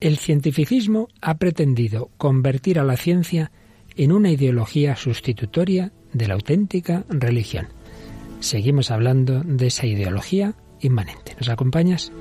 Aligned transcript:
El 0.00 0.18
cientificismo 0.18 1.08
ha 1.20 1.38
pretendido 1.38 2.12
convertir 2.18 2.78
a 2.78 2.84
la 2.84 2.96
ciencia 2.96 3.50
en 3.96 4.12
una 4.12 4.30
ideología 4.30 4.94
sustitutoria 4.94 5.90
de 6.12 6.28
la 6.28 6.34
auténtica 6.34 7.04
religión. 7.08 7.66
Seguimos 8.38 8.92
hablando 8.92 9.42
de 9.42 9.66
esa 9.66 9.86
ideología 9.86 10.54
inmanente. 10.78 11.34
¿Nos 11.40 11.48
acompañas? 11.48 12.12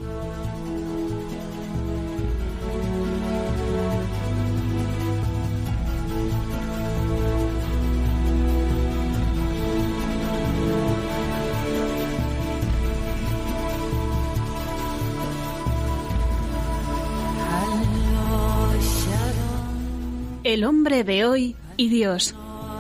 El 20.48 20.64
hombre 20.64 21.04
de 21.04 21.26
hoy 21.26 21.58
y 21.76 21.90
Dios, 21.90 22.34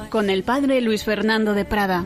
con 0.09 0.29
el 0.29 0.43
padre 0.43 0.79
Luis 0.79 1.03
Fernando 1.03 1.53
de 1.53 1.65
Prada. 1.65 2.05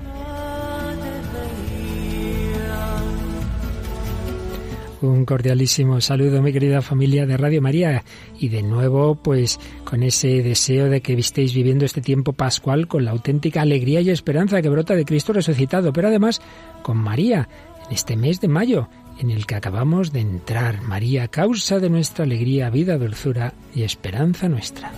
Un 5.01 5.23
cordialísimo 5.23 6.01
saludo, 6.01 6.41
mi 6.41 6.51
querida 6.51 6.81
familia 6.81 7.27
de 7.27 7.37
Radio 7.37 7.61
María. 7.61 8.03
Y 8.39 8.49
de 8.49 8.63
nuevo, 8.63 9.13
pues, 9.13 9.59
con 9.83 10.01
ese 10.01 10.41
deseo 10.41 10.89
de 10.89 11.01
que 11.01 11.13
estéis 11.13 11.53
viviendo 11.53 11.85
este 11.85 12.01
tiempo 12.01 12.33
pascual 12.33 12.87
con 12.87 13.05
la 13.05 13.11
auténtica 13.11 13.61
alegría 13.61 14.01
y 14.01 14.09
esperanza 14.09 14.63
que 14.63 14.69
brota 14.69 14.95
de 14.95 15.05
Cristo 15.05 15.31
resucitado, 15.31 15.93
pero 15.93 16.07
además 16.07 16.41
con 16.81 16.97
María, 16.97 17.47
en 17.85 17.93
este 17.93 18.17
mes 18.17 18.41
de 18.41 18.47
mayo, 18.47 18.89
en 19.19 19.29
el 19.29 19.45
que 19.45 19.53
acabamos 19.53 20.11
de 20.11 20.21
entrar. 20.21 20.81
María, 20.81 21.27
causa 21.27 21.77
de 21.77 21.91
nuestra 21.91 22.25
alegría, 22.25 22.71
vida, 22.71 22.97
dulzura 22.97 23.53
y 23.75 23.83
esperanza 23.83 24.49
nuestra. 24.49 24.91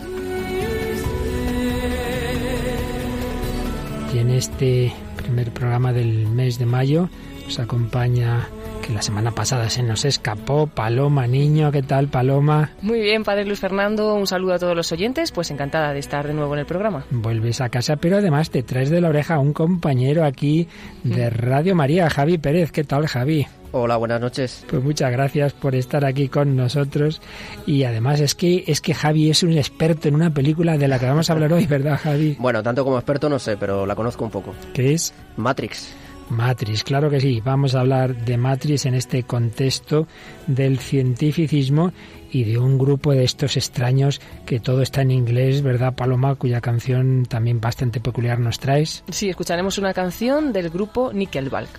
Y 4.13 4.19
en 4.19 4.29
este 4.29 4.93
primer 5.17 5.51
programa 5.51 5.91
del 5.91 6.27
mes 6.27 6.59
de 6.59 6.67
mayo 6.67 7.09
nos 7.45 7.59
acompaña 7.59 8.47
que 8.83 8.93
la 8.93 9.01
semana 9.01 9.31
pasada 9.31 9.69
se 9.69 9.81
nos 9.81 10.03
escapó 10.03 10.67
Paloma 10.67 11.25
Niño. 11.25 11.71
¿Qué 11.71 11.81
tal, 11.81 12.09
Paloma? 12.09 12.71
Muy 12.81 12.99
bien, 12.99 13.23
Padre 13.23 13.45
Luis 13.45 13.59
Fernando. 13.59 14.13
Un 14.13 14.27
saludo 14.27 14.53
a 14.53 14.59
todos 14.59 14.75
los 14.75 14.91
oyentes. 14.91 15.31
Pues 15.31 15.49
encantada 15.51 15.93
de 15.93 15.99
estar 15.99 16.27
de 16.27 16.33
nuevo 16.33 16.53
en 16.53 16.59
el 16.59 16.65
programa. 16.65 17.05
Vuelves 17.09 17.61
a 17.61 17.69
casa, 17.69 17.95
pero 17.95 18.17
además 18.17 18.49
te 18.49 18.61
traes 18.61 18.89
de 18.89 18.99
la 18.99 19.07
oreja 19.07 19.35
a 19.35 19.39
un 19.39 19.53
compañero 19.53 20.25
aquí 20.25 20.67
de 21.03 21.29
Radio 21.29 21.75
María, 21.75 22.09
Javi 22.09 22.37
Pérez. 22.37 22.71
¿Qué 22.71 22.83
tal, 22.83 23.07
Javi? 23.07 23.47
Hola, 23.71 23.95
buenas 23.97 24.19
noches. 24.19 24.65
Pues 24.69 24.83
muchas 24.83 25.11
gracias 25.11 25.53
por 25.53 25.75
estar 25.75 26.05
aquí 26.05 26.27
con 26.27 26.55
nosotros 26.55 27.21
y 27.65 27.85
además 27.85 28.19
es 28.19 28.35
que 28.35 28.65
es 28.67 28.81
que 28.81 28.93
Javi 28.93 29.31
es 29.31 29.41
un 29.43 29.53
experto 29.53 30.09
en 30.09 30.15
una 30.15 30.31
película 30.31 30.77
de 30.77 30.87
la 30.87 30.99
que 30.99 31.07
vamos 31.07 31.29
a 31.29 31.33
hablar 31.33 31.53
hoy, 31.53 31.65
¿verdad, 31.65 31.99
Javi? 31.99 32.35
Bueno, 32.37 32.61
tanto 32.61 32.83
como 32.83 32.97
experto 32.97 33.29
no 33.29 33.39
sé, 33.39 33.57
pero 33.57 33.85
la 33.85 33.95
conozco 33.95 34.25
un 34.25 34.31
poco. 34.31 34.53
¿Qué 34.73 34.93
es? 34.93 35.13
Matrix. 35.37 36.02
Matrix, 36.29 36.83
claro 36.83 37.09
que 37.09 37.19
sí. 37.19 37.41
Vamos 37.43 37.75
a 37.75 37.81
hablar 37.81 38.15
de 38.25 38.37
Matrix 38.37 38.85
en 38.85 38.95
este 38.95 39.23
contexto 39.23 40.07
del 40.47 40.79
cientificismo 40.79 41.91
y 42.31 42.43
de 42.43 42.57
un 42.57 42.77
grupo 42.77 43.11
de 43.11 43.23
estos 43.23 43.57
extraños 43.57 44.19
que 44.45 44.59
todo 44.59 44.81
está 44.81 45.01
en 45.01 45.11
inglés, 45.11 45.61
¿verdad, 45.61 45.93
Paloma? 45.93 46.35
Cuya 46.35 46.61
canción 46.61 47.25
también 47.27 47.61
bastante 47.61 47.99
peculiar 47.99 48.39
nos 48.39 48.59
traes. 48.59 49.03
Sí, 49.09 49.29
escucharemos 49.29 49.77
una 49.77 49.93
canción 49.93 50.51
del 50.51 50.69
grupo 50.69 51.13
Nickelback. 51.13 51.69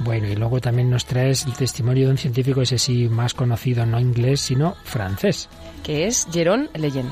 Bueno, 0.00 0.26
y 0.26 0.34
luego 0.34 0.60
también 0.60 0.88
nos 0.88 1.04
traes 1.04 1.44
el 1.44 1.52
testimonio 1.52 2.06
de 2.06 2.12
un 2.12 2.18
científico, 2.18 2.62
ese 2.62 2.78
sí 2.78 3.08
más 3.08 3.34
conocido, 3.34 3.84
no 3.84 4.00
inglés, 4.00 4.40
sino 4.40 4.74
francés. 4.84 5.48
Que 5.82 6.06
es 6.06 6.26
Jérôme 6.32 6.68
Leyen. 6.74 7.10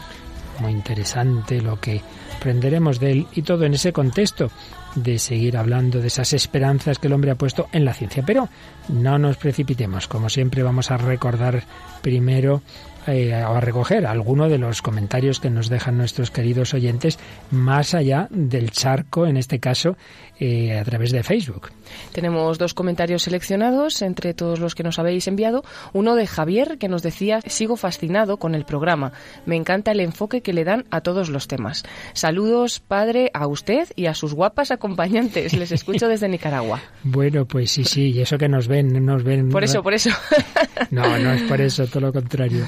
Muy 0.60 0.72
interesante 0.72 1.60
lo 1.60 1.78
que 1.78 2.00
aprenderemos 2.36 2.98
de 2.98 3.12
él 3.12 3.26
y 3.34 3.42
todo 3.42 3.64
en 3.64 3.74
ese 3.74 3.92
contexto 3.92 4.50
de 4.96 5.18
seguir 5.20 5.56
hablando 5.56 6.00
de 6.00 6.08
esas 6.08 6.32
esperanzas 6.32 6.98
que 6.98 7.06
el 7.06 7.12
hombre 7.12 7.30
ha 7.30 7.36
puesto 7.36 7.68
en 7.72 7.84
la 7.84 7.94
ciencia. 7.94 8.24
Pero 8.26 8.48
no 8.88 9.18
nos 9.18 9.36
precipitemos. 9.36 10.08
Como 10.08 10.28
siempre 10.28 10.62
vamos 10.64 10.90
a 10.90 10.96
recordar 10.96 11.62
primero 12.02 12.62
eh, 13.06 13.32
a 13.32 13.60
recoger 13.60 14.04
alguno 14.04 14.48
de 14.48 14.58
los 14.58 14.82
comentarios 14.82 15.38
que 15.38 15.48
nos 15.48 15.68
dejan 15.68 15.96
nuestros 15.96 16.32
queridos 16.32 16.74
oyentes 16.74 17.20
más 17.52 17.94
allá 17.94 18.26
del 18.30 18.72
charco, 18.72 19.28
en 19.28 19.36
este 19.36 19.60
caso, 19.60 19.96
eh, 20.40 20.76
a 20.76 20.82
través 20.82 21.12
de 21.12 21.22
Facebook. 21.22 21.70
Tenemos 22.12 22.58
dos 22.58 22.74
comentarios 22.74 23.22
seleccionados 23.22 24.02
entre 24.02 24.34
todos 24.34 24.58
los 24.58 24.74
que 24.74 24.82
nos 24.82 24.98
habéis 24.98 25.28
enviado. 25.28 25.62
Uno 25.92 26.16
de 26.16 26.26
Javier 26.26 26.78
que 26.78 26.88
nos 26.88 27.02
decía, 27.02 27.40
sigo 27.46 27.76
fascinado 27.76 28.38
con 28.38 28.56
el 28.56 28.64
programa. 28.64 29.12
Me 29.44 29.54
encanta 29.54 29.92
el 29.92 30.00
enfoque 30.00 30.42
que 30.42 30.52
le 30.52 30.64
dan 30.64 30.84
a 30.90 31.00
todos 31.00 31.28
los 31.28 31.46
temas. 31.46 31.84
Saludos, 32.12 32.80
padre, 32.80 33.30
a 33.34 33.46
usted 33.46 33.88
y 33.94 34.06
a 34.06 34.14
sus 34.14 34.34
guapas 34.34 34.72
acompañantes. 34.72 34.85
Les 34.94 35.72
escucho 35.72 36.08
desde 36.08 36.28
Nicaragua. 36.28 36.80
Bueno, 37.08 37.46
pues 37.46 37.70
sí, 37.70 37.84
sí, 37.84 38.10
y 38.10 38.20
eso 38.20 38.36
que 38.36 38.48
nos 38.48 38.66
ven, 38.66 39.04
nos 39.04 39.22
ven. 39.22 39.48
Por 39.48 39.62
eso, 39.62 39.82
por 39.82 39.94
eso. 39.94 40.10
No, 40.90 41.18
no 41.18 41.32
es 41.32 41.42
por 41.42 41.60
eso, 41.60 41.86
todo 41.86 42.00
lo 42.00 42.12
contrario. 42.12 42.64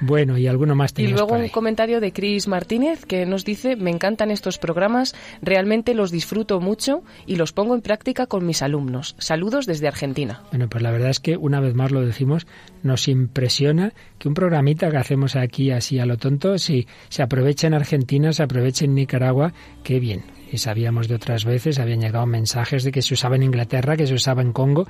Bueno, 0.00 0.38
y 0.38 0.46
alguno 0.46 0.74
más 0.74 0.94
Y 0.96 1.08
luego 1.08 1.34
un 1.34 1.48
comentario 1.48 2.00
de 2.00 2.12
Cris 2.12 2.48
Martínez 2.48 3.04
que 3.04 3.26
nos 3.26 3.44
dice, 3.44 3.76
me 3.76 3.90
encantan 3.90 4.30
estos 4.30 4.58
programas, 4.58 5.14
realmente 5.42 5.94
los 5.94 6.10
disfruto 6.10 6.60
mucho 6.60 7.02
y 7.26 7.36
los 7.36 7.52
pongo 7.52 7.74
en 7.74 7.82
práctica 7.82 8.26
con 8.26 8.46
mis 8.46 8.62
alumnos. 8.62 9.16
Saludos 9.18 9.66
desde 9.66 9.88
Argentina. 9.88 10.42
Bueno, 10.50 10.68
pues 10.68 10.82
la 10.82 10.90
verdad 10.90 11.10
es 11.10 11.20
que 11.20 11.36
una 11.36 11.60
vez 11.60 11.74
más 11.74 11.90
lo 11.90 12.00
decimos, 12.00 12.46
nos 12.82 13.08
impresiona 13.08 13.92
que 14.18 14.28
un 14.28 14.34
programita 14.34 14.90
que 14.90 14.96
hacemos 14.96 15.36
aquí 15.36 15.70
así 15.70 15.98
a 15.98 16.06
lo 16.06 16.16
tonto, 16.16 16.58
si 16.58 16.86
se 17.08 17.22
aprovecha 17.22 17.66
en 17.66 17.74
Argentina, 17.74 18.32
se 18.32 18.42
aprovecha 18.42 18.84
en 18.84 18.94
Nicaragua, 18.94 19.52
qué 19.82 20.00
bien. 20.00 20.37
Y 20.50 20.58
sabíamos 20.58 21.08
de 21.08 21.14
otras 21.14 21.44
veces, 21.44 21.78
habían 21.78 22.00
llegado 22.00 22.26
mensajes 22.26 22.84
de 22.84 22.92
que 22.92 23.02
se 23.02 23.14
usaba 23.14 23.36
en 23.36 23.42
Inglaterra, 23.42 23.96
que 23.96 24.06
se 24.06 24.14
usaba 24.14 24.42
en 24.42 24.52
Congo. 24.52 24.86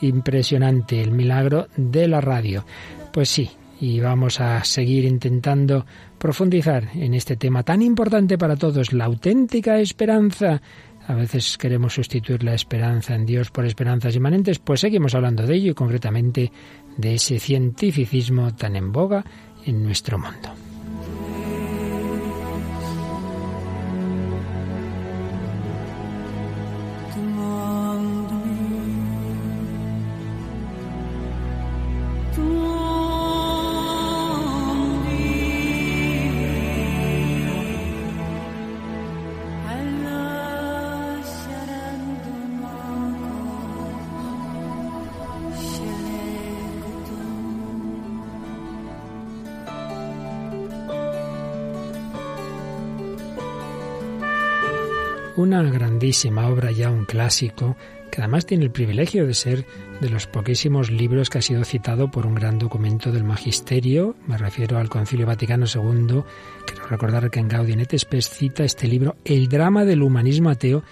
Impresionante 0.00 1.00
el 1.00 1.10
milagro 1.10 1.68
de 1.76 2.08
la 2.08 2.20
radio. 2.20 2.64
Pues 3.12 3.28
sí, 3.28 3.50
y 3.82 3.98
vamos 4.00 4.40
a 4.40 4.62
seguir 4.64 5.04
intentando 5.04 5.84
profundizar 6.16 6.88
en 6.94 7.14
este 7.14 7.36
tema 7.36 7.64
tan 7.64 7.82
importante 7.82 8.38
para 8.38 8.56
todos, 8.56 8.92
la 8.92 9.06
auténtica 9.06 9.80
esperanza. 9.80 10.62
A 11.08 11.14
veces 11.14 11.58
queremos 11.58 11.94
sustituir 11.94 12.44
la 12.44 12.54
esperanza 12.54 13.16
en 13.16 13.26
Dios 13.26 13.50
por 13.50 13.66
esperanzas 13.66 14.14
inmanentes, 14.14 14.60
pues 14.60 14.80
seguimos 14.80 15.16
hablando 15.16 15.44
de 15.44 15.56
ello 15.56 15.72
y 15.72 15.74
concretamente 15.74 16.52
de 16.96 17.14
ese 17.14 17.40
cientificismo 17.40 18.54
tan 18.54 18.76
en 18.76 18.92
boga 18.92 19.24
en 19.66 19.82
nuestro 19.82 20.16
mundo. 20.16 20.71
Una 55.42 55.62
grandísima 55.62 56.48
obra 56.48 56.70
ya, 56.70 56.90
un 56.90 57.04
clásico, 57.04 57.76
que 58.10 58.20
además 58.20 58.46
tiene 58.46 58.64
el 58.64 58.70
privilegio 58.70 59.26
de 59.26 59.34
ser 59.34 59.66
de 60.00 60.08
los 60.08 60.26
poquísimos 60.26 60.90
libros 60.90 61.30
que 61.30 61.38
ha 61.38 61.42
sido 61.42 61.64
citado 61.64 62.10
por 62.10 62.26
un 62.26 62.34
gran 62.34 62.58
documento 62.58 63.10
del 63.10 63.24
Magisterio, 63.24 64.14
me 64.26 64.38
refiero 64.38 64.78
al 64.78 64.88
Concilio 64.88 65.26
Vaticano 65.26 65.66
II, 65.66 66.22
quiero 66.66 66.86
recordar 66.88 67.30
que 67.30 67.40
en 67.40 67.48
Gaudium 67.48 67.80
et 67.80 67.98
cita 67.98 68.64
este 68.64 68.86
libro 68.86 69.16
El 69.24 69.48
drama 69.48 69.84
del 69.84 70.02
humanismo 70.02 70.50
ateo 70.50 70.82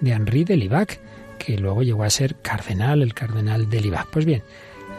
de 0.00 0.12
Henri 0.12 0.44
de 0.44 0.56
Libac, 0.56 1.00
que 1.38 1.58
luego 1.58 1.82
llegó 1.82 2.04
a 2.04 2.10
ser 2.10 2.36
cardenal, 2.40 3.02
el 3.02 3.14
cardenal 3.14 3.68
de 3.68 3.80
Libac. 3.80 4.08
Pues 4.10 4.24
bien, 4.24 4.42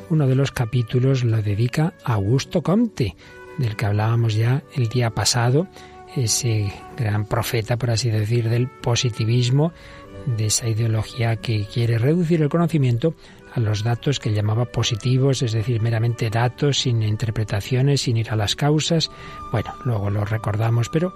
uno 0.09 0.27
de 0.27 0.35
los 0.35 0.51
capítulos 0.51 1.23
lo 1.23 1.41
dedica 1.41 1.93
a 2.03 2.13
Augusto 2.13 2.61
Comte, 2.61 3.15
del 3.57 3.75
que 3.75 3.85
hablábamos 3.85 4.35
ya 4.35 4.63
el 4.75 4.87
día 4.89 5.09
pasado, 5.11 5.67
ese 6.15 6.73
gran 6.97 7.25
profeta, 7.25 7.77
por 7.77 7.91
así 7.91 8.09
decir, 8.09 8.49
del 8.49 8.67
positivismo, 8.67 9.71
de 10.25 10.47
esa 10.47 10.67
ideología 10.67 11.37
que 11.37 11.65
quiere 11.65 11.97
reducir 11.97 12.41
el 12.41 12.49
conocimiento 12.49 13.13
a 13.53 13.59
los 13.59 13.83
datos 13.83 14.19
que 14.19 14.31
llamaba 14.31 14.65
positivos, 14.65 15.41
es 15.41 15.53
decir, 15.53 15.81
meramente 15.81 16.29
datos, 16.29 16.79
sin 16.79 17.01
interpretaciones, 17.03 18.01
sin 18.01 18.17
ir 18.17 18.29
a 18.29 18.35
las 18.35 18.55
causas. 18.55 19.09
Bueno, 19.51 19.73
luego 19.85 20.09
lo 20.09 20.25
recordamos, 20.25 20.89
pero 20.89 21.13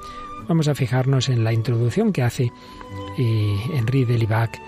vamos 0.47 0.67
a 0.67 0.75
fijarnos 0.75 1.29
en 1.29 1.43
la 1.43 1.53
introducción 1.53 2.11
que 2.11 2.23
hace 2.23 2.51
eh, 3.17 3.57
Henri 3.73 4.05
de 4.05 4.17
Libac 4.17 4.59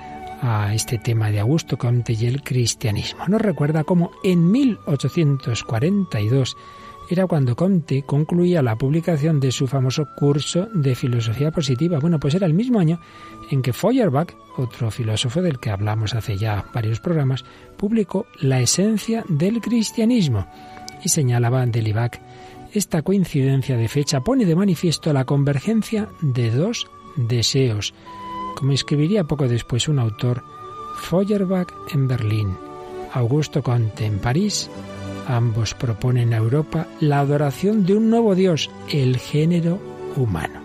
a 0.41 0.73
este 0.73 0.99
tema 0.99 1.31
de 1.31 1.39
Augusto 1.39 1.77
Comte 1.77 2.13
y 2.13 2.25
el 2.25 2.43
cristianismo. 2.43 3.25
Nos 3.27 3.41
recuerda 3.41 3.83
cómo 3.83 4.11
en 4.23 4.51
1842 4.51 6.55
era 7.09 7.27
cuando 7.27 7.55
Comte 7.55 8.03
concluía 8.03 8.61
la 8.61 8.77
publicación 8.77 9.39
de 9.39 9.51
su 9.51 9.67
famoso 9.67 10.07
curso 10.15 10.67
de 10.73 10.95
filosofía 10.95 11.51
positiva. 11.51 11.99
Bueno, 11.99 12.19
pues 12.19 12.33
era 12.35 12.47
el 12.47 12.53
mismo 12.53 12.79
año 12.79 12.99
en 13.51 13.61
que 13.61 13.73
Feuerbach, 13.73 14.33
otro 14.57 14.89
filósofo 14.89 15.41
del 15.41 15.59
que 15.59 15.69
hablamos 15.69 16.15
hace 16.15 16.37
ya 16.37 16.65
varios 16.73 16.99
programas, 16.99 17.45
publicó 17.77 18.25
La 18.41 18.59
esencia 18.59 19.23
del 19.29 19.61
cristianismo 19.61 20.47
y 21.03 21.09
señalaba 21.09 21.65
Delibac 21.65 22.19
esta 22.75 23.01
coincidencia 23.03 23.77
de 23.77 23.87
fecha 23.87 24.19
pone 24.19 24.45
de 24.45 24.55
manifiesto 24.55 25.13
la 25.13 25.23
convergencia 25.23 26.09
de 26.21 26.51
dos 26.51 26.87
deseos, 27.15 27.93
como 28.57 28.73
escribiría 28.73 29.23
poco 29.23 29.47
después 29.47 29.87
un 29.87 29.97
autor, 29.97 30.43
Feuerbach 30.97 31.69
en 31.93 32.07
Berlín, 32.07 32.57
Augusto 33.13 33.63
Comte 33.63 34.05
en 34.05 34.19
París, 34.19 34.69
ambos 35.27 35.73
proponen 35.73 36.33
a 36.33 36.37
Europa 36.37 36.87
la 36.99 37.19
adoración 37.19 37.85
de 37.85 37.95
un 37.95 38.09
nuevo 38.09 38.35
Dios, 38.35 38.69
el 38.89 39.17
género 39.17 39.79
humano. 40.15 40.61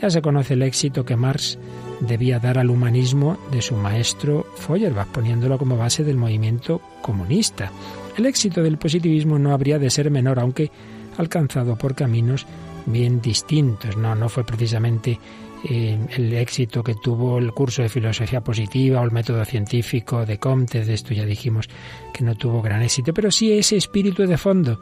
Ya 0.00 0.10
se 0.10 0.22
conoce 0.22 0.54
el 0.54 0.62
éxito 0.62 1.04
que 1.04 1.16
Marx 1.16 1.58
debía 2.00 2.38
dar 2.38 2.58
al 2.58 2.70
humanismo 2.70 3.38
de 3.50 3.62
su 3.62 3.74
maestro 3.74 4.46
Feuerbach, 4.56 5.08
poniéndolo 5.08 5.58
como 5.58 5.76
base 5.76 6.04
del 6.04 6.16
movimiento 6.16 6.80
comunista. 7.02 7.72
El 8.16 8.26
éxito 8.26 8.62
del 8.62 8.78
positivismo 8.78 9.38
no 9.38 9.52
habría 9.52 9.78
de 9.78 9.90
ser 9.90 10.10
menor, 10.10 10.38
aunque 10.38 10.70
alcanzado 11.16 11.76
por 11.76 11.94
caminos 11.94 12.46
bien 12.86 13.20
distintos. 13.20 13.96
No, 13.96 14.14
no 14.14 14.28
fue 14.28 14.44
precisamente 14.44 15.18
eh, 15.64 15.98
el 16.16 16.32
éxito 16.34 16.84
que 16.84 16.94
tuvo 16.94 17.38
el 17.38 17.52
curso 17.52 17.82
de 17.82 17.88
filosofía 17.88 18.42
positiva 18.42 19.00
o 19.00 19.04
el 19.04 19.10
método 19.10 19.44
científico 19.44 20.24
de 20.24 20.38
Comte, 20.38 20.84
de 20.84 20.94
esto 20.94 21.14
ya 21.14 21.24
dijimos 21.24 21.68
que 22.12 22.24
no 22.24 22.36
tuvo 22.36 22.62
gran 22.62 22.82
éxito, 22.82 23.12
pero 23.12 23.30
sí 23.30 23.52
ese 23.52 23.76
espíritu 23.76 24.26
de 24.26 24.38
fondo, 24.38 24.80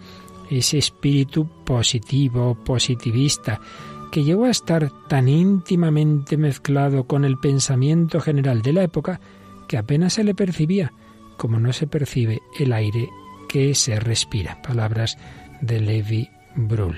ese 0.50 0.78
espíritu 0.78 1.48
positivo, 1.64 2.54
positivista, 2.54 3.60
que 4.10 4.22
llegó 4.22 4.44
a 4.44 4.50
estar 4.50 4.90
tan 5.08 5.28
íntimamente 5.28 6.36
mezclado 6.36 7.04
con 7.04 7.24
el 7.24 7.38
pensamiento 7.38 8.20
general 8.20 8.62
de 8.62 8.72
la 8.72 8.82
época 8.82 9.20
que 9.66 9.78
apenas 9.78 10.14
se 10.14 10.24
le 10.24 10.34
percibía, 10.34 10.92
como 11.36 11.58
no 11.58 11.72
se 11.72 11.86
percibe 11.86 12.40
el 12.58 12.72
aire 12.72 13.08
que 13.48 13.74
se 13.74 13.98
respira. 13.98 14.60
Palabras 14.62 15.18
de 15.60 15.80
Levi 15.80 16.28
Brull. 16.54 16.96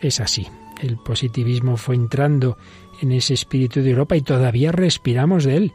Es 0.00 0.20
así. 0.20 0.46
El 0.80 0.96
positivismo 0.98 1.76
fue 1.76 1.96
entrando 1.96 2.56
en 3.00 3.12
ese 3.12 3.34
espíritu 3.34 3.80
de 3.80 3.90
Europa 3.90 4.16
y 4.16 4.22
todavía 4.22 4.72
respiramos 4.72 5.44
de 5.44 5.56
él. 5.56 5.72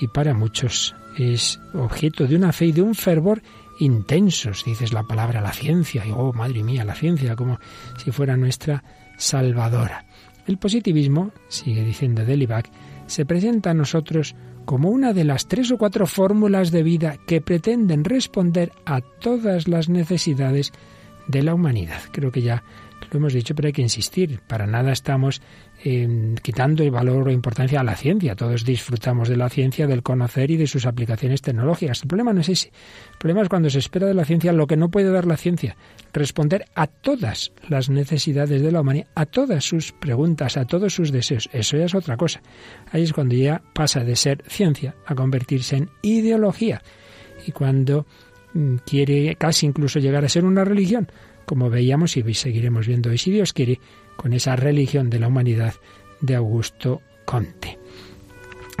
Y 0.00 0.08
para 0.08 0.34
muchos 0.34 0.94
es 1.18 1.60
objeto 1.74 2.26
de 2.26 2.36
una 2.36 2.52
fe 2.52 2.66
y 2.66 2.72
de 2.72 2.82
un 2.82 2.94
fervor 2.94 3.42
intensos. 3.78 4.64
Dices 4.64 4.92
la 4.92 5.04
palabra 5.04 5.40
la 5.40 5.52
ciencia, 5.52 6.06
y 6.06 6.10
oh, 6.10 6.32
madre 6.32 6.62
mía, 6.62 6.84
la 6.84 6.94
ciencia, 6.94 7.36
como 7.36 7.58
si 8.02 8.10
fuera 8.10 8.36
nuestra 8.36 8.82
salvadora. 9.16 10.06
El 10.46 10.58
positivismo, 10.58 11.32
sigue 11.48 11.84
diciendo 11.84 12.24
Delibac, 12.24 12.70
se 13.06 13.24
presenta 13.24 13.70
a 13.70 13.74
nosotros 13.74 14.34
como 14.64 14.90
una 14.90 15.12
de 15.12 15.24
las 15.24 15.46
tres 15.46 15.70
o 15.70 15.78
cuatro 15.78 16.06
fórmulas 16.06 16.70
de 16.70 16.82
vida 16.82 17.16
que 17.26 17.40
pretenden 17.40 18.04
responder 18.04 18.72
a 18.86 19.00
todas 19.00 19.68
las 19.68 19.88
necesidades 19.88 20.72
de 21.26 21.42
la 21.42 21.54
humanidad. 21.54 22.00
Creo 22.12 22.30
que 22.30 22.42
ya 22.42 22.62
lo 23.10 23.18
hemos 23.18 23.32
dicho, 23.32 23.54
pero 23.54 23.66
hay 23.66 23.72
que 23.72 23.82
insistir. 23.82 24.40
Para 24.46 24.66
nada 24.66 24.92
estamos 24.92 25.42
eh, 25.86 26.34
quitando 26.40 26.82
el 26.82 26.90
valor 26.90 27.28
o 27.28 27.30
importancia 27.30 27.80
a 27.80 27.84
la 27.84 27.94
ciencia. 27.94 28.34
Todos 28.34 28.64
disfrutamos 28.64 29.28
de 29.28 29.36
la 29.36 29.50
ciencia, 29.50 29.86
del 29.86 30.02
conocer 30.02 30.50
y 30.50 30.56
de 30.56 30.66
sus 30.66 30.86
aplicaciones 30.86 31.42
tecnológicas. 31.42 32.00
El 32.02 32.08
problema 32.08 32.32
no 32.32 32.40
es 32.40 32.48
ese. 32.48 32.68
El 32.68 33.18
problema 33.18 33.42
es 33.42 33.50
cuando 33.50 33.68
se 33.68 33.80
espera 33.80 34.06
de 34.06 34.14
la 34.14 34.24
ciencia 34.24 34.54
lo 34.54 34.66
que 34.66 34.78
no 34.78 34.90
puede 34.90 35.10
dar 35.10 35.26
la 35.26 35.36
ciencia. 35.36 35.76
Responder 36.14 36.64
a 36.74 36.86
todas 36.86 37.52
las 37.68 37.90
necesidades 37.90 38.62
de 38.62 38.72
la 38.72 38.80
humanidad, 38.80 39.08
a 39.14 39.26
todas 39.26 39.62
sus 39.62 39.92
preguntas, 39.92 40.56
a 40.56 40.64
todos 40.64 40.94
sus 40.94 41.12
deseos. 41.12 41.50
Eso 41.52 41.76
ya 41.76 41.84
es 41.84 41.94
otra 41.94 42.16
cosa. 42.16 42.40
Ahí 42.90 43.02
es 43.02 43.12
cuando 43.12 43.34
ya 43.34 43.60
pasa 43.74 44.04
de 44.04 44.16
ser 44.16 44.42
ciencia 44.48 44.94
a 45.04 45.14
convertirse 45.14 45.76
en 45.76 45.90
ideología. 46.00 46.80
Y 47.46 47.52
cuando 47.52 48.06
mm, 48.54 48.76
quiere 48.86 49.36
casi 49.36 49.66
incluso 49.66 49.98
llegar 49.98 50.24
a 50.24 50.30
ser 50.30 50.46
una 50.46 50.64
religión 50.64 51.08
como 51.44 51.70
veíamos 51.70 52.16
y 52.16 52.34
seguiremos 52.34 52.86
viendo 52.86 53.10
hoy 53.10 53.18
si 53.18 53.30
Dios 53.30 53.52
quiere, 53.52 53.80
con 54.16 54.32
esa 54.32 54.56
religión 54.56 55.10
de 55.10 55.18
la 55.18 55.28
humanidad 55.28 55.74
de 56.20 56.34
Augusto 56.36 57.02
Conte. 57.24 57.78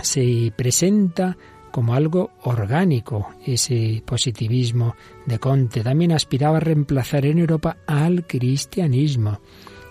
Se 0.02 0.52
presenta 0.56 1.36
como 1.74 1.94
algo 1.94 2.30
orgánico 2.42 3.30
ese 3.44 4.00
positivismo 4.06 4.94
de 5.26 5.40
Conte. 5.40 5.82
También 5.82 6.12
aspiraba 6.12 6.58
a 6.58 6.60
reemplazar 6.60 7.26
en 7.26 7.38
Europa 7.38 7.78
al 7.86 8.28
cristianismo. 8.28 9.40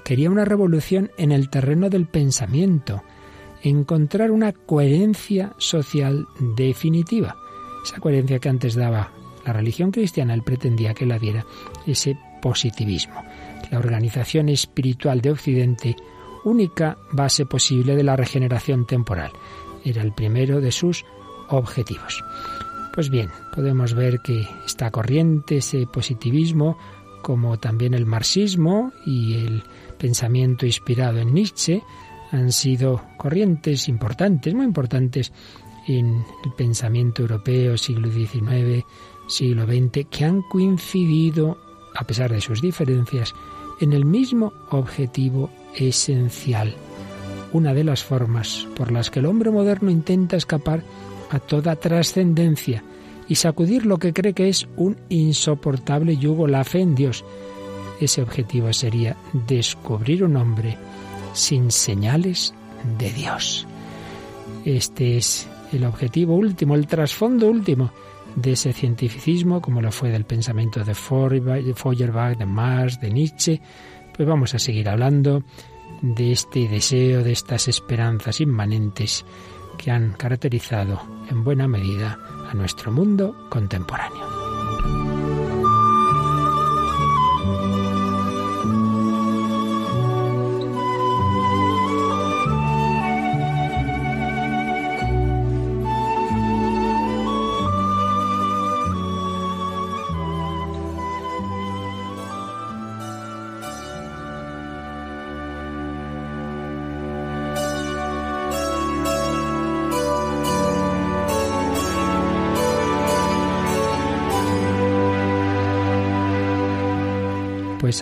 Quería 0.06 0.30
una 0.30 0.46
revolución 0.46 1.12
en 1.18 1.34
el 1.34 1.50
terreno 1.50 1.90
del 1.90 2.08
pensamiento, 2.08 3.04
encontrar 3.64 4.32
una 4.32 4.54
coherencia 4.54 5.54
social 5.58 6.26
definitiva. 6.56 7.36
Esa 7.84 8.00
coherencia 8.00 8.40
que 8.40 8.48
antes 8.48 8.76
daba 8.76 9.12
la 9.46 9.52
religión 9.52 9.92
cristiana, 9.92 10.34
él 10.34 10.44
pretendía 10.44 10.94
que 10.94 11.06
la 11.06 11.20
diera 11.20 11.46
ese 11.86 12.18
positivismo, 12.44 13.24
la 13.72 13.80
organización 13.80 14.50
espiritual 14.50 15.22
de 15.22 15.32
Occidente, 15.32 15.96
única 16.44 16.98
base 17.14 17.46
posible 17.46 17.96
de 17.96 18.04
la 18.04 18.18
regeneración 18.18 18.86
temporal. 18.86 19.32
Era 19.86 20.02
el 20.02 20.12
primero 20.12 20.60
de 20.60 20.74
sus 20.74 21.06
objetivos. 21.48 22.22
Pues 22.94 23.10
bien, 23.10 23.30
podemos 23.56 23.94
ver 23.94 24.20
que 24.20 24.46
esta 24.66 24.92
corriente, 24.92 25.58
ese 25.58 25.88
positivismo, 25.88 26.78
como 27.22 27.58
también 27.60 27.94
el 27.94 28.06
marxismo 28.06 28.92
y 29.06 29.36
el 29.36 29.64
pensamiento 29.98 30.66
inspirado 30.66 31.20
en 31.20 31.34
Nietzsche, 31.34 31.82
han 32.32 32.52
sido 32.52 33.04
corrientes 33.16 33.88
importantes, 33.88 34.54
muy 34.54 34.66
importantes 34.66 35.32
en 35.88 36.26
el 36.44 36.52
pensamiento 36.58 37.22
europeo 37.22 37.78
siglo 37.78 38.12
XIX, 38.12 38.84
siglo 39.28 39.66
XX, 39.66 40.08
que 40.10 40.26
han 40.26 40.42
coincidido 40.42 41.58
a 41.96 42.04
pesar 42.06 42.32
de 42.32 42.42
sus 42.42 42.62
diferencias, 42.62 43.34
en 43.80 43.94
el 43.94 44.06
mismo 44.06 44.54
objetivo 44.70 45.50
esencial, 45.76 46.76
una 47.52 47.74
de 47.74 47.84
las 47.84 48.04
formas 48.04 48.68
por 48.76 48.92
las 48.92 49.10
que 49.10 49.20
el 49.20 49.26
hombre 49.26 49.52
moderno 49.52 49.90
intenta 49.92 50.36
escapar 50.36 50.84
a 51.30 51.40
toda 51.40 51.76
trascendencia 51.76 52.84
y 53.28 53.36
sacudir 53.36 53.86
lo 53.86 53.98
que 53.98 54.14
cree 54.14 54.34
que 54.34 54.50
es 54.50 54.68
un 54.76 54.98
insoportable 55.10 56.18
yugo, 56.18 56.48
la 56.48 56.64
fe 56.64 56.82
en 56.82 56.96
Dios. 56.96 57.24
Ese 58.00 58.22
objetivo 58.22 58.72
sería 58.74 59.16
descubrir 59.48 60.24
un 60.24 60.36
hombre 60.36 60.78
sin 61.34 61.72
señales 61.72 62.54
de 62.98 63.12
Dios. 63.12 63.66
Este 64.66 65.18
es 65.18 65.48
el 65.72 65.86
objetivo 65.86 66.36
último, 66.36 66.76
el 66.76 66.88
trasfondo 66.88 67.48
último 67.48 67.92
de 68.36 68.54
ese 68.54 68.74
cientificismo, 68.74 69.62
como 69.62 69.82
lo 69.82 69.92
fue 69.92 70.10
del 70.10 70.26
pensamiento 70.26 70.84
de 70.84 70.96
Feuerbach, 70.96 72.38
de 72.38 72.46
Marx, 72.46 73.00
de 73.00 73.12
Nietzsche, 73.12 73.62
pues 74.16 74.28
vamos 74.28 74.54
a 74.54 74.60
seguir 74.60 74.90
hablando 74.90 75.44
de 76.02 76.32
este 76.32 76.68
deseo, 76.68 77.24
de 77.24 77.32
estas 77.32 77.68
esperanzas 77.68 78.42
inmanentes 78.42 79.26
que 79.78 79.92
han 79.92 80.14
caracterizado 80.14 81.02
en 81.30 81.44
buena 81.44 81.68
medida 81.68 82.20
a 82.50 82.54
nuestro 82.54 82.92
mundo 82.92 83.48
contemporáneo. 83.50 84.33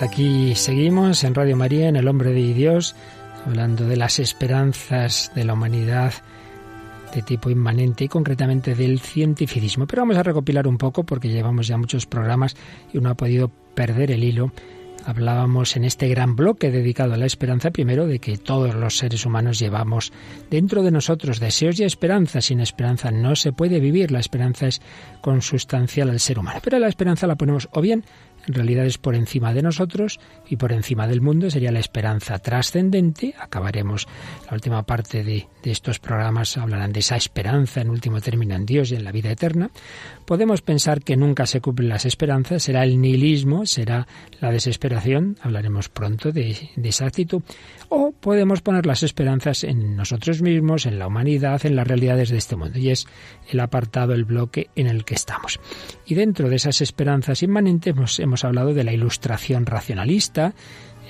Aquí 0.01 0.55
seguimos 0.55 1.23
en 1.23 1.35
Radio 1.35 1.55
María, 1.55 1.87
en 1.87 1.95
El 1.95 2.07
Hombre 2.07 2.31
de 2.31 2.55
Dios, 2.55 2.95
hablando 3.45 3.87
de 3.87 3.97
las 3.97 4.17
esperanzas 4.17 5.31
de 5.35 5.45
la 5.45 5.53
humanidad 5.53 6.11
de 7.13 7.21
tipo 7.21 7.51
inmanente 7.51 8.05
y 8.05 8.07
concretamente 8.07 8.73
del 8.73 8.99
cientificismo. 8.99 9.85
Pero 9.85 10.01
vamos 10.01 10.17
a 10.17 10.23
recopilar 10.23 10.67
un 10.67 10.79
poco 10.79 11.03
porque 11.03 11.29
llevamos 11.29 11.67
ya 11.67 11.77
muchos 11.77 12.07
programas 12.07 12.55
y 12.91 12.97
uno 12.97 13.11
ha 13.11 13.15
podido 13.15 13.49
perder 13.75 14.09
el 14.09 14.23
hilo. 14.23 14.51
Hablábamos 15.05 15.75
en 15.75 15.85
este 15.85 16.07
gran 16.07 16.35
bloque 16.35 16.71
dedicado 16.71 17.13
a 17.13 17.17
la 17.17 17.27
esperanza 17.27 17.69
primero 17.69 18.07
de 18.07 18.17
que 18.17 18.37
todos 18.37 18.73
los 18.73 18.97
seres 18.97 19.25
humanos 19.25 19.59
llevamos 19.59 20.13
dentro 20.49 20.81
de 20.81 20.91
nosotros 20.91 21.39
deseos 21.39 21.79
y 21.79 21.83
esperanzas. 21.83 22.45
Sin 22.45 22.59
esperanza 22.59 23.11
no 23.11 23.35
se 23.35 23.51
puede 23.51 23.79
vivir. 23.79 24.11
La 24.11 24.19
esperanza 24.19 24.67
es 24.67 24.81
consustancial 25.21 26.09
al 26.09 26.19
ser 26.19 26.39
humano. 26.39 26.59
Pero 26.63 26.79
la 26.79 26.87
esperanza 26.87 27.27
la 27.27 27.35
ponemos 27.35 27.69
o 27.71 27.81
bien 27.81 28.03
en 28.47 28.53
realidad 28.53 28.85
es 28.85 28.97
por 28.97 29.15
encima 29.15 29.53
de 29.53 29.61
nosotros 29.61 30.19
y 30.49 30.57
por 30.57 30.71
encima 30.71 31.07
del 31.07 31.21
mundo, 31.21 31.49
sería 31.49 31.71
la 31.71 31.79
esperanza 31.79 32.39
trascendente. 32.39 33.33
Acabaremos 33.39 34.07
la 34.47 34.53
última 34.53 34.83
parte 34.83 35.23
de, 35.23 35.47
de 35.63 35.71
estos 35.71 35.99
programas, 35.99 36.57
hablarán 36.57 36.93
de 36.93 36.99
esa 36.99 37.15
esperanza 37.15 37.81
en 37.81 37.89
último 37.89 38.21
término 38.21 38.55
en 38.55 38.65
Dios 38.65 38.91
y 38.91 38.95
en 38.95 39.03
la 39.03 39.11
vida 39.11 39.31
eterna. 39.31 39.69
Podemos 40.25 40.61
pensar 40.61 41.01
que 41.01 41.17
nunca 41.17 41.45
se 41.45 41.61
cumplen 41.61 41.89
las 41.89 42.05
esperanzas, 42.05 42.63
será 42.63 42.83
el 42.83 42.99
nihilismo, 42.99 43.65
será 43.65 44.07
la 44.39 44.51
desesperación, 44.51 45.37
hablaremos 45.41 45.89
pronto 45.89 46.31
de, 46.31 46.69
de 46.75 46.89
esa 46.89 47.05
actitud, 47.05 47.43
o 47.89 48.11
podemos 48.11 48.61
poner 48.61 48.85
las 48.85 49.03
esperanzas 49.03 49.63
en 49.63 49.95
nosotros 49.95 50.41
mismos, 50.41 50.85
en 50.85 50.97
la 50.97 51.07
humanidad, 51.07 51.65
en 51.65 51.75
las 51.75 51.87
realidades 51.87 52.29
de 52.29 52.37
este 52.37 52.55
mundo, 52.55 52.79
y 52.79 52.89
es 52.89 53.07
el 53.49 53.59
apartado, 53.59 54.13
el 54.13 54.25
bloque 54.25 54.69
en 54.75 54.87
el 54.87 55.03
que 55.03 55.15
estamos. 55.15 55.59
Y 56.05 56.15
dentro 56.15 56.49
de 56.49 56.55
esas 56.55 56.81
esperanzas 56.81 57.43
inmanentes 57.43 57.93
hemos, 58.19 58.19
hemos 58.31 58.45
hablado 58.45 58.73
de 58.73 58.85
la 58.85 58.93
ilustración 58.93 59.65
racionalista, 59.65 60.53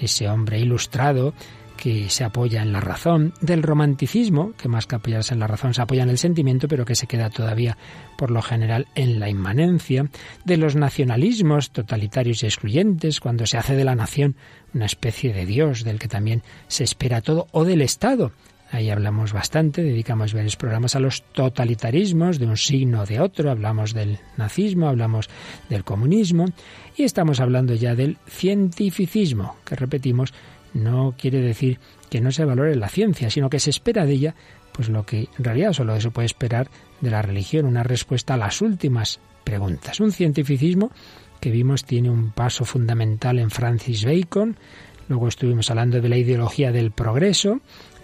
ese 0.02 0.28
hombre 0.28 0.60
ilustrado 0.60 1.36
que 1.78 2.10
se 2.10 2.24
apoya 2.24 2.64
en 2.64 2.74
la 2.74 2.80
razón, 2.80 3.36
del 3.42 3.62
romanticismo, 3.62 4.54
que 4.54 4.68
más 4.68 4.88
que 4.88 4.96
apoyarse 4.96 5.36
en 5.36 5.40
la 5.40 5.46
razón 5.46 5.76
se 5.76 5.84
apoya 5.84 6.02
en 6.02 6.10
el 6.10 6.18
sentimiento, 6.18 6.68
pero 6.68 6.84
que 6.84 6.96
se 6.96 7.06
queda 7.06 7.30
todavía 7.30 7.78
por 8.18 8.32
lo 8.32 8.42
general 8.42 8.88
en 8.96 9.20
la 9.20 9.30
inmanencia, 9.30 10.10
de 10.46 10.58
los 10.58 10.76
nacionalismos 10.76 11.70
totalitarios 11.70 12.42
y 12.42 12.48
excluyentes, 12.48 13.20
cuando 13.20 13.46
se 13.46 13.60
hace 13.60 13.76
de 13.76 13.84
la 13.84 13.94
nación 13.94 14.36
una 14.74 14.88
especie 14.88 15.32
de 15.32 15.46
Dios 15.46 15.84
del 15.84 16.00
que 16.00 16.08
también 16.08 16.42
se 16.68 16.84
espera 16.84 17.22
todo, 17.22 17.48
o 17.52 17.66
del 17.66 17.84
Estado, 17.84 18.32
Ahí 18.72 18.90
hablamos 18.90 19.34
bastante, 19.34 19.84
dedicamos 19.84 20.34
varios 20.34 20.56
programas 20.56 20.96
a 20.96 21.02
los 21.02 21.24
totalitarismos 21.34 22.40
de 22.40 22.46
un 22.46 22.56
signo 22.56 23.02
o 23.02 23.06
de 23.06 23.20
otro, 23.20 23.52
hablamos 23.52 23.94
del 23.94 24.20
nazismo, 24.38 24.88
hablamos 24.88 25.30
del 25.70 25.84
comunismo 25.84 26.46
y 26.96 27.04
estamos 27.04 27.42
hablando 27.42 27.74
ya 27.74 27.96
del 27.96 28.18
cientificismo, 28.30 29.58
que 29.66 29.76
repetimos, 29.76 30.34
no 30.74 31.16
quiere 31.18 31.42
decir 31.42 31.80
que 32.10 32.22
no 32.22 32.32
se 32.32 32.46
valore 32.46 32.76
la 32.78 32.88
ciencia, 32.88 33.30
sino 33.30 33.50
que 33.50 33.60
se 33.60 33.72
espera 33.72 34.06
de 34.06 34.14
ella 34.14 34.36
pues 34.72 34.90
lo 34.90 35.06
que 35.06 35.28
en 35.38 35.44
realidad 35.44 35.74
solo 35.74 36.00
se 36.00 36.12
puede 36.12 36.28
esperar 36.28 36.70
de 37.02 37.12
la 37.12 37.22
religión, 37.22 37.66
una 37.66 37.84
respuesta 37.84 38.36
a 38.36 38.38
las 38.38 38.62
últimas 38.62 39.20
preguntas. 39.44 40.00
Un 40.00 40.12
cientificismo 40.12 40.92
que 41.40 41.52
vimos 41.52 41.84
tiene 41.84 42.10
un 42.10 42.32
paso 42.32 42.64
fundamental 42.66 43.40
en 43.40 43.50
Francis 43.50 44.06
Bacon, 44.06 44.56
luego 45.10 45.28
estuvimos 45.28 45.70
hablando 45.70 46.00
de 46.00 46.08
la 46.08 46.18
ideología 46.18 46.72
del 46.72 46.92
progreso, 46.92 47.60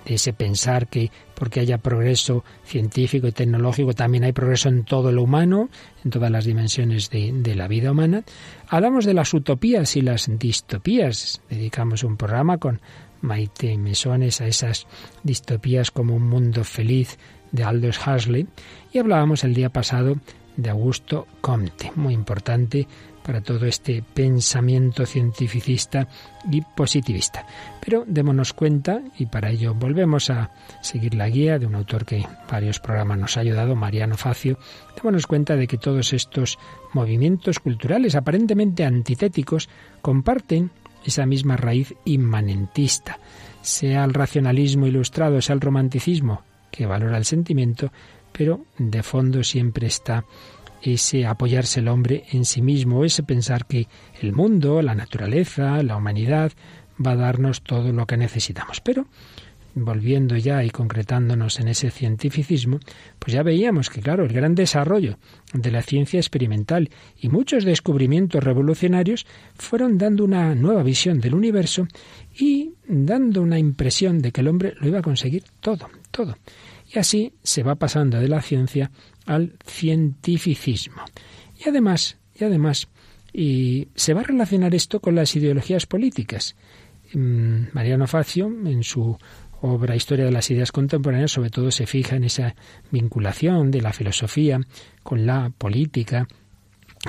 de 0.08 0.16
ese 0.16 0.32
pensar 0.32 0.88
que 0.88 1.12
porque 1.36 1.60
haya 1.60 1.80
progreso 1.80 2.46
científico 2.64 3.28
y 3.28 3.34
tecnológico 3.34 3.94
también 3.94 4.24
hay 4.24 4.32
progreso 4.32 4.70
en 4.70 4.86
todo 4.86 5.12
lo 5.12 5.24
humano, 5.24 5.70
en 6.06 6.12
todas 6.12 6.32
las 6.32 6.46
dimensiones 6.46 7.10
de, 7.10 7.34
de, 7.34 7.56
la 7.56 7.68
vida 7.68 7.92
humana. 7.92 8.24
Hablamos 8.70 9.06
de 9.06 9.14
las 9.14 9.34
utopías 9.34 9.98
y 9.98 10.02
las 10.02 10.30
distopías. 10.40 11.42
Dedicamos 11.50 12.04
un 12.04 12.16
programa 12.16 12.58
con 12.58 12.80
Maite 13.22 13.78
Mesones 13.78 14.40
a 14.40 14.48
esas 14.48 14.88
distopías 15.24 15.92
como 15.92 16.16
un 16.16 16.24
mundo 16.24 16.64
feliz 16.64 17.18
de 17.52 17.66
Aldous 17.66 18.00
Huxley 18.00 18.48
y 18.94 19.00
hablábamos 19.00 19.44
el 19.44 19.54
día 19.54 19.70
pasado 19.70 20.16
de 20.56 20.70
Augusto 20.70 21.28
Comte, 21.42 21.92
muy 21.96 22.14
importante 22.14 22.88
para 23.28 23.42
todo 23.42 23.66
este 23.66 24.02
pensamiento 24.14 25.06
cientificista 25.06 26.08
y 26.50 26.62
positivista. 26.62 27.46
Pero 27.84 28.06
démonos 28.08 28.54
cuenta, 28.54 29.02
y 29.20 29.26
para 29.26 29.50
ello 29.50 29.74
volvemos 29.74 30.30
a 30.30 30.50
seguir 30.82 31.14
la 31.14 31.28
guía 31.28 31.60
de 31.60 31.66
un 31.66 31.76
autor 31.76 32.06
que 32.06 32.26
varios 32.50 32.80
programas 32.80 33.20
nos 33.20 33.36
ha 33.36 33.42
ayudado, 33.42 33.76
Mariano 33.76 34.16
Facio, 34.16 34.58
démonos 34.96 35.28
cuenta 35.28 35.58
de 35.58 35.68
que 35.68 35.78
todos 35.78 36.14
estos 36.14 36.58
movimientos 36.94 37.60
culturales 37.60 38.16
aparentemente 38.16 38.86
antitéticos 38.86 39.68
comparten 40.02 40.72
esa 41.04 41.26
misma 41.26 41.58
raíz 41.58 41.94
inmanentista, 42.06 43.20
sea 43.62 44.06
el 44.06 44.14
racionalismo 44.14 44.88
ilustrado, 44.88 45.42
sea 45.42 45.56
el 45.56 45.62
romanticismo, 45.62 46.44
que 46.72 46.86
valora 46.86 47.18
el 47.18 47.26
sentimiento, 47.26 47.92
pero 48.32 48.62
de 48.78 49.04
fondo 49.04 49.44
siempre 49.44 49.88
está 49.88 50.24
ese 50.94 51.26
apoyarse 51.26 51.80
el 51.80 51.88
hombre 51.88 52.24
en 52.32 52.46
sí 52.46 52.62
mismo, 52.62 53.04
ese 53.04 53.24
pensar 53.24 53.66
que 53.66 53.88
el 54.22 54.34
mundo, 54.34 54.82
la 54.82 54.96
naturaleza, 54.96 55.82
la 55.84 55.98
humanidad 55.98 56.52
va 57.04 57.12
a 57.12 57.16
darnos 57.16 57.62
todo 57.62 57.92
lo 57.92 58.06
que 58.06 58.18
necesitamos. 58.18 58.82
Pero 58.82 59.08
volviendo 59.86 60.36
ya 60.36 60.64
y 60.64 60.70
concretándonos 60.70 61.60
en 61.60 61.68
ese 61.68 61.92
cientificismo, 61.92 62.80
pues 63.20 63.34
ya 63.34 63.44
veíamos 63.44 63.90
que, 63.90 64.02
claro, 64.02 64.26
el 64.26 64.34
gran 64.34 64.56
desarrollo 64.56 65.18
de 65.54 65.72
la 65.72 65.82
ciencia 65.82 66.20
experimental 66.20 66.90
y 67.20 67.30
muchos 67.30 67.64
descubrimientos 67.64 68.44
revolucionarios 68.44 69.26
fueron 69.56 69.98
dando 69.98 70.24
una 70.24 70.56
nueva 70.56 70.84
visión 70.84 71.20
del 71.20 71.36
universo 71.36 71.88
y 72.38 72.74
dando 72.88 73.42
una 73.42 73.60
impresión 73.60 74.20
de 74.20 74.32
que 74.32 74.42
el 74.42 74.48
hombre 74.48 74.74
lo 74.80 74.88
iba 74.88 75.00
a 75.00 75.04
conseguir 75.04 75.44
todo, 75.60 75.90
todo. 76.12 76.38
Y 76.94 77.00
así 77.00 77.34
se 77.44 77.64
va 77.64 77.76
pasando 77.76 78.20
de 78.20 78.28
la 78.28 78.42
ciencia 78.42 78.92
al 79.26 79.54
cientificismo. 79.66 81.04
Y 81.64 81.70
además, 81.70 82.18
y 82.34 82.44
además, 82.44 82.88
y 83.34 83.90
se 83.96 84.14
va 84.14 84.22
a 84.22 84.26
relacionar 84.26 84.74
esto 84.74 85.00
con 85.00 85.16
las 85.16 85.36
ideologías 85.36 85.86
políticas. 85.86 86.56
Mm, 87.14 87.66
Mariano 87.74 88.08
Facio, 88.08 88.48
en 88.48 88.84
su 88.84 89.18
obra 89.62 89.96
Historia 89.96 90.26
de 90.26 90.32
las 90.32 90.50
Ideas 90.52 90.72
Contemporáneas, 90.72 91.32
sobre 91.32 91.50
todo 91.50 91.72
se 91.72 91.88
fija 91.88 92.16
en 92.16 92.24
esa 92.24 92.56
vinculación 92.92 93.72
de 93.72 93.82
la 93.82 93.94
filosofía 93.94 94.60
con 95.04 95.26
la 95.26 95.52
política 95.58 96.28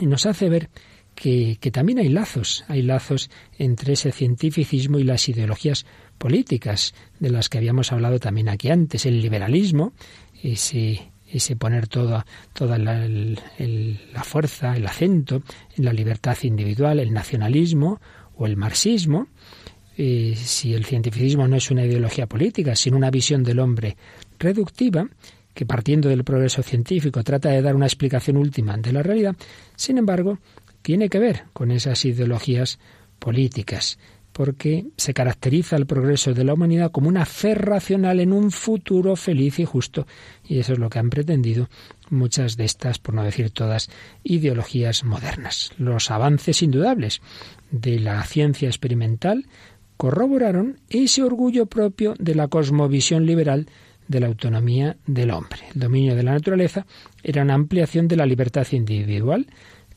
y 0.00 0.06
nos 0.06 0.26
hace 0.26 0.48
ver 0.48 0.70
que, 1.14 1.58
que 1.60 1.70
también 1.70 1.98
hay 1.98 2.08
lazos, 2.08 2.64
hay 2.68 2.82
lazos 2.82 3.30
entre 3.58 3.94
ese 3.94 4.12
cientificismo 4.12 4.98
y 4.98 5.04
las 5.04 5.28
ideologías 5.28 5.84
políticas, 6.18 6.94
de 7.20 7.30
las 7.30 7.48
que 7.48 7.58
habíamos 7.58 7.92
hablado 7.92 8.18
también 8.18 8.48
aquí 8.48 8.70
antes, 8.70 9.06
el 9.06 9.22
liberalismo, 9.22 9.92
ese 10.42 11.10
ese 11.30 11.56
poner 11.56 11.88
toda, 11.88 12.24
toda 12.52 12.78
la, 12.78 13.06
la, 13.06 14.24
fuerza, 14.24 14.76
el 14.76 14.86
acento 14.86 15.42
en 15.76 15.84
la 15.84 15.92
libertad 15.92 16.36
individual, 16.42 17.00
el 17.00 17.12
nacionalismo 17.12 18.00
o 18.36 18.46
el 18.46 18.56
marxismo. 18.56 19.28
Eh, 19.96 20.34
si 20.36 20.74
el 20.74 20.84
cientificismo 20.84 21.46
no 21.48 21.56
es 21.56 21.70
una 21.70 21.84
ideología 21.84 22.26
política, 22.26 22.76
sino 22.76 22.96
una 22.96 23.10
visión 23.10 23.42
del 23.42 23.58
hombre 23.58 23.96
reductiva, 24.38 25.08
que 25.52 25.66
partiendo 25.66 26.08
del 26.08 26.24
progreso 26.24 26.62
científico 26.62 27.24
trata 27.24 27.50
de 27.50 27.62
dar 27.62 27.74
una 27.74 27.86
explicación 27.86 28.36
última 28.36 28.76
de 28.76 28.92
la 28.92 29.02
realidad, 29.02 29.34
sin 29.74 29.98
embargo, 29.98 30.38
tiene 30.82 31.08
que 31.08 31.18
ver 31.18 31.44
con 31.52 31.72
esas 31.72 32.04
ideologías 32.04 32.78
políticas 33.18 33.98
porque 34.38 34.86
se 34.96 35.14
caracteriza 35.14 35.74
el 35.74 35.86
progreso 35.86 36.32
de 36.32 36.44
la 36.44 36.54
humanidad 36.54 36.92
como 36.92 37.08
una 37.08 37.24
fe 37.24 37.56
racional 37.56 38.20
en 38.20 38.32
un 38.32 38.52
futuro 38.52 39.16
feliz 39.16 39.58
y 39.58 39.64
justo. 39.64 40.06
Y 40.46 40.60
eso 40.60 40.74
es 40.74 40.78
lo 40.78 40.88
que 40.90 41.00
han 41.00 41.10
pretendido 41.10 41.68
muchas 42.08 42.56
de 42.56 42.64
estas, 42.64 43.00
por 43.00 43.16
no 43.16 43.24
decir 43.24 43.50
todas, 43.50 43.90
ideologías 44.22 45.02
modernas. 45.02 45.72
Los 45.76 46.12
avances 46.12 46.62
indudables 46.62 47.20
de 47.72 47.98
la 47.98 48.22
ciencia 48.22 48.68
experimental 48.68 49.44
corroboraron 49.96 50.78
ese 50.88 51.24
orgullo 51.24 51.66
propio 51.66 52.14
de 52.20 52.36
la 52.36 52.46
cosmovisión 52.46 53.26
liberal 53.26 53.66
de 54.06 54.20
la 54.20 54.28
autonomía 54.28 54.98
del 55.04 55.32
hombre. 55.32 55.62
El 55.74 55.80
dominio 55.80 56.14
de 56.14 56.22
la 56.22 56.34
naturaleza 56.34 56.86
era 57.24 57.42
una 57.42 57.54
ampliación 57.54 58.06
de 58.06 58.14
la 58.14 58.24
libertad 58.24 58.68
individual 58.70 59.48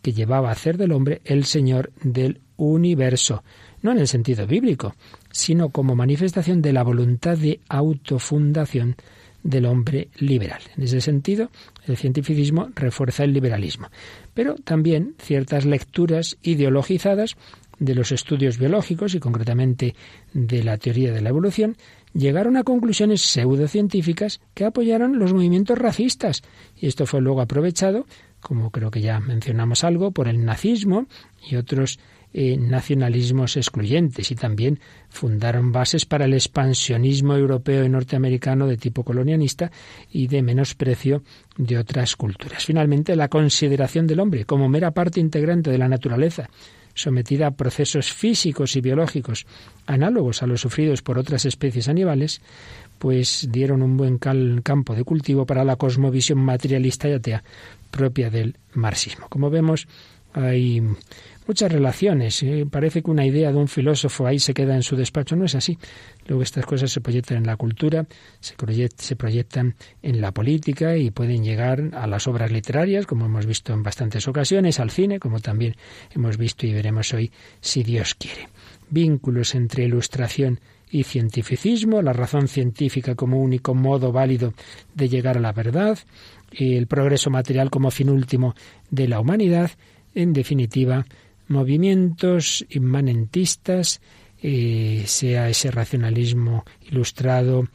que 0.02 0.14
llevaba 0.14 0.50
a 0.50 0.54
hacer 0.54 0.78
del 0.78 0.94
hombre 0.94 1.22
el 1.26 1.46
señor 1.46 1.92
del 2.02 2.42
universo 2.58 3.44
no 3.82 3.92
en 3.92 4.00
el 4.00 4.08
sentido 4.08 4.48
bíblico, 4.48 4.96
sino 5.32 5.70
como 5.70 5.96
manifestación 5.96 6.62
de 6.62 6.74
la 6.74 6.84
voluntad 6.84 7.38
de 7.38 7.60
autofundación 7.70 8.96
del 9.44 9.66
hombre 9.66 10.10
liberal. 10.18 10.62
En 10.78 10.84
ese 10.84 11.02
sentido, 11.02 11.50
el 11.88 11.98
cientificismo 11.98 12.70
refuerza 12.76 13.24
el 13.24 13.34
liberalismo, 13.34 13.90
pero 14.34 14.56
también 14.56 15.16
ciertas 15.20 15.66
lecturas 15.66 16.38
ideologizadas 16.44 17.36
de 17.80 17.96
los 17.96 18.12
estudios 18.12 18.60
biológicos 18.60 19.16
y 19.16 19.20
concretamente 19.20 19.96
de 20.34 20.64
la 20.64 20.78
teoría 20.78 21.12
de 21.12 21.22
la 21.22 21.30
evolución 21.30 21.78
llegaron 22.14 22.56
a 22.56 22.64
conclusiones 22.64 23.22
pseudocientíficas 23.22 24.40
que 24.54 24.66
apoyaron 24.66 25.18
los 25.18 25.34
movimientos 25.34 25.80
racistas 25.80 26.44
y 26.78 26.88
esto 26.88 27.08
fue 27.08 27.22
luego 27.22 27.42
aprovechado, 27.42 28.06
como 28.40 28.70
creo 28.70 28.92
que 28.92 29.02
ya 29.02 29.20
mencionamos 29.20 29.84
algo, 29.84 30.12
por 30.12 30.28
el 30.28 30.46
nazismo 30.46 31.08
y 31.50 31.56
otros 31.56 32.00
eh, 32.34 32.58
nacionalismos 32.58 33.58
excluyentes 33.58 34.32
y 34.32 34.36
también 34.36 34.80
fundaron 35.10 35.72
bases 35.72 36.06
para 36.06 36.26
el 36.26 36.34
expansionismo 36.34 37.36
europeo 37.36 37.84
y 37.84 37.90
norteamericano 37.90 38.68
de 38.68 38.78
tipo 38.78 39.04
colonialista 39.04 39.72
y 40.12 40.28
de 40.28 40.42
menosprecio 40.42 41.24
de 41.58 41.78
otras 41.78 42.16
culturas. 42.16 42.66
Finalmente, 42.66 43.16
la 43.16 43.28
consideración 43.28 44.08
del 44.08 44.22
hombre 44.22 44.46
como 44.46 44.70
mera 44.70 44.92
parte 44.92 45.20
integrante 45.20 45.72
de 45.72 45.78
la 45.78 45.90
naturaleza, 45.90 46.50
sometida 46.94 47.48
a 47.48 47.52
procesos 47.52 48.12
físicos 48.12 48.76
y 48.76 48.82
biológicos 48.82 49.46
análogos 49.86 50.44
a 50.44 50.48
los 50.48 50.62
sufridos 50.62 51.02
por 51.02 51.18
otras 51.18 51.46
especies 51.46 51.88
animales, 51.88 52.42
pues 52.98 53.48
dieron 53.52 53.82
un 53.82 53.98
buen 53.98 54.20
campo 54.20 54.96
de 54.96 55.04
cultivo 55.04 55.46
para 55.46 55.64
la 55.64 55.76
cosmovisión 55.76 56.40
materialista 56.40 57.10
y 57.10 57.14
atea 57.14 57.44
propia 57.90 58.30
del 58.30 58.58
marxismo. 58.74 59.28
Como 59.28 59.50
vemos, 59.50 59.88
hay 60.34 60.82
muchas 61.48 61.72
relaciones. 61.72 62.42
¿eh? 62.44 62.66
Parece 62.70 63.02
que 63.02 63.12
una 63.12 63.26
idea 63.26 63.52
de 63.52 63.58
un 63.58 63.68
filósofo 63.68 64.26
ahí 64.28 64.40
se 64.40 64.54
queda 64.54 64.76
en 64.76 64.84
su 64.84 64.96
despacho. 64.96 65.36
No 65.36 65.46
es 65.46 65.56
así. 65.56 65.78
Luego 66.28 66.44
estas 66.44 66.66
cosas 66.66 66.92
se 66.92 67.02
proyectan 67.02 67.38
en 67.38 67.48
la 67.48 67.58
cultura, 67.58 68.06
se, 68.40 68.56
se 68.96 69.16
proyectan 69.16 69.76
en 70.02 70.22
la 70.22 70.32
política 70.32 70.98
y 70.98 71.12
pueden 71.12 71.44
llegar 71.44 71.90
a 71.94 72.08
las 72.08 72.28
obras 72.28 72.52
literarias, 72.52 73.06
como 73.06 73.26
hemos 73.26 73.46
visto 73.46 73.74
en 73.74 73.84
bastantes 73.84 74.28
ocasiones, 74.28 74.80
al 74.80 74.92
cine, 74.92 75.20
como 75.20 75.40
también 75.40 75.76
hemos 76.14 76.38
visto 76.38 76.66
y 76.66 76.74
veremos 76.74 77.14
hoy, 77.14 77.32
si 77.60 77.84
Dios 77.84 78.16
quiere. 78.16 78.48
Vínculos 78.90 79.56
entre 79.56 79.86
ilustración 79.86 80.60
y 80.92 81.04
cientificismo, 81.04 82.02
la 82.02 82.14
razón 82.14 82.48
científica 82.48 83.16
como 83.16 83.42
único 83.42 83.74
modo 83.74 84.12
válido 84.12 84.54
de 84.94 85.10
llegar 85.10 85.38
a 85.38 85.42
la 85.42 85.54
verdad, 85.54 85.98
el 86.52 86.88
progreso 86.88 87.30
material 87.30 87.70
como 87.70 87.92
fin 87.92 88.10
último 88.10 88.56
de 88.90 89.08
la 89.08 89.20
humanidad, 89.22 89.72
en 90.14 90.34
definitiva, 90.34 91.06
movimientos 91.52 92.66
inmanentistas, 92.70 94.02
eh, 94.42 95.04
sea 95.06 95.50
ese 95.50 95.70
racionalismo 95.70 96.66
ilustrado 96.90 97.68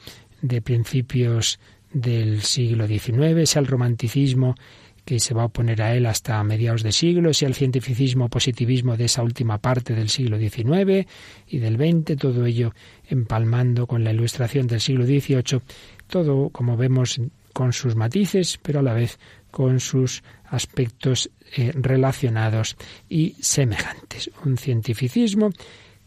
de 0.43 0.61
principios 0.63 1.61
del 1.93 2.43
siglo 2.43 2.87
XIX, 2.87 3.49
sea 3.49 3.61
el 3.61 3.69
romanticismo 3.69 4.57
que 5.05 5.21
se 5.21 5.35
va 5.35 5.43
a 5.43 5.47
oponer 5.47 5.81
a 5.83 5.95
él 5.95 6.05
hasta 6.07 6.43
mediados 6.43 6.83
de 6.83 6.91
siglo, 6.91 7.33
sea 7.33 7.47
el 7.47 7.55
cientificismo 7.55 8.29
positivismo 8.29 8.97
de 8.97 9.05
esa 9.05 9.23
última 9.23 9.59
parte 9.59 9.95
del 9.95 10.09
siglo 10.09 10.37
XIX 10.37 11.07
y 11.47 11.59
del 11.59 11.77
XX, 11.77 12.17
todo 12.19 12.45
ello 12.45 12.75
empalmando 13.09 13.87
con 13.87 14.03
la 14.03 14.13
ilustración 14.13 14.67
del 14.67 14.81
siglo 14.81 15.07
XVIII, 15.07 15.61
todo, 16.09 16.49
como 16.51 16.77
vemos, 16.77 17.21
con 17.53 17.73
sus 17.73 17.95
matices, 17.95 18.59
pero 18.61 18.81
a 18.81 18.83
la 18.83 18.95
vez 18.95 19.19
con 19.51 19.81
sus 19.81 20.23
aspectos 20.49 21.31
eh, 21.57 21.73
relacionados 21.75 22.77
y 23.09 23.37
semejantes. 23.41 24.31
Un 24.45 24.57
cientificismo 24.57 25.51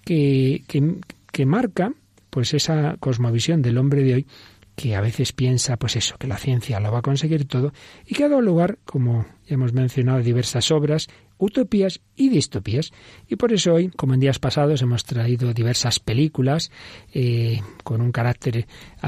que, 0.04 0.64
que, 1.32 1.46
marca 1.46 1.94
pues 2.30 2.54
esa 2.54 2.98
cosmovisión 3.00 3.62
del 3.62 3.78
hombre 3.78 4.04
de 4.04 4.14
hoy 4.16 4.28
que 4.76 4.96
a 4.96 5.02
veces 5.02 5.34
piensa, 5.34 5.76
pues 5.78 5.98
eso, 5.98 6.18
que 6.18 6.28
la 6.28 6.38
ciencia 6.38 6.80
lo 6.80 6.92
va 6.92 7.00
a 7.00 7.02
conseguir 7.02 7.46
todo, 7.46 7.74
y 8.08 8.16
que 8.16 8.24
ha 8.24 8.30
dado 8.30 8.42
lugar, 8.42 8.80
como 8.86 9.26
ya 9.46 9.56
hemos 9.56 9.74
mencionado, 9.74 10.22
diversas 10.22 10.72
obras, 10.72 11.08
utopías 11.38 12.02
y 12.16 12.30
distopías. 12.30 12.92
Y 13.28 13.36
por 13.36 13.52
eso 13.52 13.74
hoy, 13.74 13.90
como 13.90 14.14
en 14.14 14.20
días 14.20 14.40
pasados, 14.40 14.82
hemos 14.82 15.04
traído 15.04 15.54
diversas 15.54 16.00
películas 16.00 16.72
eh, 17.14 17.62
con 17.84 18.02
un 18.02 18.12
carácter 18.12 18.58
eh, 18.58 18.66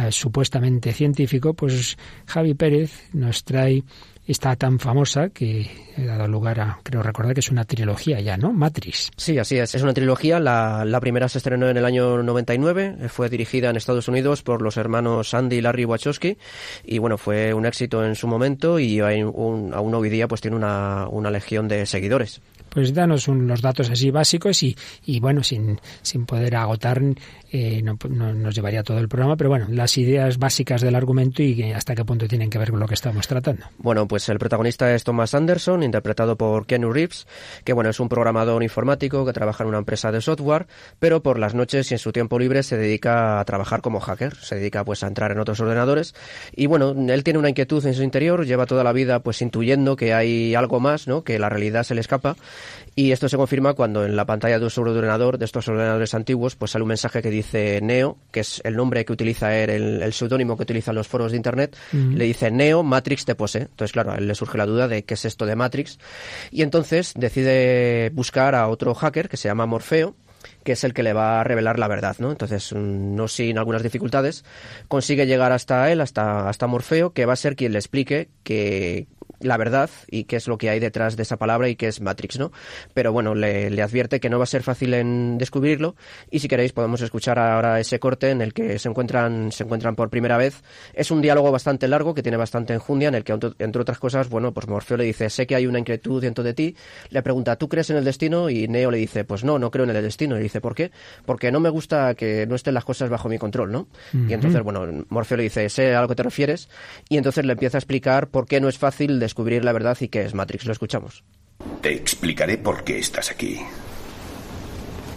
supuestamente 0.10 0.94
científico, 0.94 1.54
pues 1.54 1.98
Javi 2.26 2.54
Pérez 2.54 3.10
nos 3.14 3.44
trae 3.44 3.84
está 4.32 4.56
tan 4.56 4.80
famosa 4.80 5.30
que 5.30 5.70
ha 5.98 6.02
dado 6.02 6.28
lugar 6.28 6.60
a, 6.60 6.80
creo 6.84 7.04
recordar 7.04 7.34
que 7.34 7.42
es 7.42 7.52
una 7.52 7.66
trilogía 7.66 8.20
ya, 8.20 8.38
¿no? 8.38 8.52
Matrix. 8.54 9.12
Sí, 9.16 9.38
así 9.38 9.58
es. 9.58 9.76
Es 9.76 9.82
una 9.84 9.94
trilogía. 9.94 10.40
La, 10.40 10.86
la 10.86 11.00
primera 11.00 11.28
se 11.30 11.38
estrenó 11.38 11.70
en 11.70 11.78
el 11.78 11.86
año 11.86 12.24
99. 12.24 13.10
Fue 13.10 13.30
dirigida 13.30 13.70
en 13.70 13.76
Estados 13.76 14.08
Unidos 14.08 14.42
por 14.44 14.62
los 14.62 14.78
hermanos 14.78 15.34
Andy 15.34 15.58
y 15.58 15.62
Larry 15.62 15.86
Wachowski. 15.86 16.38
Y 16.84 16.98
bueno, 17.00 17.18
fue 17.18 17.54
un 17.54 17.66
éxito 17.66 18.04
en 18.06 18.16
su 18.16 18.28
momento 18.28 18.80
y 18.80 19.00
hay 19.02 19.24
un, 19.24 19.74
aún 19.74 19.94
hoy 19.94 20.10
día 20.10 20.28
pues 20.28 20.42
tiene 20.42 20.58
una, 20.58 21.08
una 21.08 21.30
legión 21.30 21.68
de 21.68 21.86
seguidores. 21.86 22.42
Pues 22.72 22.94
danos 22.94 23.28
los 23.28 23.62
datos 23.62 23.90
así 23.90 24.12
básicos 24.12 24.64
y, 24.64 24.78
y 25.06 25.20
bueno, 25.20 25.44
sin, 25.44 25.80
sin 26.02 26.26
poder 26.26 26.56
agotar, 26.56 27.02
eh, 27.52 27.82
no, 27.84 27.98
nos 28.10 28.56
llevaría 28.56 28.82
todo 28.82 28.98
el 29.00 29.10
programa, 29.10 29.36
pero 29.36 29.50
bueno, 29.50 29.68
las 29.70 29.98
ideas 29.98 30.38
básicas 30.38 30.80
del 30.80 30.96
argumento 30.96 31.44
y 31.44 31.72
hasta 31.74 31.96
qué 31.96 32.06
punto 32.06 32.30
tienen 32.30 32.50
que 32.50 32.58
ver 32.58 32.72
con 32.72 32.80
lo 32.80 32.88
que 32.88 32.94
estamos 32.94 33.28
tratando. 33.28 33.66
Bueno, 33.78 34.08
pues 34.08 34.30
el 34.30 34.40
protagonista 34.40 34.96
es 34.96 35.04
Thomas 35.04 35.36
Anderson, 35.36 35.84
interpretado 35.84 36.38
por 36.38 36.66
Keanu 36.66 36.94
Reeves, 36.94 37.28
que 37.66 37.74
bueno, 37.74 37.90
es 37.90 38.00
un 38.00 38.08
programador 38.08 38.64
informático 38.64 39.26
que 39.26 39.34
trabaja 39.34 39.64
en 39.64 39.70
una 39.70 39.80
empresa 39.80 40.12
de 40.14 40.22
software, 40.22 40.68
pero 41.00 41.22
por 41.22 41.40
las 41.40 41.54
noches 41.54 41.92
y 41.92 41.96
en 41.96 42.00
su 42.00 42.14
tiempo 42.14 42.40
libre 42.40 42.64
se 42.64 42.78
dedica 42.78 43.42
a 43.42 43.46
trabajar 43.46 43.82
como 43.82 44.00
hacker, 44.00 44.34
se 44.36 44.56
dedica 44.56 44.86
pues 44.86 45.04
a 45.04 45.08
entrar 45.08 45.34
en 45.34 45.40
otros 45.40 45.60
ordenadores 45.60 46.16
y 46.56 46.68
bueno, 46.68 46.92
él 46.92 47.24
tiene 47.24 47.40
una 47.40 47.50
inquietud 47.50 47.86
en 47.86 47.94
su 47.94 48.04
interior, 48.04 48.46
lleva 48.46 48.66
toda 48.66 48.86
la 48.86 48.94
vida 48.94 49.20
pues 49.20 49.42
intuyendo 49.42 49.98
que 49.98 50.14
hay 50.14 50.56
algo 50.56 50.80
más, 50.80 51.08
¿no? 51.08 51.24
Que 51.24 51.38
la 51.38 51.50
realidad 51.50 51.84
se 51.84 51.96
le 51.96 52.02
escapa 52.02 52.36
y 52.96 53.12
esto 53.12 53.30
se 53.30 53.38
confirma 53.38 53.74
cuando 53.74 54.06
en 54.06 54.16
la 54.16 54.26
pantalla 54.26 54.60
de 54.60 54.66
un 54.66 54.88
ordenador, 54.88 55.38
de 55.38 55.46
estos 55.46 55.68
ordenadores 55.68 56.14
antiguos, 56.14 56.56
pues 56.56 56.72
sale 56.72 56.84
un 56.84 56.90
mensaje 56.90 57.22
que 57.22 57.30
dice 57.30 57.80
Neo, 57.82 58.18
que 58.32 58.42
es 58.42 58.62
el 58.66 58.76
nombre 58.76 59.06
que 59.06 59.14
utiliza 59.14 59.56
él, 59.56 60.02
el, 60.02 60.14
seudónimo 60.14 60.58
que 60.58 60.64
utilizan 60.64 60.96
los 60.96 61.08
foros 61.08 61.32
de 61.32 61.38
Internet, 61.38 61.78
le 61.94 62.26
dice 62.26 62.52
Neo, 62.52 62.84
Matrix 62.84 63.26
te 63.26 63.36
posee. 63.36 63.64
Entonces, 63.64 63.94
claro, 63.94 64.12
a 64.12 64.18
él 64.18 64.28
le 64.28 64.36
surge 64.36 64.58
la 64.58 64.66
duda 64.66 64.88
de 64.88 65.04
qué 65.04 65.14
es 65.14 65.26
esto 65.26 65.46
de 65.46 65.56
Matrix. 65.56 66.00
Y 66.52 66.64
entonces 66.64 67.14
decide 67.16 68.10
buscar 68.14 68.56
a 68.56 68.68
otro 68.68 68.94
hacker 68.94 69.30
que 69.30 69.38
se 69.38 69.48
llama 69.48 69.66
Morfeo, 69.66 70.16
que 70.64 70.74
es 70.74 70.84
el 70.84 70.94
que 70.94 71.04
le 71.04 71.14
va 71.14 71.40
a 71.40 71.44
revelar 71.44 71.80
la 71.80 71.88
verdad, 71.88 72.16
¿no? 72.20 72.32
Entonces, 72.32 72.74
mm, 72.74 73.16
no 73.16 73.28
sin 73.28 73.58
algunas 73.58 73.84
dificultades, 73.84 74.44
consigue 74.88 75.26
llegar 75.26 75.52
hasta 75.52 75.92
él, 75.92 76.02
hasta, 76.02 76.50
hasta 76.50 76.68
Morfeo, 76.68 77.14
que 77.14 77.26
va 77.26 77.34
a 77.34 77.38
ser 77.38 77.56
quien 77.56 77.74
le 77.74 77.80
explique 77.80 78.30
que, 78.44 79.08
la 79.42 79.58
verdad 79.58 79.90
y 80.10 80.26
qué 80.26 80.36
es 80.38 80.48
lo 80.48 80.58
que 80.58 80.70
hay 80.70 80.80
detrás 80.80 81.16
de 81.16 81.24
esa 81.24 81.38
palabra 81.38 81.70
y 81.70 81.76
qué 81.76 81.88
es 81.88 82.02
Matrix, 82.02 82.40
¿no? 82.40 82.52
Pero 82.94 83.12
bueno, 83.12 83.36
le, 83.36 83.82
advierte 83.82 84.20
que 84.20 84.30
no 84.30 84.38
va 84.38 84.44
a 84.44 84.48
ser 84.48 84.64
fácil 84.64 84.94
en 84.94 85.38
descubrirlo 85.38 85.96
y 86.30 86.40
si 86.40 86.48
queréis 86.48 86.74
podemos 86.74 87.02
escuchar 87.02 87.40
ahora 87.40 87.80
ese 87.80 88.00
corte 88.00 88.30
en 88.30 88.42
el 88.42 88.54
que 88.54 88.80
se 88.80 88.90
encuentran, 88.90 89.52
se 89.52 89.64
encuentran 89.64 89.96
por 89.96 90.10
primera 90.10 90.38
vez. 90.38 90.62
Es 90.94 91.12
un 91.12 91.22
diálogo 91.22 91.52
bastante 91.52 91.88
largo 91.88 92.14
que 92.14 92.22
tiene 92.22 92.38
bastante 92.38 92.74
enjundia 92.74 93.08
en 93.08 93.16
el 93.16 93.24
que, 93.24 93.34
entre 93.34 93.82
otras 93.82 94.00
cosas, 94.00 94.30
bueno, 94.30 94.54
pues 94.54 94.68
Morfeo 94.68 94.98
le 94.98 95.06
dice, 95.06 95.30
sé 95.30 95.48
que 95.48 95.56
hay 95.56 95.66
una 95.66 95.80
inquietud 95.80 96.22
dentro 96.22 96.44
de 96.44 96.54
ti, 96.54 96.76
le 97.10 97.22
pregunta, 97.22 97.56
¿tú 97.56 97.68
crees 97.68 97.90
en 97.90 97.98
el 97.98 98.04
destino? 98.04 98.50
Y 98.50 98.68
Neo 98.68 98.92
le 98.92 98.98
dice, 98.98 99.24
pues 99.24 99.44
no, 99.44 99.60
no 99.60 99.72
creo 99.72 99.86
en 99.86 99.96
el 99.96 100.02
destino. 100.02 100.38
Y 100.38 100.44
dice, 100.44 100.62
¿por 100.62 100.76
qué? 100.76 100.92
Porque 101.26 101.52
no 101.52 101.60
me 101.60 101.70
gusta 101.70 102.14
que 102.16 102.46
no 102.48 102.56
estén 102.56 102.74
las 102.74 102.86
cosas 102.86 103.10
bajo 103.10 103.30
mi 103.30 103.38
control, 103.38 103.72
¿no? 103.72 103.88
Y 104.14 104.34
entonces, 104.34 104.62
bueno, 104.62 105.06
Morfeo 105.10 105.38
le 105.38 105.44
dice, 105.44 105.70
sé 105.70 105.96
a 105.96 106.02
lo 106.02 106.08
que 106.08 106.16
te 106.16 106.24
refieres 106.24 106.70
y 107.10 107.18
entonces 107.18 107.46
le 107.46 107.54
empieza 107.54 107.78
a 107.78 107.80
explicar 107.80 108.28
por 108.28 108.46
qué 108.46 108.60
no 108.60 108.70
es 108.70 108.78
fácil 108.78 109.20
de 109.20 109.26
descubrir 109.32 109.64
la 109.64 109.72
verdad 109.72 109.98
y 110.02 110.10
qué 110.10 110.24
es 110.24 110.34
Matrix. 110.34 110.66
Lo 110.66 110.74
escuchamos. 110.74 111.24
Te 111.82 111.94
explicaré 111.94 112.58
por 112.58 112.84
qué 112.84 113.00
estás 113.00 113.32
aquí. 113.32 113.62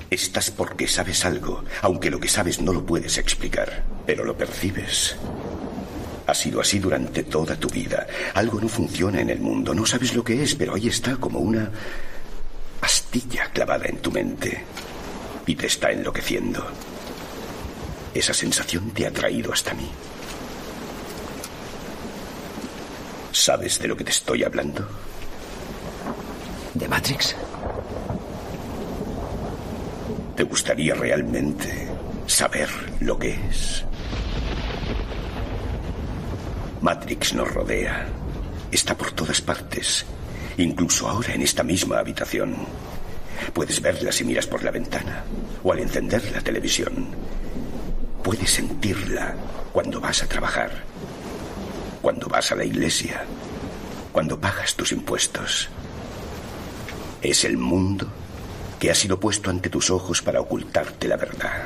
Estás 0.08 0.52
porque 0.52 0.86
sabes 0.86 1.24
algo, 1.24 1.64
aunque 1.82 2.10
lo 2.10 2.20
que 2.20 2.28
sabes 2.28 2.60
no 2.60 2.72
lo 2.72 2.86
puedes 2.86 3.18
explicar, 3.18 3.82
pero 4.06 4.24
lo 4.24 4.36
percibes. 4.36 5.16
Ha 6.28 6.34
sido 6.34 6.60
así 6.60 6.78
durante 6.78 7.24
toda 7.24 7.56
tu 7.56 7.68
vida. 7.68 8.06
Algo 8.34 8.60
no 8.60 8.68
funciona 8.68 9.20
en 9.20 9.30
el 9.30 9.40
mundo, 9.40 9.74
no 9.74 9.84
sabes 9.84 10.14
lo 10.14 10.22
que 10.22 10.44
es, 10.44 10.54
pero 10.54 10.76
ahí 10.76 10.86
está 10.86 11.16
como 11.16 11.40
una 11.40 11.68
astilla 12.82 13.50
clavada 13.52 13.86
en 13.86 13.98
tu 13.98 14.12
mente 14.12 14.62
y 15.44 15.56
te 15.56 15.66
está 15.66 15.90
enloqueciendo. 15.90 16.64
Esa 18.14 18.32
sensación 18.32 18.92
te 18.92 19.08
ha 19.08 19.10
traído 19.10 19.52
hasta 19.52 19.74
mí. 19.74 19.90
¿Sabes 23.34 23.80
de 23.80 23.88
lo 23.88 23.96
que 23.96 24.04
te 24.04 24.12
estoy 24.12 24.44
hablando? 24.44 24.86
¿De 26.72 26.86
Matrix? 26.86 27.34
¿Te 30.36 30.44
gustaría 30.44 30.94
realmente 30.94 31.88
saber 32.28 32.68
lo 33.00 33.18
que 33.18 33.30
es? 33.30 33.84
Matrix 36.80 37.34
nos 37.34 37.52
rodea. 37.52 38.06
Está 38.70 38.96
por 38.96 39.10
todas 39.10 39.40
partes. 39.40 40.06
Incluso 40.56 41.08
ahora 41.08 41.34
en 41.34 41.42
esta 41.42 41.64
misma 41.64 41.98
habitación. 41.98 42.54
Puedes 43.52 43.82
verla 43.82 44.12
si 44.12 44.22
miras 44.22 44.46
por 44.46 44.62
la 44.62 44.70
ventana 44.70 45.24
o 45.64 45.72
al 45.72 45.80
encender 45.80 46.22
la 46.30 46.40
televisión. 46.40 47.08
Puedes 48.22 48.50
sentirla 48.50 49.34
cuando 49.72 50.00
vas 50.00 50.22
a 50.22 50.28
trabajar 50.28 50.70
cuando 52.04 52.28
vas 52.28 52.52
a 52.52 52.54
la 52.54 52.66
iglesia, 52.66 53.24
cuando 54.12 54.38
pagas 54.38 54.74
tus 54.74 54.92
impuestos. 54.92 55.70
Es 57.22 57.46
el 57.46 57.56
mundo 57.56 58.06
que 58.78 58.90
ha 58.90 58.94
sido 58.94 59.18
puesto 59.18 59.48
ante 59.48 59.70
tus 59.70 59.88
ojos 59.88 60.20
para 60.20 60.38
ocultarte 60.38 61.08
la 61.08 61.16
verdad. 61.16 61.64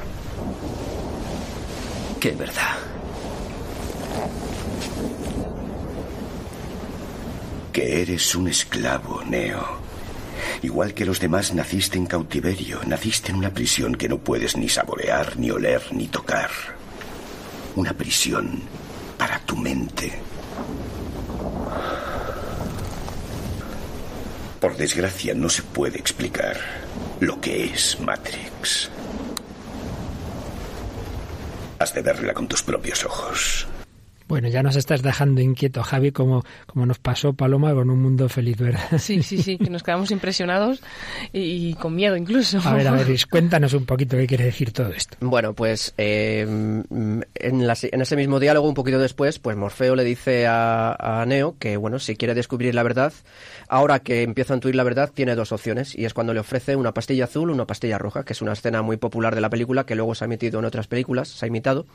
¿Qué 2.20 2.30
verdad? 2.36 2.76
Que 7.72 8.02
eres 8.02 8.32
un 8.36 8.46
esclavo, 8.46 9.24
Neo. 9.24 9.66
Igual 10.62 10.94
que 10.94 11.04
los 11.04 11.18
demás, 11.18 11.52
naciste 11.52 11.98
en 11.98 12.06
cautiverio, 12.06 12.80
naciste 12.86 13.32
en 13.32 13.38
una 13.38 13.52
prisión 13.52 13.96
que 13.96 14.08
no 14.08 14.18
puedes 14.18 14.56
ni 14.56 14.68
saborear, 14.68 15.36
ni 15.36 15.50
oler, 15.50 15.82
ni 15.90 16.06
tocar. 16.06 16.50
Una 17.74 17.92
prisión 17.92 18.62
para 19.28 19.40
tu 19.40 19.56
mente. 19.56 20.10
Por 24.58 24.74
desgracia 24.74 25.34
no 25.34 25.50
se 25.50 25.62
puede 25.62 25.98
explicar 25.98 26.56
lo 27.20 27.38
que 27.38 27.66
es 27.66 28.00
Matrix. 28.00 28.88
Has 31.78 31.92
de 31.92 32.00
verla 32.00 32.32
con 32.32 32.48
tus 32.48 32.62
propios 32.62 33.04
ojos. 33.04 33.68
Bueno, 34.28 34.48
ya 34.48 34.62
nos 34.62 34.76
estás 34.76 35.00
dejando 35.00 35.40
inquieto, 35.40 35.82
Javi, 35.82 36.12
como, 36.12 36.44
como 36.66 36.84
nos 36.84 36.98
pasó 36.98 37.32
Paloma 37.32 37.72
con 37.72 37.88
un 37.88 38.02
mundo 38.02 38.28
feliz, 38.28 38.58
¿verdad? 38.58 38.98
Sí, 38.98 39.22
sí, 39.22 39.42
sí, 39.42 39.56
que 39.56 39.70
nos 39.70 39.82
quedamos 39.82 40.10
impresionados 40.10 40.82
y, 41.32 41.72
con 41.74 41.94
miedo 41.94 42.14
incluso. 42.14 42.60
A 42.62 42.74
ver, 42.74 42.86
a 42.88 42.92
ver, 42.92 43.06
cuéntanos 43.30 43.72
un 43.72 43.86
poquito 43.86 44.18
qué 44.18 44.26
quiere 44.26 44.44
decir 44.44 44.72
todo 44.72 44.88
esto. 44.88 45.16
Bueno, 45.20 45.54
pues 45.54 45.94
eh, 45.96 46.42
en, 46.42 47.26
en, 47.34 48.00
ese 48.02 48.16
mismo 48.16 48.38
diálogo, 48.38 48.68
un 48.68 48.74
poquito 48.74 48.98
después, 48.98 49.38
pues 49.38 49.56
Morfeo 49.56 49.96
le 49.96 50.04
dice 50.04 50.46
a, 50.46 50.94
a 50.98 51.24
Neo 51.24 51.56
que, 51.58 51.78
bueno, 51.78 51.98
si 51.98 52.14
quiere 52.14 52.34
descubrir 52.34 52.74
la 52.74 52.82
verdad, 52.82 53.14
ahora 53.68 54.00
que 54.00 54.22
empieza 54.22 54.52
a 54.52 54.56
intuir 54.56 54.74
la 54.74 54.84
verdad, 54.84 55.10
tiene 55.12 55.36
dos 55.36 55.52
opciones 55.52 55.96
y 55.96 56.04
es 56.04 56.12
cuando 56.12 56.34
le 56.34 56.40
ofrece 56.40 56.76
una 56.76 56.92
pastilla 56.92 57.24
azul 57.24 57.48
o 57.48 57.54
una 57.54 57.66
pastilla 57.66 57.96
roja, 57.96 58.24
que 58.24 58.34
es 58.34 58.42
una 58.42 58.52
escena 58.52 58.82
muy 58.82 58.98
popular 58.98 59.34
de 59.34 59.40
la 59.40 59.48
película 59.48 59.86
que 59.86 59.94
luego 59.94 60.14
se 60.14 60.24
ha 60.24 60.26
emitido 60.26 60.58
en 60.58 60.66
otras 60.66 60.86
películas, 60.86 61.28
se 61.28 61.46
ha 61.46 61.48
imitado. 61.48 61.86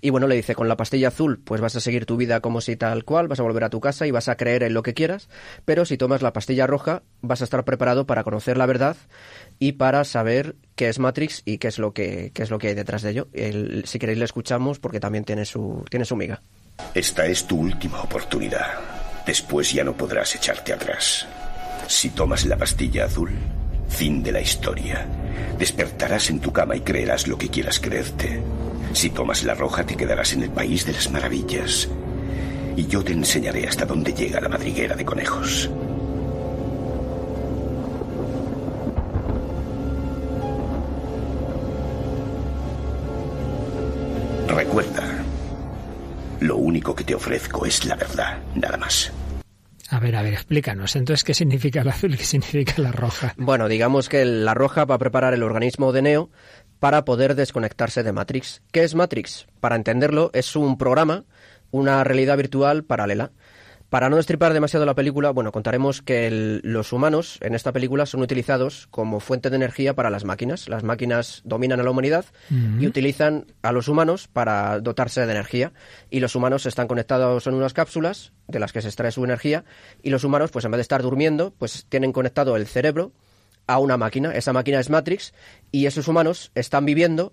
Y 0.00 0.10
bueno, 0.10 0.28
le 0.28 0.36
dice, 0.36 0.54
con 0.54 0.68
la 0.68 0.76
pastilla 0.76 1.08
azul, 1.08 1.40
pues 1.42 1.63
vas 1.64 1.76
a 1.76 1.80
seguir 1.80 2.04
tu 2.06 2.16
vida 2.16 2.40
como 2.40 2.60
si 2.60 2.76
tal 2.76 3.04
cual, 3.04 3.26
vas 3.26 3.40
a 3.40 3.42
volver 3.42 3.64
a 3.64 3.70
tu 3.70 3.80
casa 3.80 4.06
y 4.06 4.10
vas 4.10 4.28
a 4.28 4.36
creer 4.36 4.62
en 4.62 4.74
lo 4.74 4.82
que 4.82 4.94
quieras, 4.94 5.28
pero 5.64 5.84
si 5.84 5.96
tomas 5.96 6.22
la 6.22 6.32
pastilla 6.32 6.66
roja, 6.66 7.02
vas 7.22 7.40
a 7.40 7.44
estar 7.44 7.64
preparado 7.64 8.06
para 8.06 8.22
conocer 8.22 8.58
la 8.58 8.66
verdad 8.66 8.96
y 9.58 9.72
para 9.72 10.04
saber 10.04 10.56
qué 10.76 10.88
es 10.88 10.98
Matrix 10.98 11.42
y 11.44 11.58
qué 11.58 11.68
es 11.68 11.78
lo 11.78 11.92
que, 11.92 12.30
qué 12.34 12.42
es 12.42 12.50
lo 12.50 12.58
que 12.58 12.68
hay 12.68 12.74
detrás 12.74 13.02
de 13.02 13.10
ello. 13.10 13.28
si 13.84 13.98
queréis 13.98 14.18
le 14.18 14.26
escuchamos 14.26 14.78
porque 14.78 15.00
también 15.00 15.24
tiene 15.24 15.46
su, 15.46 15.84
tiene 15.90 16.04
su 16.04 16.16
miga. 16.16 16.42
Esta 16.94 17.24
es 17.26 17.46
tu 17.46 17.60
última 17.60 18.02
oportunidad. 18.02 18.66
Después 19.26 19.72
ya 19.72 19.84
no 19.84 19.96
podrás 19.96 20.34
echarte 20.36 20.72
atrás. 20.72 21.26
Si 21.88 22.10
tomas 22.10 22.44
la 22.44 22.58
pastilla 22.58 23.06
azul, 23.06 23.30
fin 23.88 24.22
de 24.22 24.32
la 24.32 24.40
historia. 24.40 25.06
Despertarás 25.58 26.30
en 26.30 26.40
tu 26.40 26.52
cama 26.52 26.76
y 26.76 26.80
creerás 26.80 27.26
lo 27.26 27.38
que 27.38 27.48
quieras 27.48 27.78
creerte. 27.80 28.42
Si 28.92 29.10
tomas 29.10 29.44
la 29.44 29.54
roja, 29.54 29.84
te 29.84 29.96
quedarás 29.96 30.32
en 30.32 30.42
el 30.42 30.50
país 30.50 30.86
de 30.86 30.92
las 30.92 31.10
maravillas. 31.10 31.88
Y 32.76 32.86
yo 32.86 33.02
te 33.02 33.12
enseñaré 33.12 33.66
hasta 33.66 33.86
dónde 33.86 34.12
llega 34.12 34.40
la 34.40 34.48
madriguera 34.48 34.96
de 34.96 35.04
conejos. 35.04 35.70
Recuerda, 44.48 45.24
lo 46.40 46.56
único 46.56 46.94
que 46.94 47.04
te 47.04 47.14
ofrezco 47.14 47.66
es 47.66 47.84
la 47.84 47.96
verdad, 47.96 48.38
nada 48.54 48.76
más. 48.76 49.12
A 49.94 50.00
ver, 50.00 50.16
a 50.16 50.22
ver, 50.22 50.32
explícanos. 50.32 50.96
Entonces, 50.96 51.22
¿qué 51.22 51.34
significa 51.34 51.82
el 51.82 51.88
azul 51.88 52.14
y 52.14 52.16
qué 52.16 52.24
significa 52.24 52.74
la 52.82 52.90
roja? 52.90 53.32
Bueno, 53.36 53.68
digamos 53.68 54.08
que 54.08 54.24
la 54.24 54.52
roja 54.52 54.84
va 54.84 54.96
a 54.96 54.98
preparar 54.98 55.34
el 55.34 55.44
organismo 55.44 55.92
de 55.92 56.02
Neo 56.02 56.30
para 56.80 57.04
poder 57.04 57.36
desconectarse 57.36 58.02
de 58.02 58.12
Matrix. 58.12 58.60
¿Qué 58.72 58.82
es 58.82 58.96
Matrix? 58.96 59.46
Para 59.60 59.76
entenderlo, 59.76 60.30
es 60.34 60.56
un 60.56 60.78
programa, 60.78 61.26
una 61.70 62.02
realidad 62.02 62.36
virtual 62.36 62.82
paralela. 62.82 63.30
Para 63.94 64.10
no 64.10 64.16
destripar 64.16 64.52
demasiado 64.52 64.84
la 64.86 64.96
película, 64.96 65.30
bueno, 65.30 65.52
contaremos 65.52 66.02
que 66.02 66.58
los 66.64 66.92
humanos 66.92 67.38
en 67.40 67.54
esta 67.54 67.70
película 67.70 68.06
son 68.06 68.22
utilizados 68.22 68.88
como 68.90 69.20
fuente 69.20 69.50
de 69.50 69.54
energía 69.54 69.94
para 69.94 70.10
las 70.10 70.24
máquinas. 70.24 70.68
Las 70.68 70.82
máquinas 70.82 71.42
dominan 71.44 71.78
a 71.78 71.84
la 71.84 71.92
humanidad 71.92 72.24
y 72.50 72.88
utilizan 72.88 73.46
a 73.62 73.70
los 73.70 73.86
humanos 73.86 74.26
para 74.26 74.80
dotarse 74.80 75.24
de 75.24 75.30
energía. 75.30 75.72
Y 76.10 76.18
los 76.18 76.34
humanos 76.34 76.66
están 76.66 76.88
conectados 76.88 77.46
en 77.46 77.54
unas 77.54 77.72
cápsulas 77.72 78.32
de 78.48 78.58
las 78.58 78.72
que 78.72 78.82
se 78.82 78.88
extrae 78.88 79.12
su 79.12 79.22
energía. 79.22 79.64
Y 80.02 80.10
los 80.10 80.24
humanos, 80.24 80.50
pues 80.50 80.64
en 80.64 80.72
vez 80.72 80.78
de 80.78 80.82
estar 80.82 81.00
durmiendo, 81.00 81.54
pues 81.56 81.86
tienen 81.88 82.10
conectado 82.10 82.56
el 82.56 82.66
cerebro 82.66 83.12
a 83.68 83.78
una 83.78 83.96
máquina. 83.96 84.32
Esa 84.34 84.52
máquina 84.52 84.80
es 84.80 84.90
Matrix 84.90 85.34
y 85.70 85.86
esos 85.86 86.08
humanos 86.08 86.50
están 86.56 86.84
viviendo 86.84 87.32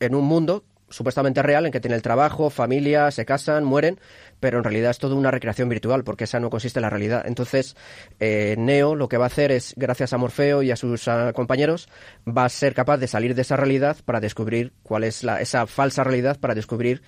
en 0.00 0.16
un 0.16 0.24
mundo 0.24 0.64
supuestamente 0.92 1.42
real 1.42 1.66
en 1.66 1.72
que 1.72 1.80
tienen 1.80 1.96
el 1.96 2.02
trabajo, 2.02 2.50
familia, 2.50 3.10
se 3.10 3.24
casan, 3.24 3.64
mueren, 3.64 3.98
pero 4.40 4.58
en 4.58 4.64
realidad 4.64 4.90
es 4.90 4.98
todo 4.98 5.16
una 5.16 5.30
recreación 5.30 5.68
virtual, 5.68 6.04
porque 6.04 6.24
esa 6.24 6.40
no 6.40 6.50
consiste 6.50 6.78
en 6.78 6.82
la 6.82 6.90
realidad. 6.90 7.24
Entonces, 7.26 7.76
eh, 8.20 8.54
Neo 8.58 8.94
lo 8.94 9.08
que 9.08 9.16
va 9.16 9.24
a 9.24 9.26
hacer 9.26 9.50
es, 9.50 9.74
gracias 9.76 10.12
a 10.12 10.18
Morfeo 10.18 10.62
y 10.62 10.70
a 10.70 10.76
sus 10.76 11.08
ah, 11.08 11.32
compañeros, 11.34 11.88
va 12.26 12.44
a 12.44 12.48
ser 12.48 12.74
capaz 12.74 12.98
de 12.98 13.08
salir 13.08 13.34
de 13.34 13.42
esa 13.42 13.56
realidad 13.56 13.96
para 14.04 14.20
descubrir 14.20 14.72
cuál 14.82 15.04
es 15.04 15.24
la, 15.24 15.40
esa 15.40 15.66
falsa 15.66 16.04
realidad, 16.04 16.38
para 16.38 16.54
descubrir 16.54 17.02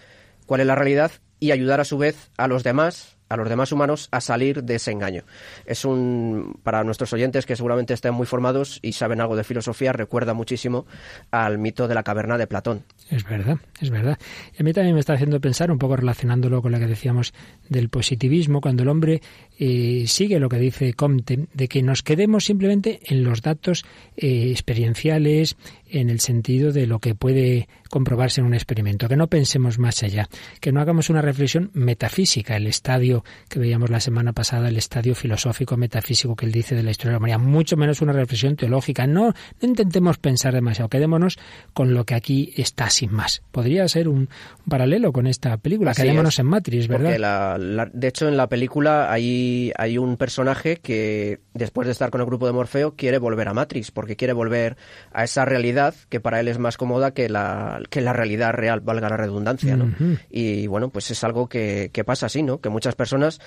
cuál 0.47 0.61
es 0.61 0.67
la 0.67 0.75
realidad 0.75 1.13
y 1.39 1.53
ayudar 1.53 1.81
a 1.81 1.85
su 1.85 1.99
vez 1.99 2.31
a 2.37 2.49
los 2.49 2.65
demás 2.65 3.14
a 3.29 3.37
los 3.37 3.49
demás 3.49 3.73
humanos 3.73 4.09
a 4.11 4.21
salir 4.21 4.63
de 4.63 4.77
ese 4.77 4.91
engaño. 4.91 5.25
Es 5.67 5.85
un, 5.85 6.59
para 6.63 6.85
nuestros 6.85 7.13
oyentes 7.13 7.47
que 7.47 7.57
seguramente 7.57 7.95
estén 7.95 8.15
muy 8.15 8.27
formados 8.27 8.79
y 8.83 8.93
saben 8.93 9.21
algo 9.21 9.37
de 9.37 9.45
filosofía, 9.45 9.93
recuerda 9.93 10.35
muchísimo 10.35 10.87
al 11.31 11.59
mito 11.59 11.89
de 11.89 11.95
la 11.95 12.03
caverna 12.03 12.39
de 12.39 12.47
Platón. 12.47 12.85
Es 13.11 13.25
verdad, 13.25 13.59
es 13.81 13.91
verdad. 13.91 14.19
Y 14.57 14.63
a 14.63 14.65
mí 14.65 14.73
también 14.73 14.95
me 14.95 15.01
está 15.01 15.15
haciendo 15.15 15.41
pensar, 15.41 15.71
un 15.71 15.79
poco 15.79 15.97
relacionándolo 15.97 16.63
con 16.63 16.73
lo 16.73 16.79
que 16.79 16.87
decíamos 16.87 17.35
del 17.69 17.89
positivismo, 17.89 18.61
cuando 18.61 18.83
el 18.83 18.89
hombre 18.89 19.23
eh, 19.59 20.05
sigue 20.07 20.39
lo 20.39 20.49
que 20.49 20.59
dice 20.59 20.95
Comte, 20.95 21.47
de 21.53 21.69
que 21.69 21.83
nos 21.83 22.03
quedemos 22.03 22.45
simplemente 22.45 23.01
en 23.07 23.25
los 23.25 23.43
datos 23.43 23.85
eh, 24.17 24.51
experienciales, 24.51 25.57
en 26.01 26.11
el 26.11 26.21
sentido 26.21 26.73
de 26.73 26.87
lo 26.87 26.99
que 26.99 27.15
puede 27.15 27.69
comprobarse 27.91 28.41
en 28.41 28.47
un 28.47 28.55
experimento, 28.55 29.09
que 29.09 29.17
no 29.17 29.29
pensemos 29.29 29.79
más 29.79 30.03
allá, 30.03 30.29
que 30.61 30.73
no 30.73 30.81
hagamos 30.81 31.11
una 31.11 31.23
reflexión 31.23 31.71
metafísica, 31.75 32.57
el 32.57 32.67
estadio 32.67 33.25
que 33.49 33.59
veíamos 33.59 33.91
la 33.91 34.01
semana 34.01 34.33
pasada, 34.33 34.69
el 34.69 34.77
estadio 34.77 35.15
filosófico 35.15 35.77
metafísico 35.77 36.35
que 36.35 36.47
él 36.47 36.53
dice 36.53 36.75
de 36.75 36.83
la 36.83 36.91
historia 36.91 37.11
de 37.11 37.15
la 37.15 37.19
humanidad, 37.19 37.39
mucho 37.39 37.77
menos 37.77 38.03
una 38.03 38.13
reflexión 38.13 38.57
teológica. 38.57 39.07
No, 39.07 39.27
no 39.29 39.35
intentemos 39.69 40.19
pensar 40.19 40.55
demasiado, 40.55 40.89
quedémonos 40.89 41.39
con 41.73 41.95
lo 41.95 42.05
que 42.05 42.15
aquí 42.15 42.53
está 42.57 42.91
sin 42.91 43.13
más. 43.13 43.43
Podría 43.53 43.87
ser 43.89 44.09
un, 44.09 44.29
paralelo 44.69 45.13
con 45.13 45.27
esta 45.27 45.57
película, 45.59 45.95
quedémonos 45.95 46.39
en 46.39 46.47
Matrix, 46.47 46.89
¿verdad? 46.89 47.59
de 47.93 48.09
hecho, 48.09 48.29
en 48.29 48.37
la 48.37 48.49
película 48.49 49.13
hay, 49.13 49.73
hay 49.77 49.99
un 49.99 50.17
personaje 50.17 50.79
que 50.79 51.41
después 51.53 51.87
de 51.87 51.93
estar 51.93 52.11
con 52.11 52.21
el 52.21 52.27
grupo 52.27 52.47
de 52.47 52.53
Morfeo 52.53 52.97
quiere 52.97 53.19
volver 53.19 53.49
a 53.49 53.55
Matrix, 53.55 53.91
porque 53.91 54.17
quiere 54.17 54.33
volver 54.33 54.77
a 55.13 55.25
esa 55.25 55.45
realidad 55.45 55.84
que 56.09 56.21
para 56.21 56.41
él 56.41 56.49
es 56.49 56.59
más 56.59 56.77
cómoda 56.77 57.13
que 57.13 57.29
la, 57.29 57.81
que 57.91 58.01
la 58.01 58.13
realidad 58.13 58.53
real, 58.53 58.81
valga 58.81 59.09
la 59.09 59.17
redundancia, 59.17 59.77
¿no? 59.77 59.95
Y 60.31 60.67
bueno, 60.67 60.91
pues 60.91 61.11
es 61.11 61.25
algo 61.25 61.49
que, 61.49 61.91
que, 61.93 62.05
pasa 62.05 62.27
así, 62.27 62.43
¿no? 62.43 62.61
Que 62.61 62.69
muchas 62.69 62.95
personas, 62.95 63.41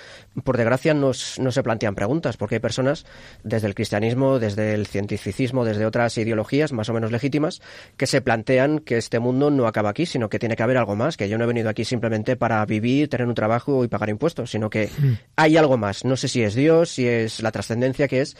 por 0.43 0.57
desgracia, 0.57 0.93
no, 0.93 1.11
no 1.39 1.51
se 1.51 1.63
plantean 1.63 1.95
preguntas, 1.95 2.37
porque 2.37 2.55
hay 2.55 2.59
personas 2.59 3.05
desde 3.43 3.67
el 3.67 3.75
cristianismo, 3.75 4.39
desde 4.39 4.73
el 4.73 4.87
cientificismo, 4.87 5.65
desde 5.65 5.85
otras 5.85 6.17
ideologías 6.17 6.73
más 6.73 6.89
o 6.89 6.93
menos 6.93 7.11
legítimas, 7.11 7.61
que 7.95 8.07
se 8.07 8.21
plantean 8.21 8.79
que 8.79 8.97
este 8.97 9.19
mundo 9.19 9.49
no 9.51 9.67
acaba 9.67 9.89
aquí, 9.89 10.05
sino 10.05 10.29
que 10.29 10.39
tiene 10.39 10.55
que 10.55 10.63
haber 10.63 10.77
algo 10.77 10.95
más, 10.95 11.17
que 11.17 11.29
yo 11.29 11.37
no 11.37 11.43
he 11.43 11.47
venido 11.47 11.69
aquí 11.69 11.85
simplemente 11.85 12.35
para 12.35 12.65
vivir, 12.65 13.09
tener 13.09 13.27
un 13.27 13.35
trabajo 13.35 13.83
y 13.83 13.87
pagar 13.87 14.09
impuestos, 14.09 14.51
sino 14.51 14.69
que 14.69 14.89
hay 15.35 15.57
algo 15.57 15.77
más. 15.77 16.05
No 16.05 16.15
sé 16.15 16.27
si 16.27 16.41
es 16.43 16.55
Dios, 16.55 16.89
si 16.89 17.07
es 17.07 17.41
la 17.41 17.51
trascendencia 17.51 18.07
que 18.07 18.21
es, 18.21 18.35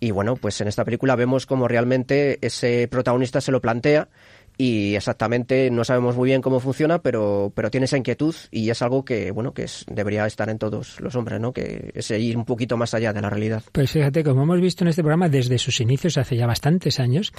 y 0.00 0.10
bueno, 0.10 0.36
pues 0.36 0.60
en 0.60 0.68
esta 0.68 0.84
película 0.84 1.16
vemos 1.16 1.46
cómo 1.46 1.68
realmente 1.68 2.38
ese 2.44 2.88
protagonista 2.88 3.40
se 3.40 3.52
lo 3.52 3.60
plantea 3.60 4.08
y 4.58 4.94
exactamente 4.94 5.70
no 5.70 5.84
sabemos 5.84 6.16
muy 6.16 6.28
bien 6.30 6.40
cómo 6.40 6.60
funciona, 6.60 7.00
pero, 7.00 7.52
pero 7.54 7.70
tiene 7.70 7.84
esa 7.84 7.98
inquietud 7.98 8.34
y 8.50 8.70
es 8.70 8.80
algo 8.82 9.04
que, 9.04 9.30
bueno, 9.30 9.52
que 9.52 9.64
es, 9.64 9.84
debería 9.90 10.26
estar 10.26 10.48
en 10.48 10.58
todos 10.58 11.00
los 11.00 11.14
hombres, 11.14 11.40
¿no? 11.40 11.52
Que 11.52 11.90
es 11.94 12.10
ir 12.10 12.36
un 12.36 12.44
poquito 12.44 12.76
más 12.76 12.94
allá 12.94 13.12
de 13.12 13.20
la 13.20 13.28
realidad. 13.28 13.62
Pues 13.72 13.90
fíjate, 13.90 14.24
como 14.24 14.44
hemos 14.44 14.60
visto 14.60 14.84
en 14.84 14.88
este 14.88 15.02
programa 15.02 15.28
desde 15.28 15.58
sus 15.58 15.80
inicios 15.80 16.16
hace 16.16 16.36
ya 16.36 16.46
bastantes 16.46 17.00
años, 17.00 17.32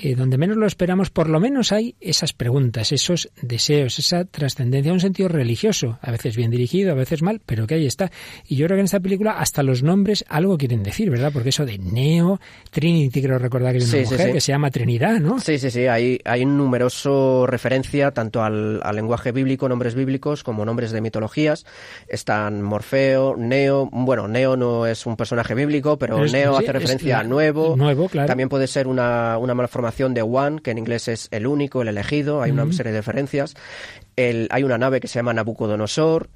eh, 0.00 0.14
donde 0.14 0.38
menos 0.38 0.56
lo 0.56 0.66
esperamos, 0.66 1.10
por 1.10 1.28
lo 1.28 1.40
menos 1.40 1.72
hay 1.72 1.96
esas 2.00 2.32
preguntas, 2.32 2.92
esos 2.92 3.30
deseos, 3.42 3.98
esa 3.98 4.24
trascendencia, 4.24 4.92
un 4.92 5.00
sentido 5.00 5.28
religioso, 5.28 5.98
a 6.00 6.10
veces 6.12 6.36
bien 6.36 6.50
dirigido, 6.50 6.92
a 6.92 6.94
veces 6.94 7.22
mal, 7.22 7.40
pero 7.44 7.66
que 7.66 7.74
ahí 7.74 7.86
está. 7.86 8.12
Y 8.46 8.56
yo 8.56 8.66
creo 8.66 8.76
que 8.76 8.80
en 8.80 8.84
esta 8.84 9.00
película 9.00 9.32
hasta 9.32 9.62
los 9.62 9.82
nombres 9.82 10.24
algo 10.28 10.56
quieren 10.56 10.82
decir, 10.84 11.10
¿verdad? 11.10 11.32
Porque 11.32 11.48
eso 11.48 11.66
de 11.66 11.78
Neo, 11.78 12.40
Trinity, 12.70 13.22
creo 13.22 13.38
recordar 13.38 13.72
que 13.72 13.78
es 13.78 13.92
una 13.92 14.02
mujer 14.02 14.32
que 14.32 14.40
se 14.40 14.52
llama 14.52 14.70
Trinidad, 14.70 15.18
¿no? 15.18 15.40
Sí, 15.40 15.58
sí, 15.58 15.70
sí, 15.70 15.86
hay, 15.86 16.20
hay 16.24 16.44
un 16.44 16.59
numeroso 16.60 17.46
referencia 17.46 18.12
tanto 18.12 18.42
al, 18.42 18.80
lenguaje 18.94 19.32
bíblico, 19.32 19.68
nombres 19.68 19.94
bíblicos, 19.94 20.44
como 20.44 20.64
nombres 20.64 20.92
de 20.92 21.00
mitologías. 21.00 21.66
Están 22.08 22.62
Morfeo, 22.62 23.36
Neo. 23.36 23.88
Bueno, 23.90 24.28
Neo 24.28 24.56
no 24.56 24.86
es 24.86 25.06
un 25.06 25.16
personaje 25.16 25.54
bíblico, 25.54 25.98
pero 25.98 26.24
Neo 26.24 26.56
hace 26.56 26.72
referencia 26.72 27.18
a 27.18 27.24
nuevo. 27.24 27.76
Nuevo, 27.76 28.08
claro. 28.08 28.28
También 28.28 28.48
puede 28.48 28.66
ser 28.66 28.86
una, 28.86 29.38
una 29.38 29.54
malformación 29.54 30.14
de 30.14 30.22
One, 30.22 30.60
que 30.62 30.70
en 30.70 30.78
inglés 30.78 31.08
es 31.08 31.28
el 31.30 31.46
único, 31.46 31.82
el 31.82 31.88
elegido. 31.88 32.42
Hay 32.42 32.50
una 32.50 32.70
serie 32.72 32.92
de 32.92 32.98
referencias. 32.98 33.54
El, 34.16 34.48
hay 34.50 34.62
una 34.62 34.78
nave 34.78 35.00
que 35.00 35.08
se 35.08 35.18
llama 35.18 35.32
Nabucodonosor. 35.32 36.28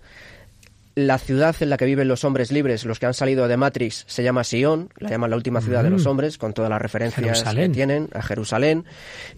La 0.97 1.19
ciudad 1.19 1.57
en 1.61 1.71
la 1.71 1.77
que 1.77 1.87
viven 1.87 2.07
los 2.07 2.25
hombres 2.25 2.53
libres, 2.53 2.85
los 2.85 3.01
que 3.01 3.07
han 3.07 3.15
salido 3.15 3.49
de 3.49 3.57
Matrix, 3.57 4.05
se 4.07 4.23
llama 4.23 4.45
Sion, 4.45 4.91
la 4.99 5.11
llaman 5.11 5.31
la 5.31 5.37
última 5.37 5.61
ciudad 5.61 5.83
de 5.83 5.91
los 5.91 6.05
mm. 6.05 6.09
hombres, 6.09 6.39
con 6.39 6.53
todas 6.53 6.71
las 6.71 6.81
referencias 6.81 7.43
que 7.43 7.69
tienen 7.69 8.09
a 8.15 8.23
Jerusalén. 8.23 8.85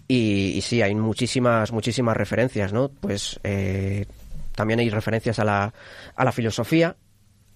Y, 0.07 0.59
sí, 0.61 0.81
hay 0.81 0.93
muchísimas, 0.93 1.71
muchísimas 1.71 2.15
referencias, 2.15 2.73
¿no? 2.73 2.89
Pues 2.89 3.39
eh, 3.43 4.05
también 4.55 4.79
hay 4.79 4.89
referencias 4.89 5.39
a 5.39 5.45
la, 5.45 5.73
a 6.15 6.23
la 6.23 6.31
filosofía, 6.31 6.95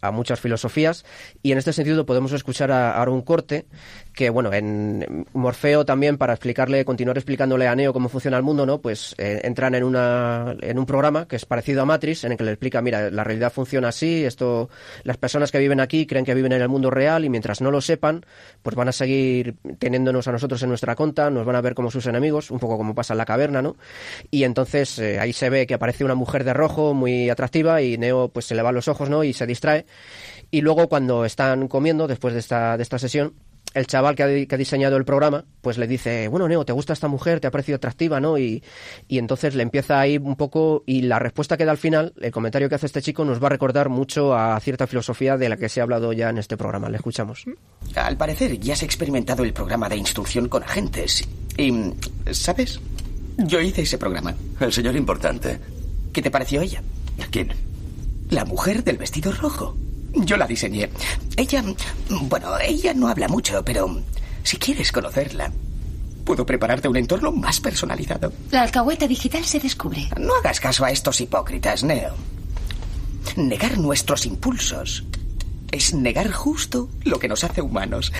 a 0.01 0.11
muchas 0.11 0.39
filosofías 0.39 1.05
y 1.43 1.51
en 1.51 1.57
este 1.57 1.73
sentido 1.73 2.05
podemos 2.05 2.31
escuchar 2.33 2.71
ahora 2.71 3.11
un 3.11 3.21
corte 3.21 3.67
que 4.13 4.29
bueno, 4.29 4.51
en 4.51 5.25
Morfeo 5.33 5.85
también 5.85 6.17
para 6.17 6.33
explicarle, 6.33 6.83
continuar 6.83 7.17
explicándole 7.17 7.67
a 7.67 7.75
Neo 7.75 7.93
cómo 7.93 8.09
funciona 8.09 8.37
el 8.37 8.43
mundo, 8.43 8.65
¿no? 8.65 8.81
Pues 8.81 9.15
eh, 9.17 9.41
entran 9.43 9.73
en 9.75 9.83
una 9.83 10.55
en 10.61 10.77
un 10.77 10.85
programa 10.85 11.27
que 11.27 11.37
es 11.37 11.45
parecido 11.45 11.81
a 11.81 11.85
Matrix 11.85 12.25
en 12.25 12.33
el 12.33 12.37
que 12.37 12.43
le 12.43 12.51
explica, 12.51 12.81
mira, 12.81 13.09
la 13.09 13.23
realidad 13.23 13.51
funciona 13.51 13.87
así, 13.87 14.25
esto 14.25 14.69
las 15.03 15.17
personas 15.17 15.51
que 15.51 15.59
viven 15.59 15.79
aquí 15.79 16.05
creen 16.05 16.25
que 16.25 16.33
viven 16.33 16.51
en 16.51 16.61
el 16.61 16.69
mundo 16.69 16.89
real 16.89 17.23
y 17.23 17.29
mientras 17.29 17.61
no 17.61 17.71
lo 17.71 17.79
sepan, 17.79 18.25
pues 18.61 18.75
van 18.75 18.89
a 18.89 18.91
seguir 18.91 19.55
teniéndonos 19.79 20.27
a 20.27 20.31
nosotros 20.33 20.61
en 20.63 20.69
nuestra 20.69 20.95
conta, 20.95 21.29
nos 21.29 21.45
van 21.45 21.55
a 21.55 21.61
ver 21.61 21.73
como 21.73 21.89
sus 21.89 22.05
enemigos, 22.05 22.51
un 22.51 22.59
poco 22.59 22.77
como 22.77 22.93
pasa 22.93 23.13
en 23.13 23.17
la 23.19 23.25
caverna, 23.25 23.61
¿no? 23.61 23.77
Y 24.29 24.43
entonces 24.43 24.99
eh, 24.99 25.19
ahí 25.19 25.31
se 25.31 25.49
ve 25.49 25.65
que 25.65 25.73
aparece 25.73 26.03
una 26.03 26.15
mujer 26.15 26.43
de 26.43 26.53
rojo 26.53 26.93
muy 26.93 27.29
atractiva 27.29 27.81
y 27.81 27.97
Neo 27.97 28.27
pues 28.27 28.45
se 28.45 28.55
le 28.55 28.61
va 28.61 28.73
los 28.73 28.89
ojos, 28.89 29.09
¿no? 29.09 29.23
Y 29.23 29.31
se 29.33 29.45
distrae. 29.45 29.85
Y 30.49 30.61
luego 30.61 30.89
cuando 30.89 31.23
están 31.23 31.69
comiendo 31.69 32.07
después 32.07 32.33
de 32.33 32.41
esta 32.41 32.75
de 32.75 32.83
esta 32.83 32.99
sesión 32.99 33.33
el 33.73 33.87
chaval 33.87 34.15
que 34.15 34.23
ha, 34.23 34.57
diseñado 34.57 34.97
el 34.97 35.05
programa, 35.05 35.45
pues 35.61 35.77
le 35.77 35.87
dice, 35.87 36.27
bueno, 36.27 36.47
Neo, 36.47 36.65
¿te 36.65 36.73
gusta 36.73 36.93
esta 36.93 37.07
mujer? 37.07 37.39
¿Te 37.39 37.47
ha 37.47 37.51
parecido 37.51 37.77
atractiva? 37.77 38.19
¿no? 38.19 38.37
Y, 38.37 38.63
y 39.07 39.17
entonces 39.17 39.55
le 39.55 39.63
empieza 39.63 39.99
ahí 39.99 40.17
un 40.17 40.35
poco, 40.35 40.83
y 40.85 41.03
la 41.03 41.19
respuesta 41.19 41.57
que 41.57 41.65
da 41.65 41.71
al 41.71 41.77
final, 41.77 42.13
el 42.19 42.31
comentario 42.31 42.67
que 42.69 42.75
hace 42.75 42.85
este 42.85 43.01
chico, 43.01 43.23
nos 43.23 43.41
va 43.41 43.47
a 43.47 43.49
recordar 43.49 43.89
mucho 43.89 44.35
a 44.35 44.59
cierta 44.59 44.87
filosofía 44.87 45.37
de 45.37 45.49
la 45.49 45.57
que 45.57 45.69
se 45.69 45.79
ha 45.79 45.83
hablado 45.83 46.11
ya 46.13 46.29
en 46.29 46.37
este 46.37 46.57
programa. 46.57 46.89
Le 46.89 46.97
escuchamos. 46.97 47.45
Al 47.95 48.17
parecer 48.17 48.59
ya 48.59 48.73
has 48.73 48.83
experimentado 48.83 49.43
el 49.43 49.53
programa 49.53 49.87
de 49.89 49.97
instrucción 49.97 50.49
con 50.49 50.63
agentes. 50.63 51.27
Y, 51.57 51.93
¿sabes? 52.31 52.79
Yo 53.37 53.61
hice 53.61 53.83
ese 53.83 53.97
programa. 53.97 54.35
El 54.59 54.73
señor 54.73 54.95
importante. 54.95 55.59
¿Qué 56.13 56.21
te 56.21 56.31
pareció 56.31 56.61
ella? 56.61 56.83
¿A 57.21 57.27
quién? 57.27 57.53
La 58.29 58.45
mujer 58.45 58.83
del 58.83 58.97
vestido 58.97 59.31
rojo. 59.31 59.75
Yo 60.13 60.37
la 60.37 60.47
diseñé. 60.47 60.89
Ella, 61.37 61.63
bueno, 62.09 62.57
ella 62.59 62.93
no 62.93 63.07
habla 63.07 63.27
mucho, 63.27 63.63
pero 63.63 64.01
si 64.43 64.57
quieres 64.57 64.91
conocerla, 64.91 65.51
puedo 66.25 66.45
prepararte 66.45 66.87
un 66.87 66.97
entorno 66.97 67.31
más 67.31 67.59
personalizado. 67.59 68.31
La 68.51 68.63
alcahueta 68.63 69.07
digital 69.07 69.45
se 69.45 69.59
descubre. 69.59 70.09
No 70.19 70.35
hagas 70.35 70.59
caso 70.59 70.83
a 70.83 70.91
estos 70.91 71.21
hipócritas, 71.21 71.83
Neo. 71.83 72.13
Negar 73.37 73.77
nuestros 73.77 74.25
impulsos 74.25 75.03
es 75.71 75.93
negar 75.93 76.31
justo 76.31 76.89
lo 77.03 77.19
que 77.19 77.27
nos 77.27 77.43
hace 77.43 77.61
humanos. 77.61 78.11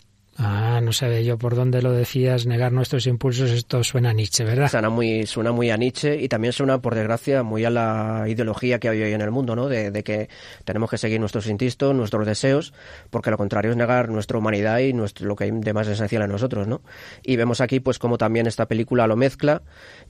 Ah, 0.44 0.82
no 0.82 0.92
sabía 0.92 1.22
yo 1.22 1.38
por 1.38 1.54
dónde 1.54 1.84
lo 1.84 1.92
decías, 1.92 2.48
negar 2.48 2.72
nuestros 2.72 3.06
impulsos, 3.06 3.52
esto 3.52 3.84
suena 3.84 4.10
a 4.10 4.14
Nietzsche, 4.14 4.44
¿verdad? 4.44 4.70
Suena 4.70 4.90
muy, 4.90 5.28
suena 5.28 5.52
muy 5.52 5.70
a 5.70 5.78
Nietzsche 5.78 6.20
y 6.20 6.28
también 6.30 6.52
suena, 6.52 6.82
por 6.82 6.96
desgracia, 6.96 7.44
muy 7.44 7.64
a 7.64 7.70
la 7.70 8.26
ideología 8.28 8.80
que 8.80 8.90
hay 8.90 9.04
hoy 9.04 9.14
en 9.14 9.22
el 9.22 9.30
mundo, 9.30 9.56
¿no? 9.56 9.68
De, 9.68 9.92
que 10.04 10.30
tenemos 10.66 10.90
que 10.90 10.98
seguir 10.98 11.20
nuestros 11.20 11.46
instintos, 11.46 11.94
nuestros 11.94 12.26
deseos, 12.26 12.74
porque 13.12 13.30
lo 13.30 13.38
contrario 13.38 13.70
es 13.70 13.78
negar 13.78 14.10
nuestra 14.10 14.40
humanidad 14.40 14.80
y 14.80 14.94
nuestro, 14.94 15.28
lo 15.28 15.36
que 15.36 15.44
hay 15.44 15.52
de 15.52 15.74
más 15.74 15.88
esencial 15.88 16.24
en 16.24 16.32
nosotros, 16.32 16.68
¿no? 16.68 16.82
Y 17.22 17.36
vemos 17.36 17.62
aquí, 17.62 17.80
pues, 17.80 18.00
cómo 18.00 18.18
también 18.18 18.48
esta 18.48 18.68
película 18.68 19.06
lo 19.06 19.16
mezcla 19.16 19.62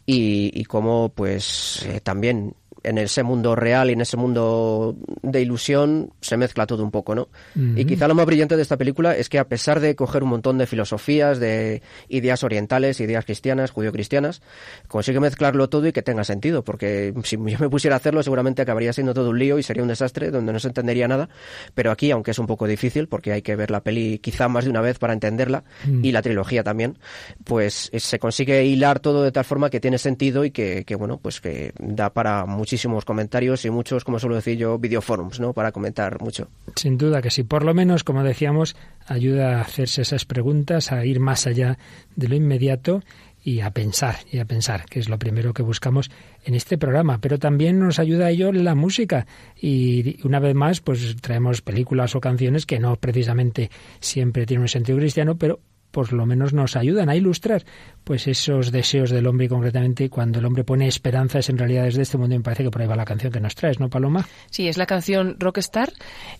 y, 0.05 0.49
y 0.53 0.63
cómo, 0.63 1.11
pues, 1.13 1.85
eh, 1.89 1.99
también 1.99 2.55
en 2.83 2.97
ese 2.97 3.23
mundo 3.23 3.55
real 3.55 3.89
y 3.89 3.93
en 3.93 4.01
ese 4.01 4.17
mundo 4.17 4.95
de 5.21 5.41
ilusión 5.41 6.11
se 6.21 6.37
mezcla 6.37 6.65
todo 6.65 6.83
un 6.83 6.91
poco, 6.91 7.15
¿no? 7.15 7.29
Y 7.75 7.85
quizá 7.85 8.07
lo 8.07 8.15
más 8.15 8.25
brillante 8.25 8.55
de 8.55 8.61
esta 8.61 8.77
película 8.77 9.15
es 9.15 9.29
que 9.29 9.39
a 9.39 9.47
pesar 9.47 9.79
de 9.79 9.95
coger 9.95 10.23
un 10.23 10.29
montón 10.29 10.57
de 10.57 10.65
filosofías, 10.65 11.39
de 11.39 11.81
ideas 12.09 12.43
orientales, 12.43 12.99
ideas 12.99 13.25
cristianas, 13.25 13.71
judío-cristianas, 13.71 14.41
consigue 14.87 15.19
mezclarlo 15.19 15.69
todo 15.69 15.87
y 15.87 15.91
que 15.91 16.01
tenga 16.01 16.23
sentido, 16.23 16.63
porque 16.63 17.13
si 17.23 17.37
yo 17.37 17.59
me 17.59 17.69
pusiera 17.69 17.95
a 17.95 17.97
hacerlo 17.97 18.23
seguramente 18.23 18.61
acabaría 18.61 18.93
siendo 18.93 19.13
todo 19.13 19.29
un 19.29 19.39
lío 19.39 19.59
y 19.59 19.63
sería 19.63 19.83
un 19.83 19.89
desastre 19.89 20.31
donde 20.31 20.51
no 20.53 20.59
se 20.59 20.67
entendería 20.67 21.07
nada, 21.07 21.29
pero 21.75 21.91
aquí, 21.91 22.11
aunque 22.11 22.31
es 22.31 22.39
un 22.39 22.47
poco 22.47 22.67
difícil, 22.67 23.07
porque 23.07 23.31
hay 23.31 23.41
que 23.41 23.55
ver 23.55 23.69
la 23.69 23.81
peli 23.81 24.19
quizá 24.19 24.47
más 24.47 24.63
de 24.65 24.71
una 24.71 24.81
vez 24.81 24.97
para 24.97 25.13
entenderla, 25.13 25.63
mm. 25.85 26.03
y 26.03 26.11
la 26.11 26.21
trilogía 26.21 26.63
también, 26.63 26.97
pues 27.43 27.91
se 27.93 28.19
consigue 28.19 28.65
hilar 28.65 28.99
todo 28.99 29.23
de 29.23 29.31
tal 29.31 29.45
forma 29.45 29.69
que 29.69 29.79
tiene 29.79 29.97
sentido 29.97 30.45
y 30.45 30.51
que, 30.51 30.83
que 30.85 30.95
bueno, 30.95 31.19
pues 31.19 31.41
que 31.41 31.73
da 31.79 32.11
para 32.11 32.45
mucho 32.45 32.70
muchísimos 32.71 33.03
comentarios 33.03 33.65
y 33.65 33.69
muchos, 33.69 34.05
como 34.05 34.17
suelo 34.17 34.37
decir 34.37 34.57
yo, 34.57 34.79
videoforums, 34.79 35.41
¿no? 35.41 35.51
Para 35.51 35.73
comentar 35.73 36.21
mucho. 36.21 36.47
Sin 36.77 36.97
duda 36.97 37.21
que 37.21 37.29
sí. 37.29 37.43
Por 37.43 37.65
lo 37.65 37.73
menos, 37.73 38.05
como 38.05 38.23
decíamos, 38.23 38.77
ayuda 39.07 39.57
a 39.57 39.61
hacerse 39.61 40.03
esas 40.03 40.23
preguntas, 40.23 40.93
a 40.93 41.03
ir 41.03 41.19
más 41.19 41.47
allá 41.47 41.77
de 42.15 42.29
lo 42.29 42.35
inmediato 42.35 43.03
y 43.43 43.59
a 43.59 43.71
pensar, 43.71 44.15
y 44.31 44.39
a 44.39 44.45
pensar, 44.45 44.85
que 44.85 44.99
es 44.99 45.09
lo 45.09 45.19
primero 45.19 45.53
que 45.53 45.63
buscamos 45.63 46.09
en 46.45 46.55
este 46.55 46.77
programa. 46.77 47.19
Pero 47.19 47.39
también 47.39 47.77
nos 47.77 47.99
ayuda 47.99 48.27
a 48.27 48.29
ello 48.29 48.53
la 48.53 48.73
música. 48.73 49.27
Y 49.59 50.25
una 50.25 50.39
vez 50.39 50.55
más, 50.55 50.79
pues 50.79 51.17
traemos 51.19 51.61
películas 51.61 52.15
o 52.15 52.21
canciones 52.21 52.65
que 52.65 52.79
no 52.79 52.95
precisamente 52.95 53.69
siempre 53.99 54.45
tienen 54.45 54.61
un 54.61 54.69
sentido 54.69 54.97
cristiano, 54.97 55.35
pero 55.35 55.59
por 55.91 56.13
lo 56.13 56.25
menos 56.25 56.53
nos 56.53 56.75
ayudan 56.75 57.09
a 57.09 57.15
ilustrar 57.15 57.63
pues 58.03 58.27
esos 58.27 58.71
deseos 58.71 59.11
del 59.11 59.27
hombre 59.27 59.45
y 59.45 59.49
concretamente 59.49 60.09
cuando 60.09 60.39
el 60.39 60.45
hombre 60.45 60.63
pone 60.63 60.87
esperanzas 60.87 61.49
en 61.49 61.57
realidad 61.57 61.83
desde 61.83 62.01
este 62.01 62.17
mundo 62.17 62.35
me 62.35 62.41
parece 62.41 62.63
que 62.63 62.71
por 62.71 62.81
ahí 62.81 62.87
va 62.87 62.95
la 62.95 63.05
canción 63.05 63.31
que 63.31 63.39
nos 63.39 63.55
traes, 63.55 63.79
¿no, 63.79 63.89
Paloma? 63.89 64.27
Sí, 64.49 64.67
es 64.67 64.77
la 64.77 64.85
canción 64.85 65.35
Rockstar, 65.39 65.91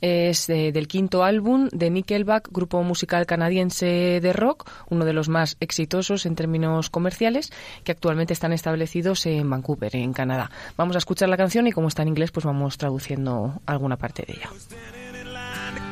es 0.01 0.47
del 0.47 0.87
quinto 0.87 1.23
álbum 1.23 1.69
de 1.71 1.89
Nickelback, 1.89 2.49
grupo 2.51 2.81
musical 2.83 3.25
canadiense 3.25 4.19
de 4.21 4.33
rock, 4.33 4.69
uno 4.89 5.05
de 5.05 5.13
los 5.13 5.29
más 5.29 5.57
exitosos 5.59 6.25
en 6.25 6.35
términos 6.35 6.89
comerciales, 6.89 7.51
que 7.83 7.91
actualmente 7.91 8.33
están 8.33 8.53
establecidos 8.53 9.25
en 9.25 9.49
Vancouver, 9.49 9.95
en 9.95 10.13
Canadá. 10.13 10.49
Vamos 10.77 10.95
a 10.95 10.99
escuchar 10.99 11.29
la 11.29 11.37
canción 11.37 11.67
y 11.67 11.71
como 11.71 11.87
está 11.87 12.01
en 12.01 12.09
inglés, 12.09 12.31
pues 12.31 12.45
vamos 12.45 12.77
traduciendo 12.77 13.61
alguna 13.65 13.97
parte 13.97 14.23
de 14.25 14.33
ella. 14.33 14.49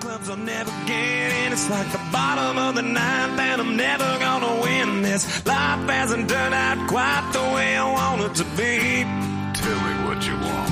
Clubs 0.10 0.30
I'll 0.30 0.38
never 0.38 0.72
get 0.88 1.30
in. 1.42 1.54
It's 1.54 1.70
like 1.70 1.92
the 1.92 2.02
bottom 2.12 2.58
of 2.58 2.74
the 2.74 2.82
ninth, 2.82 3.40
and 3.40 3.62
I'm 3.62 3.76
never 3.78 4.10
gonna 4.26 4.54
win 4.66 5.04
this. 5.04 5.22
Life 5.46 5.88
hasn't 5.88 6.28
turned 6.28 6.56
out 6.56 6.78
quite 6.90 7.26
the 7.32 7.46
way 7.56 7.78
I 7.78 7.86
want 7.98 8.22
it 8.28 8.34
to 8.42 8.46
be. 8.58 8.74
Tell 9.62 9.80
me 9.88 9.94
what 10.06 10.20
you 10.28 10.36
want. 10.48 10.72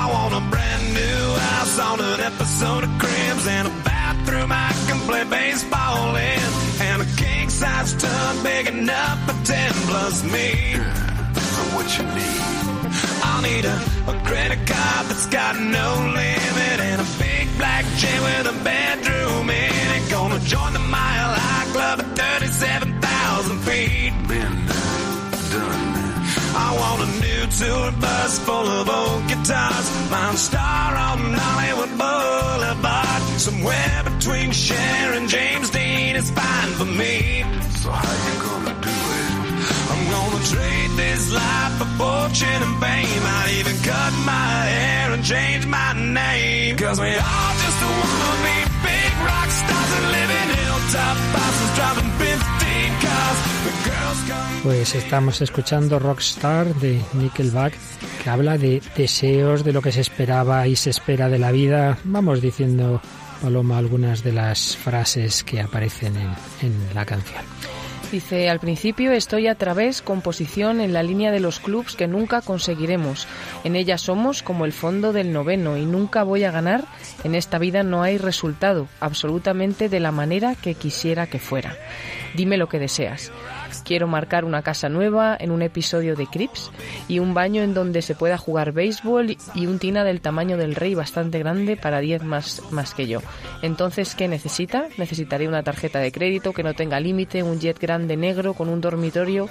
I 0.00 0.02
want 0.14 0.32
a 0.40 0.42
brand 0.52 0.84
new 1.00 1.24
house 1.50 1.78
on 1.78 2.00
an 2.00 2.20
episode 2.20 2.84
of 2.84 2.92
Cribs 3.02 3.46
and 3.46 3.68
a 3.68 3.74
bathroom 3.84 4.50
I 4.50 4.70
can 4.88 4.98
play 5.08 5.24
baseball 5.24 6.16
in, 6.16 6.48
and 6.88 7.02
a 7.02 7.08
king 7.22 7.50
size 7.50 7.92
tub 8.02 8.42
big 8.42 8.64
enough 8.68 9.18
for 9.26 9.36
ten 9.44 9.72
plus 9.88 10.24
me. 10.24 10.48
Yeah, 10.72 11.76
what 11.76 11.88
you 11.98 12.04
need? 12.16 12.48
I'll 13.28 13.42
need 13.42 13.64
a, 13.66 13.76
a 14.12 14.14
credit 14.24 14.60
card 14.66 15.02
that's 15.08 15.26
got 15.26 15.54
no 15.60 15.88
limit 16.16 16.78
and 16.90 17.00
a 17.02 17.08
black 17.58 17.84
jet 18.00 18.20
with 18.26 18.54
a 18.54 18.64
bedroom 18.64 19.50
in 19.50 19.86
it. 19.96 20.10
Gonna 20.10 20.40
join 20.40 20.72
the 20.72 20.84
Mile 20.96 21.32
High 21.46 21.68
Club 21.74 22.00
at 22.00 22.08
37,000 22.16 23.58
feet. 23.66 24.12
Been 24.28 24.56
done. 25.52 25.88
I 26.66 26.68
want 26.80 27.00
a 27.06 27.10
new 27.24 27.42
tour 27.60 27.92
bus 28.00 28.38
full 28.46 28.68
of 28.80 28.88
old 28.88 29.22
guitars. 29.28 29.86
Mine 30.10 30.36
star 30.36 30.88
on 31.08 31.18
Hollywood 31.44 31.92
Boulevard. 32.02 33.22
Somewhere 33.46 34.02
between 34.04 34.52
Cher 34.52 35.12
and 35.16 35.28
James 35.28 35.70
Dean 35.70 36.16
is 36.16 36.30
fine 36.30 36.72
for 36.78 36.86
me. 36.86 37.44
So 37.82 37.90
how 37.90 38.14
you 38.26 38.34
gonna 38.42 38.67
fortune 42.28 42.62
and 42.62 42.76
fame. 42.80 43.22
I'd 43.24 43.50
even 43.60 43.76
cut 43.82 44.12
my 44.24 44.64
hair 44.68 45.12
and 45.12 45.24
change 45.24 45.66
my 45.66 45.92
name. 45.94 46.76
Cause 46.76 47.00
we 47.00 47.08
all 47.08 47.52
just 47.64 47.80
wanna 47.82 48.38
be 48.44 48.56
big 48.84 49.12
rock 49.24 49.50
stars 49.50 49.90
and 49.98 50.06
live 50.16 50.30
in 50.40 50.48
hilltop 50.60 51.16
bosses 51.34 51.70
driving 51.76 52.10
15 52.18 53.04
cars. 53.04 53.38
The 53.64 53.74
girls 53.88 54.20
come 54.28 54.62
Pues 54.62 54.94
estamos 54.94 55.40
escuchando 55.40 55.98
Rockstar 55.98 56.74
de 56.74 57.00
Nickelback, 57.14 57.74
que 58.22 58.30
habla 58.30 58.58
de 58.58 58.82
deseos, 58.96 59.64
de 59.64 59.72
lo 59.72 59.80
que 59.82 59.92
se 59.92 60.00
esperaba 60.00 60.66
y 60.66 60.76
se 60.76 60.90
espera 60.90 61.28
de 61.28 61.38
la 61.38 61.52
vida. 61.52 61.98
Vamos 62.04 62.42
diciendo, 62.42 63.00
Paloma, 63.40 63.78
algunas 63.78 64.22
de 64.22 64.32
las 64.32 64.76
frases 64.76 65.44
que 65.44 65.60
aparecen 65.60 66.16
en, 66.16 66.34
en 66.60 66.94
la 66.94 67.06
canción. 67.06 67.44
Dice, 68.10 68.48
al 68.48 68.58
principio 68.58 69.12
estoy 69.12 69.48
a 69.48 69.54
través 69.54 70.00
composición 70.00 70.80
en 70.80 70.94
la 70.94 71.02
línea 71.02 71.30
de 71.30 71.40
los 71.40 71.60
clubs 71.60 71.94
que 71.94 72.08
nunca 72.08 72.40
conseguiremos. 72.40 73.28
En 73.64 73.76
ella 73.76 73.98
somos 73.98 74.42
como 74.42 74.64
el 74.64 74.72
fondo 74.72 75.12
del 75.12 75.30
noveno 75.30 75.76
y 75.76 75.84
nunca 75.84 76.22
voy 76.22 76.44
a 76.44 76.50
ganar. 76.50 76.84
En 77.22 77.34
esta 77.34 77.58
vida 77.58 77.82
no 77.82 78.02
hay 78.02 78.16
resultado, 78.16 78.88
absolutamente 79.00 79.90
de 79.90 80.00
la 80.00 80.10
manera 80.10 80.54
que 80.54 80.74
quisiera 80.74 81.26
que 81.26 81.38
fuera. 81.38 81.76
Dime 82.34 82.56
lo 82.56 82.70
que 82.70 82.78
deseas. 82.78 83.30
Quiero 83.88 84.06
marcar 84.06 84.44
una 84.44 84.60
casa 84.60 84.90
nueva 84.90 85.34
en 85.40 85.50
un 85.50 85.62
episodio 85.62 86.14
de 86.14 86.26
Crips 86.26 86.70
y 87.08 87.20
un 87.20 87.32
baño 87.32 87.62
en 87.62 87.72
donde 87.72 88.02
se 88.02 88.14
pueda 88.14 88.36
jugar 88.36 88.72
béisbol 88.72 89.38
y 89.54 89.66
un 89.66 89.78
tina 89.78 90.04
del 90.04 90.20
tamaño 90.20 90.58
del 90.58 90.74
rey 90.74 90.94
bastante 90.94 91.38
grande 91.38 91.74
para 91.78 92.00
10 92.00 92.22
más, 92.22 92.62
más 92.70 92.92
que 92.92 93.06
yo. 93.06 93.22
Entonces, 93.62 94.14
¿qué 94.14 94.28
necesita? 94.28 94.88
Necesitaría 94.98 95.48
una 95.48 95.62
tarjeta 95.62 96.00
de 96.00 96.12
crédito 96.12 96.52
que 96.52 96.62
no 96.62 96.74
tenga 96.74 97.00
límite, 97.00 97.42
un 97.42 97.60
jet 97.60 97.78
grande 97.80 98.18
negro 98.18 98.52
con 98.52 98.68
un 98.68 98.82
dormitorio, 98.82 99.48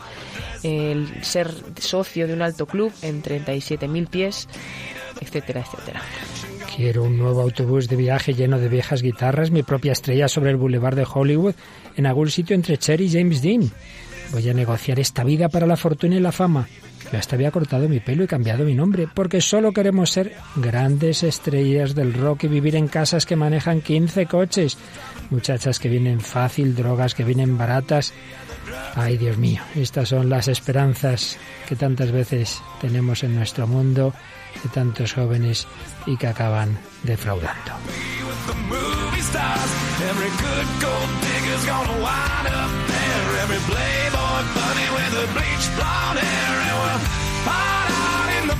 el 0.61 1.23
ser 1.23 1.49
socio 1.79 2.27
de 2.27 2.33
un 2.33 2.43
alto 2.43 2.67
club 2.67 2.93
en 3.01 3.23
37.000 3.23 4.07
pies, 4.07 4.47
etcétera, 5.19 5.61
etcétera. 5.61 6.03
Quiero 6.75 7.05
un 7.05 7.17
nuevo 7.17 7.41
autobús 7.41 7.87
de 7.87 7.95
viaje 7.95 8.35
lleno 8.35 8.59
de 8.59 8.69
viejas 8.69 9.01
guitarras, 9.01 9.49
mi 9.49 9.63
propia 9.63 9.93
estrella 9.93 10.27
sobre 10.27 10.51
el 10.51 10.57
boulevard 10.57 10.95
de 10.95 11.07
Hollywood, 11.11 11.55
en 11.95 12.05
algún 12.05 12.29
sitio 12.29 12.55
entre 12.55 12.77
Cher 12.77 13.01
y 13.01 13.09
James 13.09 13.41
Dean. 13.41 13.71
Voy 14.31 14.49
a 14.49 14.53
negociar 14.53 14.99
esta 14.99 15.23
vida 15.23 15.49
para 15.49 15.67
la 15.67 15.77
fortuna 15.77 16.15
y 16.15 16.19
la 16.19 16.31
fama. 16.31 16.67
Yo 17.11 17.17
hasta 17.17 17.35
había 17.35 17.51
cortado 17.51 17.87
mi 17.87 17.99
pelo 17.99 18.23
y 18.23 18.27
cambiado 18.27 18.65
mi 18.65 18.75
nombre, 18.75 19.07
porque 19.13 19.39
solo 19.39 19.71
queremos 19.71 20.11
ser 20.11 20.35
grandes 20.55 21.23
estrellas 21.23 21.95
del 21.95 22.13
rock 22.13 22.43
y 22.43 22.47
vivir 22.47 22.75
en 22.75 22.87
casas 22.87 23.25
que 23.25 23.37
manejan 23.37 23.81
15 23.81 24.25
coches. 24.25 24.77
Muchachas 25.29 25.79
que 25.79 25.89
vienen 25.89 26.19
fácil, 26.19 26.75
drogas 26.75 27.15
que 27.15 27.23
vienen 27.23 27.57
baratas. 27.57 28.13
Ay, 28.95 29.17
Dios 29.17 29.37
mío, 29.37 29.61
estas 29.75 30.09
son 30.09 30.29
las 30.29 30.49
esperanzas 30.49 31.37
que 31.67 31.75
tantas 31.75 32.11
veces 32.11 32.61
tenemos 32.81 33.23
en 33.23 33.35
nuestro 33.35 33.67
mundo, 33.67 34.13
de 34.63 34.69
tantos 34.69 35.13
jóvenes 35.13 35.67
y 36.05 36.17
que 36.17 36.27
acaban 36.27 36.77
defraudando. 37.03 37.71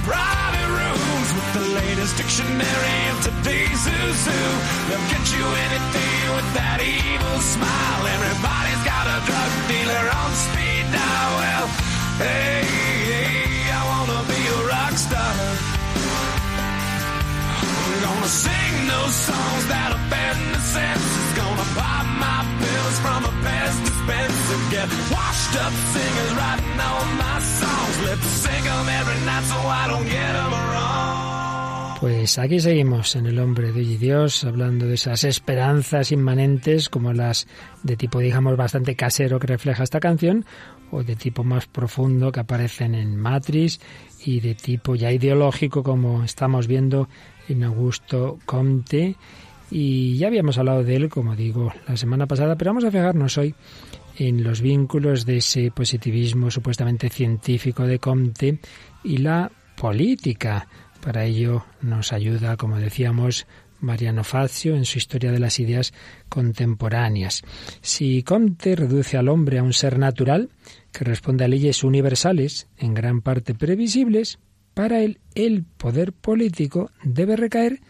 Private 0.07 0.69
rooms 0.71 1.29
with 1.35 1.49
the 1.51 1.65
latest 1.75 2.15
dictionary 2.15 2.99
of 3.11 3.17
today's 3.19 3.79
zoo. 3.83 4.47
They'll 4.87 5.07
get 5.11 5.25
you 5.35 5.43
anything 5.67 6.23
with 6.31 6.49
that 6.55 6.79
evil 6.79 7.39
smile. 7.43 8.03
Everybody's 8.15 8.83
got 8.87 9.03
a 9.03 9.17
drug 9.27 9.51
dealer 9.67 10.05
on 10.07 10.31
speed 10.47 10.85
dial. 10.95 11.31
Well, 11.43 11.67
hey, 12.23 12.63
hey, 13.11 13.67
I 13.67 13.81
wanna 13.91 14.19
be 14.31 14.39
a 14.39 14.59
rock 14.71 14.95
star. 14.95 15.33
I'm 17.83 17.99
gonna 18.07 18.31
sing 18.31 18.73
those 18.87 19.15
songs 19.27 19.63
that 19.67 19.89
offend 19.91 20.39
the 20.55 20.63
senses. 20.63 21.27
Gonna 21.35 21.67
pop 21.75 22.05
my 22.15 22.39
pills 22.63 22.95
from 23.03 23.21
a 23.27 23.33
Pez 23.43 23.96
dispenser. 24.47 24.71
Get 24.71 24.89
washed 25.11 25.55
up 25.55 25.73
singers 25.93 26.33
writing 26.35 26.79
all 26.79 27.05
my 27.17 27.39
songs. 27.41 28.09
Lip 28.09 28.19
sync 28.21 28.65
'em 28.65 28.89
every 28.89 29.25
night 29.25 29.43
so 29.43 29.55
I 29.55 29.87
don't 29.89 30.05
get 30.05 30.35
'em 30.35 30.51
wrong. 30.51 31.99
Pues 31.99 32.37
aquí 32.37 32.59
seguimos 32.59 33.15
en 33.15 33.25
El 33.25 33.39
Hombre 33.39 33.71
de 33.71 33.81
y 33.81 33.97
Dios, 33.97 34.43
hablando 34.43 34.85
de 34.85 34.93
esas 34.93 35.23
esperanzas 35.23 36.11
inmanentes, 36.11 36.89
como 36.89 37.11
las 37.11 37.47
de 37.81 37.97
tipo, 37.97 38.19
digamos, 38.19 38.55
bastante 38.55 38.95
casero 38.95 39.39
que 39.39 39.47
refleja 39.47 39.83
esta 39.83 39.99
canción, 39.99 40.45
o 40.91 41.03
de 41.03 41.15
tipo 41.15 41.43
más 41.43 41.65
profundo 41.65 42.31
que 42.31 42.39
aparecen 42.39 42.93
en 42.93 43.17
Matrix, 43.17 43.79
y 44.23 44.41
de 44.41 44.53
tipo 44.53 44.93
ya 44.93 45.11
ideológico, 45.11 45.81
como 45.81 46.23
estamos 46.23 46.67
viendo 46.67 47.09
en 47.49 47.63
Augusto 47.63 48.37
Comte. 48.45 49.15
Y 49.71 50.17
ya 50.17 50.27
habíamos 50.27 50.59
hablado 50.59 50.83
de 50.83 50.95
él, 50.95 51.09
como 51.09 51.35
digo, 51.35 51.73
la 51.87 51.97
semana 51.97 52.27
pasada, 52.27 52.55
pero 52.57 52.69
vamos 52.69 52.85
a 52.85 52.91
fijarnos 52.91 53.37
hoy 53.39 53.55
en 54.17 54.43
los 54.43 54.61
vínculos 54.61 55.25
de 55.25 55.37
ese 55.37 55.71
positivismo 55.71 56.49
supuestamente 56.49 57.09
científico 57.09 57.85
de 57.85 57.99
Comte 57.99 58.59
y 59.03 59.17
la 59.17 59.51
política. 59.75 60.67
Para 61.01 61.25
ello 61.25 61.65
nos 61.81 62.11
ayuda, 62.11 62.57
como 62.57 62.77
decíamos, 62.77 63.45
Mariano 63.79 64.23
Fazio 64.23 64.75
en 64.75 64.85
su 64.85 64.97
Historia 64.97 65.31
de 65.31 65.39
las 65.39 65.59
Ideas 65.59 65.93
Contemporáneas. 66.29 67.43
Si 67.81 68.23
Comte 68.23 68.75
reduce 68.75 69.17
al 69.17 69.29
hombre 69.29 69.59
a 69.59 69.63
un 69.63 69.73
ser 69.73 69.99
natural 69.99 70.49
que 70.91 71.05
responde 71.05 71.45
a 71.45 71.47
leyes 71.47 71.83
universales, 71.83 72.67
en 72.77 72.95
gran 72.95 73.21
parte 73.21 73.53
previsibles, 73.53 74.39
para 74.73 75.01
él 75.01 75.19
el 75.35 75.63
poder 75.63 76.11
político 76.11 76.91
debe 77.03 77.35
recaer 77.35 77.81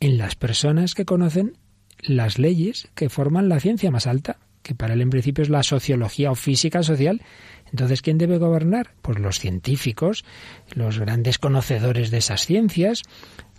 en 0.00 0.18
las 0.18 0.36
personas 0.36 0.94
que 0.94 1.04
conocen 1.04 1.56
las 2.00 2.38
leyes 2.38 2.88
que 2.94 3.08
forman 3.08 3.48
la 3.48 3.58
ciencia 3.58 3.90
más 3.90 4.06
alta, 4.06 4.38
que 4.68 4.74
para 4.74 4.92
él 4.92 5.00
en 5.00 5.08
principio 5.08 5.40
es 5.40 5.48
la 5.48 5.62
sociología 5.62 6.30
o 6.30 6.34
física 6.34 6.82
social. 6.82 7.22
Entonces, 7.70 8.02
¿quién 8.02 8.18
debe 8.18 8.36
gobernar? 8.36 8.90
Pues 9.00 9.18
los 9.18 9.38
científicos, 9.38 10.26
los 10.74 10.98
grandes 10.98 11.38
conocedores 11.38 12.10
de 12.10 12.18
esas 12.18 12.44
ciencias. 12.44 13.02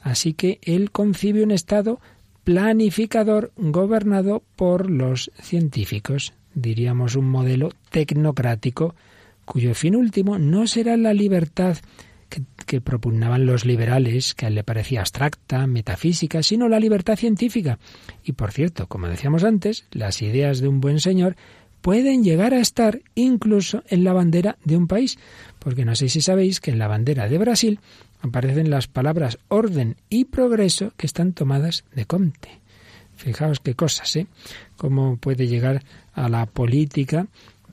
Así 0.03 0.33
que 0.33 0.59
él 0.61 0.91
concibe 0.91 1.41
un 1.41 1.49
Estado 1.49 1.99
planificador 2.43 3.51
gobernado 3.57 4.43
por 4.55 4.87
los 4.87 5.31
científicos, 5.41 6.33
diríamos 6.53 7.15
un 7.15 7.27
modelo 7.27 7.71
tecnocrático 7.89 8.93
cuyo 9.45 9.73
fin 9.73 9.95
último 9.95 10.37
no 10.37 10.67
será 10.67 10.95
la 10.95 11.15
libertad 11.15 11.77
que, 12.69 12.81
propugnaban 12.81 13.47
los 13.47 13.65
liberales, 13.65 14.35
que 14.35 14.45
a 14.45 14.49
él 14.49 14.55
le 14.55 14.63
parecía 14.63 14.99
abstracta, 14.99 15.65
metafísica, 15.65 16.43
sino 16.43 16.69
la 16.69 16.79
libertad 16.79 17.17
científica. 17.17 17.79
Y 18.23 18.33
por 18.33 18.51
cierto, 18.51 18.85
como 18.85 19.07
decíamos 19.07 19.43
antes, 19.43 19.85
las 19.89 20.21
ideas 20.21 20.59
de 20.59 20.67
un 20.67 20.79
buen 20.79 20.99
señor 20.99 21.35
pueden 21.81 22.23
llegar 22.23 22.53
a 22.53 22.59
estar 22.59 23.01
incluso 23.15 23.81
en 23.87 24.03
la 24.03 24.13
bandera 24.13 24.59
de 24.65 24.77
un 24.77 24.85
país, 24.85 25.17
porque 25.57 25.83
no 25.83 25.95
sé 25.95 26.09
si 26.09 26.21
sabéis 26.21 26.61
que 26.61 26.69
en 26.69 26.77
la 26.77 26.87
bandera 26.87 27.27
de 27.27 27.39
Brasil 27.39 27.79
aparecen 28.21 28.69
las 28.69 28.87
palabras 28.87 29.39
orden 29.47 29.95
y 30.07 30.25
progreso 30.25 30.93
que 30.95 31.07
están 31.07 31.33
tomadas 31.33 31.85
de 31.95 32.05
Comte. 32.05 32.59
Fijaos 33.15 33.59
qué 33.61 33.73
cosas, 33.73 34.15
¿eh? 34.15 34.27
Cómo 34.77 35.17
puede 35.17 35.47
llegar 35.47 35.83
a 36.13 36.29
la 36.29 36.45
política 36.45 37.25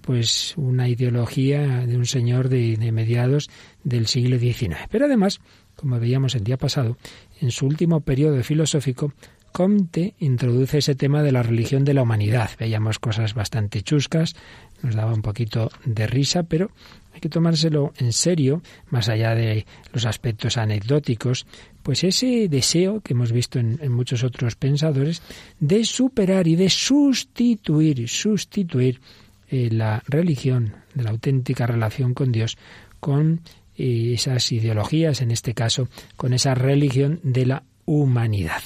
pues 0.06 0.54
una 0.56 0.88
ideología 0.88 1.84
de 1.84 1.96
un 1.96 2.06
señor 2.06 2.48
de, 2.48 2.78
mediados 2.92 3.50
del 3.82 4.06
siglo 4.06 4.38
XIX. 4.38 4.76
Pero 4.88 5.06
además, 5.06 5.40
como 5.74 5.98
veíamos 5.98 6.36
el 6.36 6.44
día 6.44 6.56
pasado, 6.56 6.96
en 7.40 7.50
su 7.50 7.66
último 7.66 8.00
periodo 8.00 8.40
filosófico, 8.44 9.12
Comte 9.50 10.14
introduce 10.20 10.78
ese 10.78 10.94
tema 10.94 11.22
de 11.22 11.32
la 11.32 11.42
religión 11.42 11.84
de 11.84 11.94
la 11.94 12.02
humanidad. 12.02 12.50
Veíamos 12.58 13.00
cosas 13.00 13.34
bastante 13.34 13.82
chuscas, 13.82 14.36
nos 14.82 14.94
daba 14.94 15.12
un 15.12 15.22
poquito 15.22 15.72
de 15.84 16.06
risa, 16.06 16.44
pero 16.44 16.70
hay 17.12 17.20
que 17.20 17.28
tomárselo 17.28 17.92
en 17.96 18.12
serio, 18.12 18.62
más 18.90 19.08
allá 19.08 19.34
de 19.34 19.66
los 19.92 20.04
aspectos 20.06 20.56
anecdóticos, 20.56 21.46
pues 21.82 22.04
ese 22.04 22.48
deseo 22.48 23.00
que 23.00 23.14
hemos 23.14 23.32
visto 23.32 23.58
en, 23.58 23.80
en 23.82 23.90
muchos 23.90 24.22
otros 24.22 24.54
pensadores 24.54 25.20
de 25.58 25.84
superar 25.84 26.46
y 26.46 26.54
de 26.54 26.70
sustituir, 26.70 28.08
sustituir 28.08 29.00
eh, 29.50 29.68
la 29.70 30.02
religión, 30.06 30.74
de 30.94 31.04
la 31.04 31.10
auténtica 31.10 31.66
relación 31.66 32.14
con 32.14 32.32
Dios, 32.32 32.56
con 33.00 33.40
eh, 33.76 34.12
esas 34.14 34.50
ideologías, 34.52 35.20
en 35.20 35.30
este 35.30 35.54
caso, 35.54 35.88
con 36.16 36.32
esa 36.32 36.54
religión 36.54 37.20
de 37.22 37.46
la 37.46 37.62
humanidad. 37.84 38.62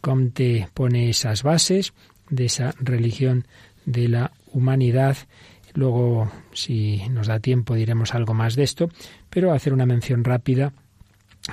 Comte 0.00 0.68
pone 0.74 1.10
esas 1.10 1.42
bases 1.42 1.92
de 2.28 2.46
esa 2.46 2.74
religión 2.80 3.46
de 3.84 4.08
la 4.08 4.32
humanidad. 4.52 5.16
Luego, 5.74 6.30
si 6.52 7.08
nos 7.10 7.28
da 7.28 7.38
tiempo, 7.38 7.74
diremos 7.74 8.14
algo 8.14 8.34
más 8.34 8.56
de 8.56 8.64
esto, 8.64 8.88
pero 9.30 9.52
hacer 9.52 9.72
una 9.72 9.86
mención 9.86 10.24
rápida 10.24 10.72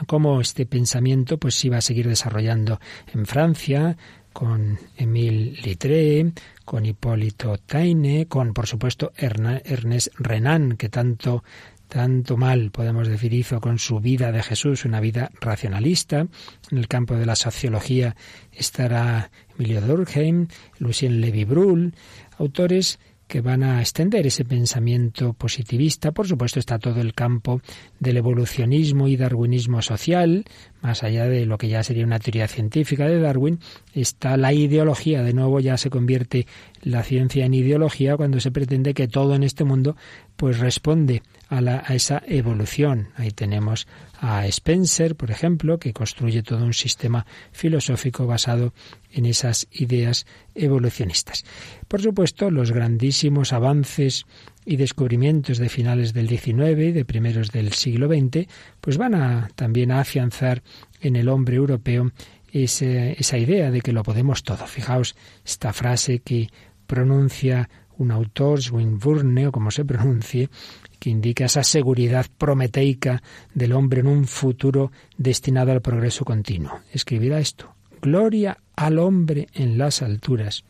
cómo 0.07 0.41
este 0.41 0.65
pensamiento 0.65 1.37
pues 1.37 1.55
se 1.55 1.67
iba 1.67 1.77
a 1.77 1.81
seguir 1.81 2.07
desarrollando 2.07 2.79
en 3.13 3.25
Francia, 3.25 3.97
con 4.33 4.77
Émile 4.95 5.53
Littré, 5.63 6.31
con 6.69 6.85
Hipólito 6.85 7.57
Taine, 7.57 8.27
con 8.27 8.53
por 8.53 8.67
supuesto 8.67 9.11
Ernest 9.17 10.09
Renan, 10.19 10.77
que 10.77 10.87
tanto 10.87 11.43
tanto 11.87 12.37
mal, 12.37 12.69
podemos 12.69 13.07
decir, 13.07 13.33
hizo 13.33 13.59
con 13.59 13.79
su 13.79 13.99
vida 13.99 14.31
de 14.31 14.43
Jesús, 14.43 14.85
una 14.85 14.99
vida 14.99 15.31
racionalista. 15.41 16.27
En 16.69 16.77
el 16.77 16.87
campo 16.87 17.15
de 17.15 17.25
la 17.25 17.35
sociología 17.35 18.15
estará 18.51 19.31
Emilio 19.57 19.81
Durkheim, 19.81 20.45
Lucien 20.77 21.19
Levy-Bruhl, 21.21 21.95
autores 22.37 22.99
que 23.29 23.41
van 23.41 23.61
a 23.61 23.79
extender 23.79 24.25
ese 24.25 24.43
pensamiento 24.43 25.33
positivista. 25.33 26.11
Por 26.11 26.27
supuesto 26.27 26.59
está 26.59 26.79
todo 26.79 26.99
el 26.99 27.13
campo 27.13 27.61
del 27.99 28.17
evolucionismo 28.17 29.07
y 29.07 29.17
darwinismo 29.17 29.83
social, 29.83 30.45
más 30.81 31.03
allá 31.03 31.27
de 31.27 31.45
lo 31.45 31.59
que 31.59 31.67
ya 31.67 31.83
sería 31.83 32.05
una 32.05 32.17
teoría 32.17 32.47
científica 32.47 33.05
de 33.05 33.19
Darwin, 33.19 33.59
está 33.93 34.35
la 34.35 34.51
ideología. 34.51 35.21
De 35.21 35.33
nuevo 35.33 35.59
ya 35.59 35.77
se 35.77 35.91
convierte 35.91 36.47
la 36.81 37.03
ciencia 37.03 37.45
en 37.45 37.53
ideología 37.53 38.17
cuando 38.17 38.39
se 38.39 38.51
pretende 38.51 38.93
que 38.93 39.07
todo 39.07 39.35
en 39.35 39.43
este 39.43 39.63
mundo 39.63 39.95
pues 40.35 40.59
responde 40.59 41.21
a, 41.49 41.59
esa 41.93 42.21
evolución. 42.27 43.09
Ahí 43.15 43.31
tenemos 43.31 43.87
a 44.21 44.45
Spencer, 44.47 45.15
por 45.15 45.31
ejemplo, 45.31 45.79
que 45.79 45.93
construye 45.93 46.43
todo 46.43 46.63
un 46.63 46.73
sistema 46.73 47.25
filosófico 47.51 48.25
basado 48.25 48.73
en 49.11 49.25
esas 49.25 49.67
ideas 49.71 50.25
evolucionistas. 50.55 51.43
Por 51.87 52.01
supuesto, 52.01 52.51
los 52.51 52.71
grandísimos 52.71 53.51
avances 53.51 54.25
y 54.65 54.75
descubrimientos 54.75 55.57
de 55.57 55.69
finales 55.69 56.13
del 56.13 56.29
XIX 56.29 56.79
y 56.79 56.91
de 56.91 57.05
primeros 57.05 57.51
del 57.51 57.73
siglo 57.73 58.07
XX, 58.07 58.47
pues 58.79 58.97
van 58.97 59.15
a 59.15 59.49
también 59.55 59.91
a 59.91 60.01
afianzar 60.01 60.61
en 61.01 61.15
el 61.15 61.29
hombre 61.29 61.55
europeo 61.55 62.11
esa 62.51 63.37
idea 63.37 63.71
de 63.71 63.81
que 63.81 63.93
lo 63.93 64.03
podemos 64.03 64.43
todo. 64.43 64.65
Fijaos 64.65 65.15
esta 65.45 65.73
frase 65.73 66.19
que 66.19 66.49
pronuncia 66.89 67.69
un 67.99 68.09
autor, 68.11 68.61
Swinburne 68.61 69.47
o 69.47 69.51
como 69.51 69.69
se 69.69 69.85
pronuncie, 69.85 70.49
que 70.97 71.11
indica 71.11 71.45
esa 71.45 71.63
seguridad 71.63 72.25
prometeica 72.37 73.21
del 73.53 73.73
hombre 73.73 74.01
en 74.01 74.07
un 74.07 74.25
futuro 74.25 74.91
destinado 75.17 75.71
al 75.71 75.81
progreso 75.81 76.25
continuo. 76.25 76.81
Escribirá 76.91 77.39
esto. 77.39 77.75
Gloria 78.01 78.57
al 78.75 78.97
hombre 78.97 79.47
en 79.53 79.77
las 79.77 80.01
alturas, 80.01 80.63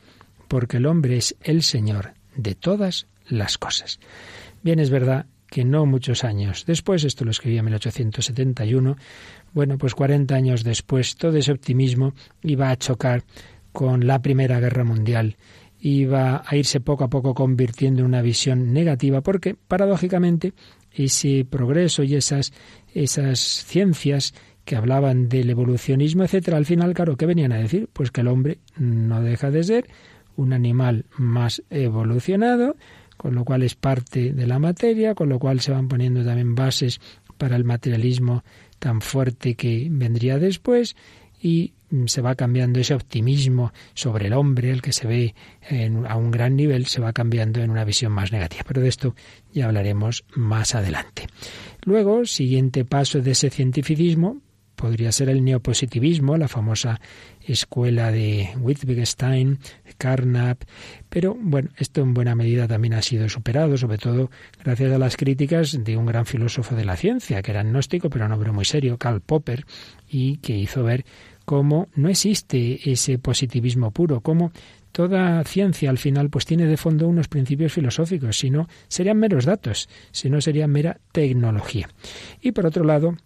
porque 0.47 0.77
el 0.77 0.87
hombre 0.87 1.17
es 1.17 1.35
el 1.41 1.63
Señor 1.63 2.13
de 2.35 2.55
todas 2.55 3.07
las 3.27 3.57
cosas. 3.57 3.99
Bien, 4.61 4.79
es 4.79 4.89
verdad 4.89 5.27
que 5.49 5.63
no 5.63 5.85
muchos 5.85 6.23
años 6.23 6.65
después, 6.67 7.03
esto 7.03 7.25
lo 7.25 7.31
escribía 7.31 7.59
en 7.59 7.65
1871, 7.65 8.97
bueno, 9.53 9.77
pues 9.77 9.95
40 9.95 10.35
años 10.35 10.63
después, 10.63 11.15
todo 11.15 11.37
ese 11.37 11.51
optimismo 11.51 12.13
iba 12.43 12.69
a 12.69 12.77
chocar 12.77 13.23
con 13.71 14.05
la 14.05 14.21
Primera 14.21 14.59
Guerra 14.59 14.83
Mundial, 14.83 15.37
iba 15.79 16.43
a 16.45 16.55
irse 16.55 16.79
poco 16.79 17.03
a 17.03 17.09
poco 17.09 17.33
convirtiendo 17.33 18.01
en 18.01 18.07
una 18.07 18.21
visión 18.21 18.73
negativa, 18.73 19.21
porque 19.21 19.55
paradójicamente 19.55 20.53
ese 20.91 21.45
progreso 21.49 22.03
y 22.03 22.15
esas, 22.15 22.51
esas 22.93 23.39
ciencias 23.39 24.33
que 24.65 24.75
hablaban 24.75 25.29
del 25.29 25.49
evolucionismo, 25.49 26.23
etcétera, 26.23 26.57
al 26.57 26.65
final, 26.65 26.93
claro, 26.93 27.17
¿qué 27.17 27.25
venían 27.25 27.51
a 27.51 27.57
decir? 27.57 27.89
Pues 27.91 28.11
que 28.11 28.21
el 28.21 28.27
hombre 28.27 28.59
no 28.77 29.21
deja 29.21 29.49
de 29.51 29.63
ser 29.63 29.87
un 30.35 30.53
animal 30.53 31.05
más 31.17 31.63
evolucionado, 31.69 32.75
con 33.17 33.35
lo 33.35 33.43
cual 33.43 33.63
es 33.63 33.75
parte 33.75 34.31
de 34.31 34.47
la 34.47 34.59
materia, 34.59 35.15
con 35.15 35.29
lo 35.29 35.39
cual 35.39 35.59
se 35.59 35.71
van 35.71 35.87
poniendo 35.87 36.23
también 36.23 36.55
bases 36.55 37.01
para 37.37 37.55
el 37.55 37.63
materialismo 37.63 38.43
tan 38.79 39.01
fuerte 39.01 39.55
que 39.55 39.87
vendría 39.89 40.39
después 40.39 40.95
y 41.41 41.73
se 42.05 42.21
va 42.21 42.35
cambiando 42.35 42.79
ese 42.79 42.93
optimismo 42.93 43.71
sobre 43.93 44.27
el 44.27 44.33
hombre, 44.33 44.71
el 44.71 44.81
que 44.81 44.93
se 44.93 45.07
ve 45.07 45.35
a 46.07 46.15
un 46.15 46.31
gran 46.31 46.55
nivel, 46.55 46.85
se 46.85 47.01
va 47.01 47.13
cambiando 47.13 47.61
en 47.61 47.71
una 47.71 47.85
visión 47.85 48.11
más 48.11 48.31
negativa. 48.31 48.63
Pero 48.67 48.81
de 48.81 48.89
esto 48.89 49.15
ya 49.53 49.65
hablaremos 49.65 50.25
más 50.35 50.75
adelante. 50.75 51.27
Luego, 51.83 52.25
siguiente 52.25 52.85
paso 52.85 53.21
de 53.21 53.31
ese 53.31 53.49
cientificismo, 53.49 54.41
podría 54.79 55.11
ser 55.11 55.29
el 55.29 55.43
neopositivismo, 55.43 56.37
la 56.37 56.47
famosa 56.47 57.01
escuela 57.45 58.11
de 58.11 58.49
Wittgenstein, 58.59 59.59
de 59.85 59.93
Carnap, 59.97 60.63
pero 61.09 61.35
bueno, 61.37 61.69
esto 61.77 62.01
en 62.01 62.13
buena 62.13 62.33
medida 62.33 62.65
también 62.65 62.93
ha 62.93 63.01
sido 63.01 63.27
superado, 63.27 63.77
sobre 63.77 63.97
todo 63.97 64.31
gracias 64.63 64.93
a 64.93 64.97
las 64.97 65.17
críticas 65.17 65.83
de 65.83 65.97
un 65.97 66.05
gran 66.05 66.25
filósofo 66.25 66.75
de 66.75 66.85
la 66.85 66.95
ciencia, 66.95 67.41
que 67.41 67.51
era 67.51 67.59
agnóstico, 67.59 68.09
pero 68.09 68.25
un 68.25 68.31
hombre 68.31 68.53
muy 68.53 68.63
serio, 68.63 68.97
Karl 68.97 69.19
Popper, 69.19 69.65
y 70.07 70.37
que 70.37 70.55
hizo 70.55 70.83
ver 70.83 71.03
cómo 71.49 71.87
no 71.95 72.09
existe 72.09 72.91
ese 72.91 73.17
positivismo 73.17 73.89
puro, 73.89 74.21
cómo 74.21 74.51
toda 74.91 75.43
ciencia 75.45 75.89
al 75.89 75.97
final 75.97 76.29
pues 76.29 76.45
tiene 76.45 76.67
de 76.67 76.77
fondo 76.77 77.07
unos 77.07 77.27
principios 77.27 77.73
filosóficos, 77.73 78.37
si 78.37 78.51
no 78.51 78.67
serían 78.87 79.17
meros 79.17 79.45
datos, 79.45 79.89
si 80.11 80.29
no 80.29 80.41
sería 80.41 80.67
mera 80.67 80.99
tecnología. 81.11 81.89
Y 82.39 82.51
por 82.51 82.67
otro 82.67 82.83
lado, 82.83 83.17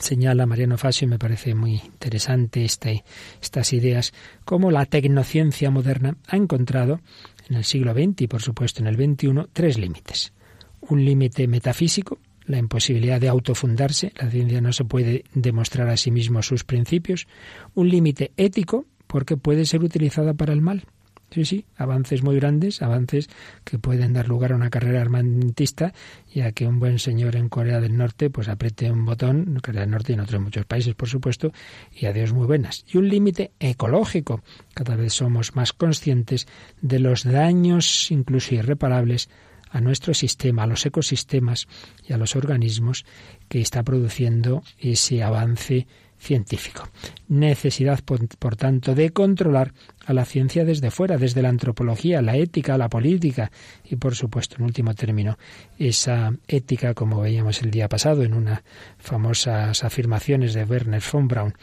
señala 0.00 0.46
Mariano 0.46 0.78
Fasio, 0.78 1.06
y 1.06 1.10
me 1.10 1.18
parece 1.20 1.54
muy 1.54 1.74
interesante 1.74 2.64
este, 2.64 3.04
estas 3.40 3.72
ideas, 3.72 4.12
cómo 4.44 4.72
la 4.72 4.84
tecnociencia 4.86 5.70
moderna 5.70 6.16
ha 6.26 6.36
encontrado 6.36 7.02
en 7.48 7.54
el 7.54 7.62
siglo 7.62 7.94
XX 7.94 8.22
y 8.22 8.26
por 8.26 8.42
supuesto 8.42 8.80
en 8.80 8.88
el 8.88 8.96
XXI 8.96 9.46
tres 9.52 9.78
límites. 9.78 10.32
Un 10.80 11.04
límite 11.04 11.46
metafísico, 11.46 12.18
la 12.46 12.58
imposibilidad 12.58 13.20
de 13.20 13.28
autofundarse, 13.28 14.12
la 14.20 14.30
ciencia 14.30 14.60
no 14.60 14.72
se 14.72 14.84
puede 14.84 15.24
demostrar 15.34 15.88
a 15.88 15.96
sí 15.96 16.10
mismo 16.10 16.42
sus 16.42 16.64
principios. 16.64 17.26
Un 17.74 17.88
límite 17.88 18.32
ético, 18.36 18.86
porque 19.06 19.36
puede 19.36 19.66
ser 19.66 19.82
utilizada 19.82 20.34
para 20.34 20.52
el 20.52 20.60
mal. 20.60 20.86
Sí, 21.30 21.44
sí, 21.44 21.64
avances 21.76 22.22
muy 22.22 22.36
grandes, 22.36 22.80
avances 22.80 23.28
que 23.64 23.76
pueden 23.76 24.12
dar 24.12 24.28
lugar 24.28 24.52
a 24.52 24.54
una 24.54 24.70
carrera 24.70 25.00
armamentista 25.00 25.92
y 26.32 26.42
a 26.42 26.52
que 26.52 26.64
un 26.64 26.78
buen 26.78 27.00
señor 27.00 27.34
en 27.34 27.48
Corea 27.48 27.80
del 27.80 27.96
Norte 27.96 28.30
pues 28.30 28.46
apriete 28.46 28.88
un 28.88 29.04
botón, 29.04 29.44
en 29.48 29.58
Corea 29.58 29.80
del 29.80 29.90
Norte 29.90 30.12
y 30.12 30.14
en 30.14 30.20
otros 30.20 30.40
muchos 30.40 30.64
países, 30.64 30.94
por 30.94 31.08
supuesto, 31.08 31.50
y 31.90 32.06
adiós 32.06 32.32
muy 32.32 32.46
buenas. 32.46 32.84
Y 32.92 32.98
un 32.98 33.08
límite 33.08 33.50
ecológico. 33.58 34.42
Cada 34.74 34.94
vez 34.94 35.14
somos 35.14 35.56
más 35.56 35.72
conscientes 35.72 36.46
de 36.80 37.00
los 37.00 37.24
daños, 37.24 38.12
incluso 38.12 38.54
irreparables, 38.54 39.28
a 39.74 39.80
nuestro 39.80 40.14
sistema, 40.14 40.62
a 40.62 40.66
los 40.68 40.86
ecosistemas 40.86 41.66
y 42.08 42.12
a 42.12 42.16
los 42.16 42.36
organismos 42.36 43.04
que 43.48 43.60
está 43.60 43.82
produciendo 43.82 44.62
ese 44.78 45.22
avance 45.24 45.88
científico. 46.16 46.88
Necesidad, 47.26 47.98
por, 48.04 48.56
tanto, 48.56 48.94
de 48.94 49.10
controlar 49.10 49.74
a 50.06 50.12
la 50.12 50.24
ciencia 50.24 50.64
desde 50.64 50.92
fuera, 50.92 51.18
desde 51.18 51.42
la 51.42 51.48
antropología, 51.48 52.22
la 52.22 52.36
ética, 52.36 52.78
la 52.78 52.88
política 52.88 53.50
y, 53.84 53.96
por 53.96 54.14
supuesto, 54.14 54.56
en 54.58 54.64
último 54.64 54.94
término, 54.94 55.36
esa 55.76 56.32
ética, 56.46 56.94
como 56.94 57.20
veíamos 57.20 57.60
el 57.62 57.72
día 57.72 57.88
pasado 57.88 58.22
en 58.22 58.32
unas 58.32 58.62
famosas 58.98 59.82
afirmaciones 59.82 60.54
de 60.54 60.64
Werner 60.64 61.02
von 61.12 61.26
Braun, 61.26 61.54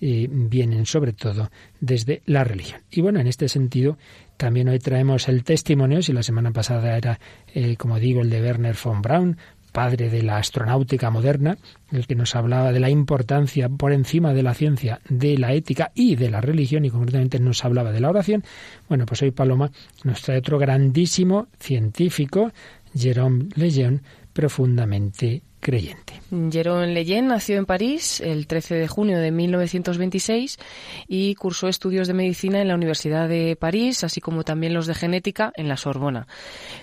y 0.00 0.26
vienen 0.26 0.86
sobre 0.86 1.12
todo 1.12 1.50
desde 1.78 2.22
la 2.26 2.42
religión. 2.42 2.80
Y 2.90 3.02
bueno, 3.02 3.20
en 3.20 3.26
este 3.26 3.48
sentido, 3.48 3.98
también 4.40 4.70
hoy 4.70 4.78
traemos 4.78 5.28
el 5.28 5.44
testimonio, 5.44 6.00
si 6.00 6.14
la 6.14 6.22
semana 6.22 6.50
pasada 6.50 6.96
era, 6.96 7.20
eh, 7.54 7.76
como 7.76 7.98
digo, 7.98 8.22
el 8.22 8.30
de 8.30 8.40
Werner 8.40 8.74
von 8.82 9.02
Braun, 9.02 9.36
padre 9.70 10.08
de 10.08 10.22
la 10.22 10.38
astronáutica 10.38 11.10
moderna, 11.10 11.58
el 11.92 12.06
que 12.06 12.14
nos 12.14 12.34
hablaba 12.34 12.72
de 12.72 12.80
la 12.80 12.88
importancia 12.88 13.68
por 13.68 13.92
encima 13.92 14.32
de 14.32 14.42
la 14.42 14.54
ciencia, 14.54 15.00
de 15.10 15.36
la 15.36 15.52
ética 15.52 15.92
y 15.94 16.16
de 16.16 16.30
la 16.30 16.40
religión, 16.40 16.86
y 16.86 16.90
concretamente 16.90 17.38
nos 17.38 17.62
hablaba 17.66 17.92
de 17.92 18.00
la 18.00 18.08
oración. 18.08 18.42
Bueno, 18.88 19.04
pues 19.04 19.20
hoy 19.20 19.30
Paloma 19.30 19.70
nos 20.04 20.22
trae 20.22 20.38
otro 20.38 20.58
grandísimo 20.58 21.48
científico, 21.58 22.50
Jerome 22.94 23.50
Lejeune, 23.56 24.00
profundamente 24.32 25.42
creyente. 25.60 26.20
Jérôme 26.30 26.94
Leyen 26.94 27.26
nació 27.26 27.58
en 27.58 27.66
París 27.66 28.20
el 28.20 28.46
13 28.46 28.76
de 28.76 28.88
junio 28.88 29.18
de 29.18 29.30
1926 29.30 30.58
y 31.06 31.34
cursó 31.34 31.68
estudios 31.68 32.08
de 32.08 32.14
medicina 32.14 32.60
en 32.60 32.68
la 32.68 32.74
Universidad 32.74 33.28
de 33.28 33.56
París, 33.56 34.02
así 34.04 34.20
como 34.20 34.42
también 34.42 34.72
los 34.72 34.86
de 34.86 34.94
genética 34.94 35.52
en 35.56 35.68
la 35.68 35.76
Sorbona. 35.76 36.26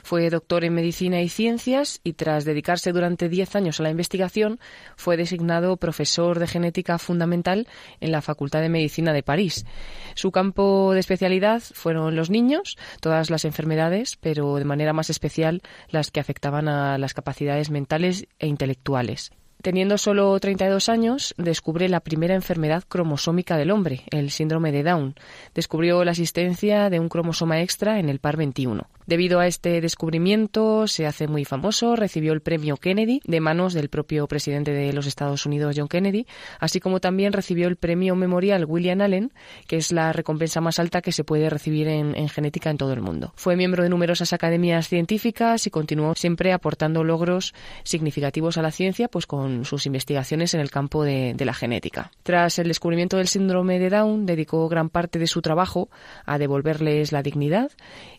Fue 0.04 0.30
doctor 0.30 0.64
en 0.64 0.74
medicina 0.74 1.22
y 1.22 1.30
ciencias 1.30 2.02
y 2.04 2.14
tras 2.14 2.46
dedicarse 2.46 2.92
durante 2.92 3.30
10 3.30 3.56
años 3.56 3.80
a 3.80 3.84
la 3.84 3.90
investigación, 3.90 4.60
fue 4.96 5.18
designado 5.18 5.78
profesor 5.78 6.40
de 6.40 6.48
genética 6.48 7.00
fundamental 7.00 7.68
en 8.00 8.12
la 8.12 8.22
Facultad 8.22 8.62
de 8.62 8.70
Medicina 8.70 9.14
de 9.14 9.24
París. 9.24 9.66
Su 10.14 10.32
campo 10.32 10.94
de 10.94 11.00
especialidad 11.00 11.62
fueron 11.62 12.16
los 12.16 12.30
niños, 12.30 12.78
todas 13.02 13.30
las 13.30 13.46
enfermedades, 13.46 14.18
pero 14.18 14.56
de 14.56 14.66
manera 14.66 14.94
más 14.94 15.10
especial 15.10 15.62
las 15.90 16.12
que 16.12 16.20
afectaban 16.20 16.68
a 16.68 16.98
las 16.98 17.14
capacidades 17.14 17.70
mentales 17.70 18.28
e 18.40 18.48
intelectuales 18.48 18.67
intelectuales. 18.68 19.32
Teniendo 19.62 19.98
solo 19.98 20.40
32 20.40 20.88
años, 20.88 21.34
descubre 21.38 21.90
la 21.90 22.02
primera 22.02 22.36
enfermedad 22.36 22.84
cromosómica 22.88 23.58
del 23.58 23.72
hombre, 23.72 24.04
el 24.12 24.30
síndrome 24.30 24.72
de 24.72 24.84
Down. 24.84 25.16
Descubrió 25.56 26.04
la 26.04 26.12
existencia 26.12 26.90
de 26.90 27.00
un 27.00 27.10
cromosoma 27.10 27.62
extra 27.62 28.00
en 28.00 28.10
el 28.10 28.20
par 28.20 28.38
21. 28.38 28.88
Debido 29.08 29.40
a 29.40 29.48
este 29.48 29.80
descubrimiento, 29.80 30.86
se 30.86 31.08
hace 31.08 31.30
muy 31.30 31.46
famoso, 31.46 31.96
recibió 31.96 32.34
el 32.34 32.42
premio 32.42 32.76
Kennedy 32.76 33.22
de 33.24 33.40
manos 33.40 33.74
del 33.74 33.88
propio 33.88 34.28
presidente 34.28 34.74
de 34.74 34.92
los 34.92 35.08
Estados 35.08 35.46
Unidos, 35.46 35.76
John 35.78 35.88
Kennedy, 35.88 36.28
así 36.60 36.82
como 36.82 37.00
también 37.00 37.32
recibió 37.32 37.70
el 37.70 37.78
premio 37.78 38.18
memorial 38.18 38.66
William 38.66 39.00
Allen, 39.00 39.32
que 39.66 39.78
es 39.78 39.94
la 39.94 40.12
recompensa 40.12 40.60
más 40.60 40.78
alta 40.80 41.02
que 41.02 41.14
se 41.14 41.24
puede 41.24 41.50
recibir 41.50 41.88
en, 41.88 42.28
genética 42.28 42.70
en 42.70 42.78
todo 42.78 42.92
el 42.92 43.00
mundo. 43.00 43.32
Fue 43.38 43.56
miembro 43.56 43.82
de 43.82 43.88
numerosas 43.88 44.34
academias 44.34 44.90
científicas 44.90 45.66
y 45.68 45.70
continuó 45.70 46.14
siempre 46.14 46.52
aportando 46.52 47.06
logros 47.06 47.54
significativos 47.84 48.58
a 48.58 48.62
la 48.62 48.72
ciencia, 48.72 49.08
pues 49.08 49.26
con 49.26 49.64
sus 49.64 49.86
investigaciones 49.86 50.54
en 50.54 50.60
el 50.60 50.70
campo 50.70 51.06
de, 51.06 51.34
la 51.40 51.54
genética. 51.54 52.12
Tras 52.24 52.60
el 52.60 52.68
descubrimiento 52.68 53.16
del 53.16 53.30
síndrome 53.30 53.80
de 53.80 53.90
Down, 53.90 54.26
dedicó 54.26 54.68
gran 54.68 54.90
parte 54.90 55.18
de 55.18 55.28
su 55.28 55.42
trabajo 55.42 55.90
a 56.26 56.38
devolverles 56.38 57.14
la 57.14 57.24
dignidad 57.24 57.72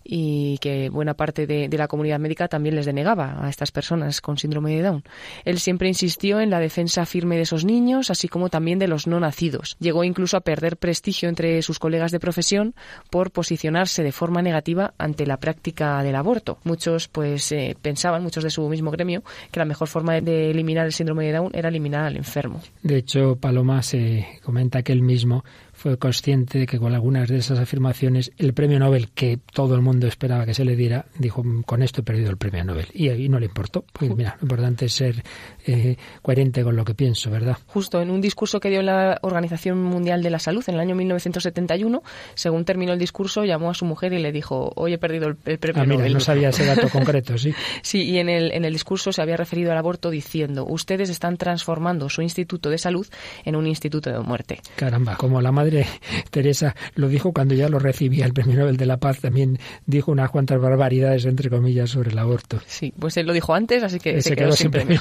y 0.03 0.57
que 0.63 0.78
buena 0.91 1.15
parte 1.15 1.47
de, 1.47 1.69
la 1.79 1.89
comunidad 1.89 2.19
médica 2.19 2.49
también 2.49 2.75
les 2.75 2.87
denegaba 2.87 3.45
a 3.45 3.49
estas 3.49 3.71
personas 3.71 4.21
con 4.21 4.39
síndrome 4.39 4.75
de 4.75 4.83
Down. 4.83 5.05
Él 5.45 5.59
siempre 5.59 5.89
insistió 5.89 6.41
en 6.41 6.51
la 6.51 6.61
defensa 6.61 7.07
firme 7.07 7.37
de 7.37 7.43
esos 7.43 7.65
niños, 7.65 8.11
así 8.11 8.29
como 8.29 8.49
también 8.49 8.79
de 8.79 8.89
los 8.89 9.07
no 9.07 9.21
nacidos. 9.21 9.77
Llegó 9.81 10.05
incluso 10.05 10.37
a 10.37 10.41
perder 10.41 10.77
prestigio 10.77 11.29
entre 11.29 11.63
sus 11.63 11.79
colegas 11.79 12.13
de 12.13 12.21
profesión 12.21 12.75
por 13.11 13.31
posicionarse 13.31 14.03
de 14.03 14.13
forma 14.13 14.43
negativa 14.43 14.95
ante 14.99 15.27
la 15.27 15.39
práctica 15.39 16.03
del 16.03 16.17
aborto. 16.17 16.59
Muchos 16.65 17.09
pues 17.09 17.51
eh, 17.53 17.77
pensaban, 17.81 18.23
muchos 18.23 18.45
de 18.45 18.51
su 18.51 18.69
mismo 18.69 18.91
gremio, 18.91 19.23
que 19.51 19.61
la 19.61 19.67
mejor 19.67 19.89
forma 19.89 20.21
de 20.21 20.51
eliminar 20.51 20.87
el 20.87 20.93
síndrome 20.93 21.27
de 21.27 21.33
Down 21.33 21.51
era 21.55 21.69
eliminar 21.69 22.05
al 22.05 22.17
enfermo. 22.17 22.61
De 22.83 22.97
hecho, 22.97 23.37
Paloma 23.37 23.83
se 23.83 24.27
comenta 24.43 24.83
que 24.83 24.93
él 24.93 25.03
mismo 25.03 25.45
fue 25.79 25.97
consciente 25.97 26.59
de 26.59 26.67
que 26.67 26.79
con 26.79 26.93
algunas 26.93 27.29
de 27.29 27.39
esas 27.39 27.59
afirmaciones 27.61 28.33
el 28.37 28.53
premio 28.53 28.79
Nobel 28.81 29.11
que 29.11 29.39
todo 29.53 29.77
el 29.77 29.81
mundo 29.81 30.09
esperaba 30.09 30.45
que 30.45 30.53
se 30.53 30.65
le 30.65 30.75
diera, 30.75 31.07
dijo, 31.19 31.45
con 31.65 31.83
esto 31.83 32.01
he 32.01 32.05
perdido 32.05 32.31
el 32.31 32.37
premio 32.37 32.65
Nobel. 32.65 32.87
Y 32.93 33.09
ahí 33.11 33.29
no 33.29 33.39
le 33.39 33.47
importó. 33.47 33.85
Pues 33.93 34.15
mira, 34.17 34.37
lo 34.41 34.47
importante 34.47 34.87
es 34.87 34.93
ser 34.93 35.23
eh, 35.67 35.97
coherente 36.21 36.65
con 36.65 36.75
lo 36.75 36.85
que 36.85 36.95
pienso, 36.95 37.31
¿verdad? 37.31 37.57
Justo 37.69 38.03
en 38.03 38.11
un 38.11 38.21
discurso 38.21 38.59
que 38.59 38.71
dio 38.71 38.83
la 38.83 39.19
Organización 39.23 39.81
Mundial 39.83 40.23
de 40.23 40.31
la 40.31 40.41
Salud 40.41 40.65
en 40.67 40.75
el 40.75 40.81
año 40.81 40.97
1971, 40.97 42.03
según 42.35 42.65
terminó 42.65 42.93
el 42.93 42.99
discurso, 42.99 43.45
llamó 43.45 43.71
a 43.71 43.75
su 43.75 43.85
mujer 43.85 44.13
y 44.13 44.19
le 44.19 44.33
dijo, 44.33 44.73
hoy 44.75 44.95
he 44.95 44.99
perdido 44.99 45.29
el, 45.29 45.37
el 45.45 45.59
premio 45.59 45.83
Ah, 45.83 45.87
mira, 45.87 45.99
Nobel. 45.99 46.15
no 46.15 46.21
sabía 46.21 46.49
ese 46.49 46.65
dato 46.67 46.89
concreto, 46.93 47.39
sí. 47.39 47.55
Sí, 47.83 48.03
y 48.03 48.19
en 48.19 48.29
el, 48.29 48.51
en 48.53 48.65
el 48.65 48.73
discurso 48.73 49.13
se 49.13 49.23
había 49.23 49.37
referido 49.37 49.71
al 49.71 49.79
aborto 49.79 50.11
diciendo, 50.11 50.67
ustedes 50.69 51.09
están 51.09 51.37
transformando 51.37 52.09
su 52.09 52.23
instituto 52.23 52.69
de 52.69 52.79
salud 52.79 53.07
en 53.45 53.55
un 53.55 53.67
instituto 53.67 54.11
de 54.11 54.19
muerte. 54.21 54.61
Caramba, 54.77 55.17
como 55.17 55.41
la 55.41 55.53
madre 55.53 55.68
Teresa 56.31 56.75
lo 56.95 57.09
dijo 57.09 57.33
cuando 57.33 57.55
ya 57.55 57.69
lo 57.69 57.79
recibía 57.79 58.25
el 58.27 58.33
premio 58.33 58.59
Nobel 58.59 58.77
de 58.77 58.87
la 58.87 58.99
Paz, 58.99 59.21
también 59.21 59.59
dijo 59.87 60.13
unas 60.13 60.31
cuantas 60.31 60.61
barbaridades, 60.61 61.25
entre 61.25 61.51
comillas, 61.51 61.91
sobre 61.91 62.11
el 62.11 62.19
aborto. 62.19 62.61
Sí, 62.67 62.93
pues 62.99 63.17
él 63.17 63.27
lo 63.27 63.33
dijo 63.33 63.55
antes, 63.55 63.83
así 63.83 63.99
que 63.99 64.21
se, 64.23 64.31
se 64.31 64.37
quedó, 64.37 64.49
quedó 64.49 64.57
sin 64.57 64.65
sin 64.65 64.71
premio. 64.71 65.01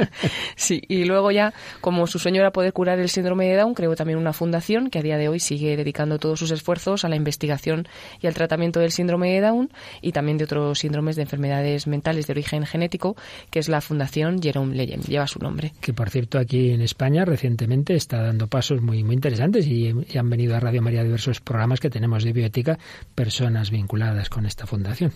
sí, 0.56 0.82
y 0.88 1.04
luego 1.04 1.30
ya, 1.30 1.52
como 1.80 2.06
su 2.06 2.18
sueño 2.18 2.40
era 2.40 2.52
poder 2.52 2.72
curar 2.72 2.98
el 2.98 3.08
síndrome 3.08 3.46
de 3.46 3.56
Down, 3.56 3.74
creó 3.74 3.94
también 3.96 4.18
una 4.18 4.32
fundación 4.32 4.90
que 4.90 4.98
a 4.98 5.02
día 5.02 5.18
de 5.18 5.28
hoy 5.28 5.40
sigue 5.40 5.76
dedicando 5.76 6.18
todos 6.18 6.38
sus 6.38 6.50
esfuerzos 6.50 7.04
a 7.04 7.08
la 7.08 7.16
investigación 7.16 7.86
y 8.20 8.26
al 8.26 8.34
tratamiento 8.34 8.80
del 8.80 8.92
síndrome 8.92 9.32
de 9.32 9.40
Down 9.40 9.70
y 10.00 10.12
también 10.12 10.38
de 10.38 10.44
otros 10.44 10.78
síndromes 10.78 11.16
de 11.16 11.22
enfermedades 11.22 11.86
mentales 11.86 12.26
de 12.26 12.32
origen 12.32 12.66
genético, 12.66 13.16
que 13.50 13.58
es 13.58 13.68
la 13.68 13.80
Fundación 13.80 14.40
Jerome 14.42 14.74
Leyen. 14.74 15.00
Lleva 15.02 15.26
su 15.26 15.38
nombre. 15.38 15.72
que 15.80 15.92
por 15.92 16.10
cierto 16.10 16.38
aquí 16.38 16.70
en 16.70 16.82
España 16.82 17.24
recientemente 17.24 17.94
está 17.94 18.22
dando 18.22 18.46
pasos 18.48 18.80
muy 18.80 19.04
muy 19.04 19.14
interesantes 19.14 19.66
y, 19.66 19.94
y 20.08 20.18
han 20.18 20.30
venido 20.30 20.56
a 20.56 20.60
Radio 20.60 20.82
María 20.82 21.02
diversos 21.02 21.40
programas 21.40 21.80
que 21.80 21.90
tenemos 21.90 22.24
de 22.24 22.32
bioética, 22.32 22.78
personas 23.14 23.70
vinculadas 23.70 24.28
con 24.30 24.46
esta 24.46 24.66
fundación. 24.66 25.12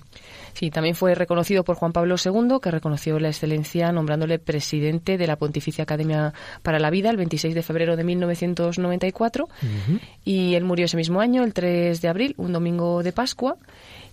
Sí, 0.53 0.71
también 0.71 0.95
fue 0.95 1.15
reconocido 1.15 1.65
por 1.65 1.77
Juan 1.77 1.93
Pablo 1.93 2.17
II, 2.23 2.59
que 2.63 2.71
reconoció 2.71 3.19
la 3.19 3.29
excelencia 3.29 3.93
nombrándole 3.93 4.39
presidente 4.39 5.19
de 5.19 5.27
la 5.27 5.37
Pontificia 5.37 5.85
Academia 5.85 6.33
para 6.63 6.79
la 6.79 6.91
Vida 6.91 7.11
el 7.11 7.17
26 7.17 7.55
de 7.55 7.63
febrero 7.63 7.97
de 7.97 8.05
1994. 8.05 9.49
Y 10.25 10.55
él 10.55 10.65
murió 10.65 10.87
ese 10.87 10.97
mismo 10.97 11.21
año, 11.21 11.45
el 11.45 11.53
3 11.53 12.01
de 12.01 12.09
abril, 12.09 12.35
un 12.37 12.53
domingo 12.53 13.03
de 13.03 13.13
Pascua, 13.13 13.57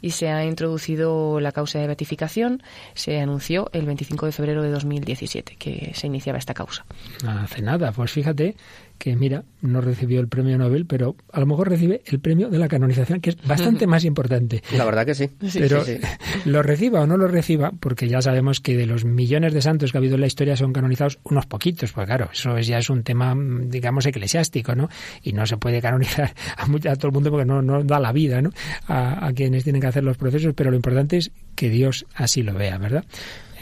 y 0.01 0.11
se 0.11 0.29
ha 0.29 0.45
introducido 0.45 1.39
la 1.39 1.51
causa 1.51 1.79
de 1.79 1.87
beatificación. 1.87 2.61
Se 2.93 3.19
anunció 3.19 3.69
el 3.73 3.85
25 3.85 4.27
de 4.27 4.31
febrero 4.31 4.61
de 4.61 4.69
2017 4.69 5.55
que 5.57 5.91
se 5.95 6.07
iniciaba 6.07 6.37
esta 6.37 6.53
causa. 6.53 6.85
Hace 7.25 7.61
nada, 7.61 7.91
pues 7.91 8.11
fíjate 8.11 8.55
que 8.97 9.15
mira, 9.15 9.43
no 9.61 9.81
recibió 9.81 10.19
el 10.19 10.27
premio 10.27 10.57
Nobel, 10.57 10.85
pero 10.85 11.15
a 11.31 11.39
lo 11.39 11.45
mejor 11.45 11.69
recibe 11.69 12.01
el 12.05 12.19
premio 12.19 12.49
de 12.49 12.57
la 12.57 12.67
canonización, 12.67 13.21
que 13.21 13.29
es 13.31 13.37
bastante 13.47 13.85
más 13.87 14.03
importante. 14.05 14.63
La 14.75 14.85
verdad 14.85 15.05
que 15.05 15.13
sí. 15.15 15.29
pero 15.53 15.83
Sí, 15.85 15.97
sí. 15.97 16.01
lo 16.49 16.63
reciba 16.63 17.01
o 17.01 17.07
no 17.07 17.17
lo 17.17 17.27
reciba, 17.27 17.71
porque 17.79 18.07
ya 18.07 18.21
sabemos 18.21 18.59
que 18.59 18.75
de 18.75 18.85
los 18.85 19.05
millones 19.05 19.53
de 19.53 19.61
santos 19.61 19.91
que 19.91 19.97
ha 19.97 19.99
habido 19.99 20.15
en 20.15 20.21
la 20.21 20.27
historia 20.27 20.55
son 20.57 20.73
canonizados 20.73 21.19
unos 21.23 21.45
poquitos, 21.45 21.91
pues 21.91 22.05
claro, 22.07 22.29
eso 22.33 22.57
es- 22.57 22.67
ya 22.67 22.77
es 22.79 22.89
un 22.89 23.03
tema, 23.03 23.35
mm, 23.35 23.69
digamos, 23.69 24.05
eclesiástico, 24.05 24.75
¿no? 24.75 24.89
Y 25.23 25.33
no 25.33 25.45
se 25.45 25.57
puede 25.57 25.81
canonizar 25.81 26.33
a, 26.57 26.65
mucha- 26.67 26.91
a 26.91 26.95
todo 26.95 27.07
el 27.09 27.13
mundo 27.13 27.29
porque 27.31 27.45
no, 27.45 27.61
no 27.61 27.83
da 27.83 27.99
la 27.99 28.11
vida, 28.11 28.41
¿no? 28.41 28.51
A, 28.87 29.27
a 29.27 29.33
quienes 29.33 29.63
tienen 29.63 29.81
que 29.81 29.87
hacer 29.87 30.03
los 30.03 30.17
procesos, 30.17 30.53
pero 30.55 30.69
lo 30.71 30.75
importante 30.75 31.17
es 31.17 31.31
que 31.55 31.69
Dios 31.69 32.05
así 32.15 32.41
lo 32.43 32.53
vea, 32.53 32.77
¿verdad? 32.77 33.03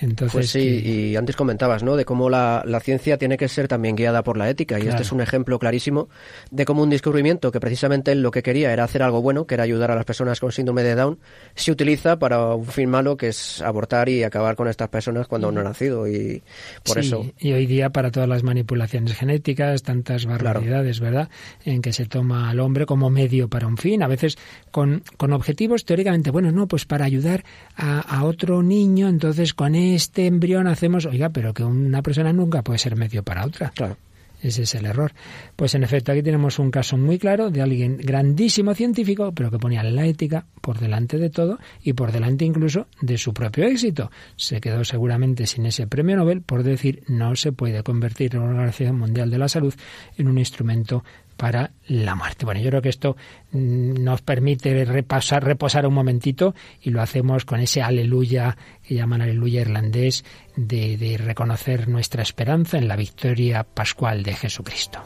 Entonces, 0.01 0.33
Pues 0.33 0.49
sí, 0.49 0.59
que- 0.59 0.89
y 1.11 1.15
antes 1.15 1.35
comentabas, 1.35 1.83
¿no? 1.83 1.95
De 1.95 2.05
cómo 2.05 2.29
la, 2.29 2.63
la 2.65 2.79
ciencia 2.79 3.17
tiene 3.17 3.37
que 3.37 3.47
ser 3.47 3.67
también 3.67 3.95
guiada 3.95 4.23
por 4.23 4.37
la 4.37 4.49
ética. 4.49 4.77
Y 4.77 4.81
Claro. 4.81 4.91
este 4.95 5.03
es 5.03 5.11
un 5.11 5.21
ejemplo 5.21 5.57
clarísimo 5.59 6.09
de 6.51 6.65
cómo 6.65 6.83
un 6.83 6.89
descubrimiento 6.89 7.51
que 7.51 7.59
precisamente 7.59 8.11
él 8.11 8.21
lo 8.21 8.31
que 8.31 8.43
quería 8.43 8.71
era 8.73 8.83
hacer 8.83 9.03
algo 9.03 9.21
bueno, 9.21 9.45
que 9.47 9.55
era 9.55 9.63
ayudar 9.63 9.91
a 9.91 9.95
las 9.95 10.05
personas 10.05 10.39
con 10.39 10.51
síndrome 10.51 10.83
de 10.83 10.95
Down, 10.95 11.19
se 11.55 11.71
utiliza 11.71 12.19
para 12.19 12.53
un 12.55 12.65
fin 12.65 12.89
malo 12.89 13.17
que 13.17 13.29
es 13.29 13.61
abortar 13.61 14.09
y 14.09 14.23
acabar 14.23 14.55
con 14.55 14.67
estas 14.67 14.89
personas 14.89 15.27
cuando 15.27 15.47
aún 15.47 15.55
no 15.55 15.61
han 15.61 15.67
nacido. 15.67 16.07
Y 16.07 16.41
por 16.83 16.95
Sí, 17.01 17.07
eso. 17.07 17.25
Y 17.39 17.53
hoy 17.53 17.65
día 17.65 17.89
para 17.91 18.11
todas 18.11 18.27
las 18.29 18.43
manipulaciones 18.43 19.13
genéticas, 19.15 19.83
tantas 19.83 20.25
barbaridades, 20.25 20.99
¿verdad? 20.99 21.29
En 21.63 21.81
que 21.81 21.93
se 21.93 22.05
toma 22.05 22.49
al 22.49 22.59
hombre 22.59 22.85
como 22.85 23.09
medio 23.09 23.47
para 23.49 23.67
un 23.67 23.77
fin, 23.77 24.03
a 24.03 24.07
veces 24.07 24.37
con, 24.71 25.03
con 25.17 25.33
objetivos 25.33 25.85
teóricamente, 25.85 26.31
bueno, 26.31 26.51
no, 26.51 26.67
pues 26.67 26.85
para 26.85 27.05
ayudar 27.05 27.43
a, 27.75 27.99
a 28.01 28.23
otro 28.25 28.61
niño, 28.63 29.07
entonces 29.07 29.53
con 29.53 29.75
este 29.93 30.25
embrión 30.25 30.67
hacemos, 30.67 31.05
oiga, 31.05 31.29
pero 31.29 31.53
que 31.53 31.63
una 31.63 32.01
persona 32.01 32.33
nunca 32.33 32.63
puede 32.63 32.79
ser 32.79 32.95
medio 32.95 33.23
para 33.23 33.45
otra. 33.45 33.71
Claro. 33.75 33.97
Ese 34.41 34.63
es 34.63 34.75
el 34.75 34.85
error. 34.85 35.11
Pues 35.55 35.73
en 35.73 35.83
efecto, 35.83 36.11
aquí 36.11 36.21
tenemos 36.21 36.59
un 36.59 36.69
caso 36.69 36.97
muy 36.97 37.17
claro 37.17 37.49
de 37.49 37.61
alguien 37.61 37.97
grandísimo 37.97 38.75
científico, 38.75 39.31
pero 39.31 39.49
que 39.49 39.57
ponía 39.57 39.81
la 39.81 40.05
ética 40.05 40.45
por 40.61 40.79
delante 40.79 41.17
de 41.17 41.29
todo 41.29 41.57
y 41.81 41.93
por 41.93 42.11
delante 42.11 42.45
incluso 42.45 42.87
de 43.01 43.17
su 43.17 43.33
propio 43.33 43.65
éxito. 43.65 44.11
Se 44.35 44.61
quedó 44.61 44.83
seguramente 44.83 45.47
sin 45.47 45.65
ese 45.65 45.87
premio 45.87 46.15
Nobel 46.15 46.41
por 46.41 46.61
decir 46.61 47.03
no 47.07 47.35
se 47.35 47.53
puede 47.53 47.81
convertir 47.81 48.35
la 48.35 48.43
Organización 48.43 48.99
Mundial 48.99 49.31
de 49.31 49.39
la 49.39 49.47
Salud 49.47 49.73
en 50.17 50.27
un 50.27 50.37
instrumento 50.37 51.03
para 51.37 51.71
la 51.87 52.15
muerte. 52.15 52.45
Bueno, 52.45 52.61
yo 52.61 52.69
creo 52.69 52.81
que 52.81 52.89
esto 52.89 53.15
mm, 53.51 54.03
nos 54.03 54.21
permite 54.21 54.85
repasar, 54.85 55.43
reposar 55.43 55.85
un 55.87 55.93
momentito 55.93 56.55
y 56.81 56.89
lo 56.89 57.01
hacemos 57.01 57.45
con 57.45 57.59
ese 57.59 57.81
aleluya 57.81 58.57
que 58.83 58.95
llaman 58.95 59.21
aleluya 59.21 59.61
irlandés 59.61 60.23
de, 60.55 60.97
de 60.97 61.17
reconocer 61.17 61.87
nuestra 61.87 62.21
esperanza 62.21 62.77
en 62.77 62.87
la 62.87 62.95
victoria 62.95 63.63
pascual 63.63 64.23
de 64.23 64.33
Jesucristo. 64.33 65.01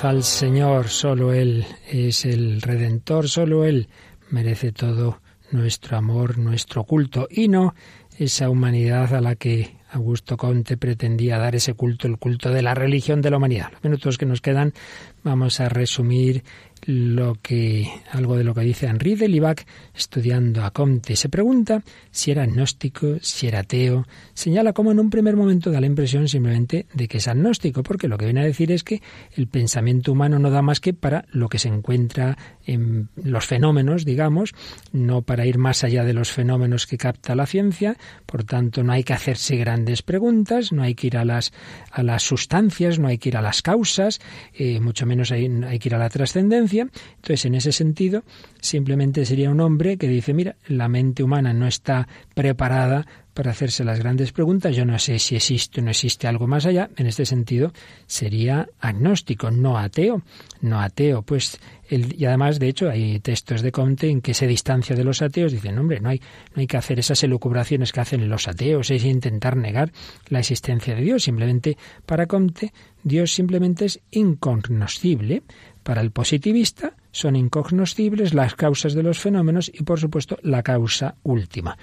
Al 0.00 0.24
Señor, 0.24 0.88
solo 0.88 1.32
Él 1.32 1.64
es 1.88 2.24
el 2.24 2.60
Redentor, 2.60 3.28
solo 3.28 3.64
Él 3.64 3.88
merece 4.30 4.72
todo 4.72 5.20
nuestro 5.52 5.96
amor, 5.96 6.38
nuestro 6.38 6.82
culto, 6.82 7.28
y 7.30 7.46
no 7.46 7.74
esa 8.18 8.50
humanidad 8.50 9.14
a 9.14 9.20
la 9.20 9.36
que 9.36 9.76
Augusto 9.92 10.36
Conte 10.36 10.76
pretendía 10.76 11.38
dar 11.38 11.54
ese 11.54 11.74
culto, 11.74 12.08
el 12.08 12.18
culto 12.18 12.50
de 12.50 12.62
la 12.62 12.74
religión 12.74 13.22
de 13.22 13.30
la 13.30 13.36
humanidad. 13.36 13.70
Los 13.72 13.84
minutos 13.84 14.18
que 14.18 14.26
nos 14.26 14.40
quedan 14.40 14.74
vamos 15.22 15.60
a 15.60 15.68
resumir 15.68 16.42
lo 16.86 17.36
que 17.40 17.88
algo 18.10 18.36
de 18.36 18.44
lo 18.44 18.54
que 18.54 18.62
dice 18.62 18.86
Henri 18.86 19.14
de 19.14 19.28
Libac 19.28 19.66
estudiando 19.94 20.64
a 20.64 20.72
Comte. 20.72 21.16
Se 21.16 21.28
pregunta 21.28 21.82
si 22.10 22.30
era 22.30 22.42
agnóstico, 22.42 23.18
si 23.20 23.46
era 23.46 23.60
ateo. 23.60 24.06
Señala 24.34 24.72
cómo 24.72 24.90
en 24.90 24.98
un 24.98 25.10
primer 25.10 25.36
momento 25.36 25.70
da 25.70 25.80
la 25.80 25.86
impresión 25.86 26.28
simplemente 26.28 26.86
de 26.92 27.08
que 27.08 27.18
es 27.18 27.28
agnóstico, 27.28 27.82
porque 27.82 28.08
lo 28.08 28.18
que 28.18 28.24
viene 28.24 28.40
a 28.40 28.44
decir 28.44 28.72
es 28.72 28.82
que 28.82 29.00
el 29.36 29.46
pensamiento 29.46 30.12
humano 30.12 30.38
no 30.38 30.50
da 30.50 30.62
más 30.62 30.80
que 30.80 30.92
para 30.92 31.24
lo 31.30 31.48
que 31.48 31.58
se 31.58 31.68
encuentra 31.68 32.36
en 32.66 33.08
los 33.16 33.46
fenómenos, 33.46 34.04
digamos, 34.04 34.52
no 34.92 35.22
para 35.22 35.46
ir 35.46 35.58
más 35.58 35.84
allá 35.84 36.04
de 36.04 36.14
los 36.14 36.32
fenómenos 36.32 36.86
que 36.86 36.98
capta 36.98 37.34
la 37.34 37.46
ciencia. 37.46 37.96
Por 38.26 38.44
tanto, 38.44 38.82
no 38.82 38.92
hay 38.92 39.04
que 39.04 39.12
hacerse 39.12 39.56
grandes 39.56 40.02
preguntas, 40.02 40.72
no 40.72 40.82
hay 40.82 40.94
que 40.94 41.06
ir 41.08 41.16
a 41.16 41.24
las 41.24 41.52
a 41.90 42.02
las 42.02 42.22
sustancias, 42.22 42.98
no 42.98 43.08
hay 43.08 43.18
que 43.18 43.28
ir 43.28 43.36
a 43.36 43.42
las 43.42 43.62
causas, 43.62 44.20
eh, 44.54 44.80
mucho 44.80 45.06
menos 45.06 45.30
hay, 45.30 45.46
hay 45.66 45.78
que 45.78 45.88
ir 45.88 45.94
a 45.94 45.98
la 45.98 46.08
trascendencia. 46.08 46.71
Entonces, 46.80 47.44
en 47.44 47.54
ese 47.54 47.72
sentido, 47.72 48.24
simplemente 48.60 49.24
sería 49.24 49.50
un 49.50 49.60
hombre 49.60 49.96
que 49.96 50.08
dice, 50.08 50.34
mira, 50.34 50.56
la 50.66 50.88
mente 50.88 51.22
humana 51.22 51.52
no 51.52 51.66
está 51.66 52.08
preparada 52.34 53.06
para 53.34 53.50
hacerse 53.52 53.84
las 53.84 53.98
grandes 53.98 54.32
preguntas. 54.32 54.76
Yo 54.76 54.84
no 54.84 54.98
sé 54.98 55.18
si 55.18 55.36
existe 55.36 55.80
o 55.80 55.84
no 55.84 55.90
existe 55.90 56.26
algo 56.26 56.46
más 56.46 56.66
allá. 56.66 56.90
En 56.96 57.06
este 57.06 57.24
sentido, 57.24 57.72
sería 58.06 58.68
agnóstico, 58.80 59.50
no 59.50 59.78
ateo. 59.78 60.22
No 60.60 60.80
ateo, 60.80 61.22
pues, 61.22 61.58
y 61.90 62.24
además, 62.24 62.58
de 62.58 62.68
hecho, 62.68 62.90
hay 62.90 63.20
textos 63.20 63.62
de 63.62 63.72
Comte 63.72 64.08
en 64.08 64.20
que 64.20 64.34
se 64.34 64.46
distancia 64.46 64.94
de 64.94 65.04
los 65.04 65.22
ateos. 65.22 65.52
Dicen, 65.52 65.78
hombre, 65.78 66.00
no 66.00 66.10
hay, 66.10 66.20
no 66.54 66.60
hay 66.60 66.66
que 66.66 66.76
hacer 66.76 66.98
esas 66.98 67.22
elucubraciones 67.22 67.92
que 67.92 68.00
hacen 68.00 68.28
los 68.28 68.48
ateos, 68.48 68.90
es 68.90 69.04
intentar 69.04 69.56
negar 69.56 69.92
la 70.28 70.40
existencia 70.40 70.94
de 70.94 71.02
Dios. 71.02 71.22
Simplemente, 71.22 71.76
para 72.06 72.26
Comte, 72.26 72.72
Dios 73.02 73.32
simplemente 73.32 73.86
es 73.86 74.00
incognoscible. 74.10 75.42
Para 75.82 76.00
el 76.00 76.10
positivista 76.10 76.94
son 77.10 77.36
incognoscibles 77.36 78.34
las 78.34 78.54
causas 78.54 78.94
de 78.94 79.02
los 79.02 79.18
fenómenos 79.18 79.70
y, 79.72 79.82
por 79.82 79.98
supuesto, 79.98 80.38
la 80.42 80.62
causa 80.62 81.16
última. 81.22 81.76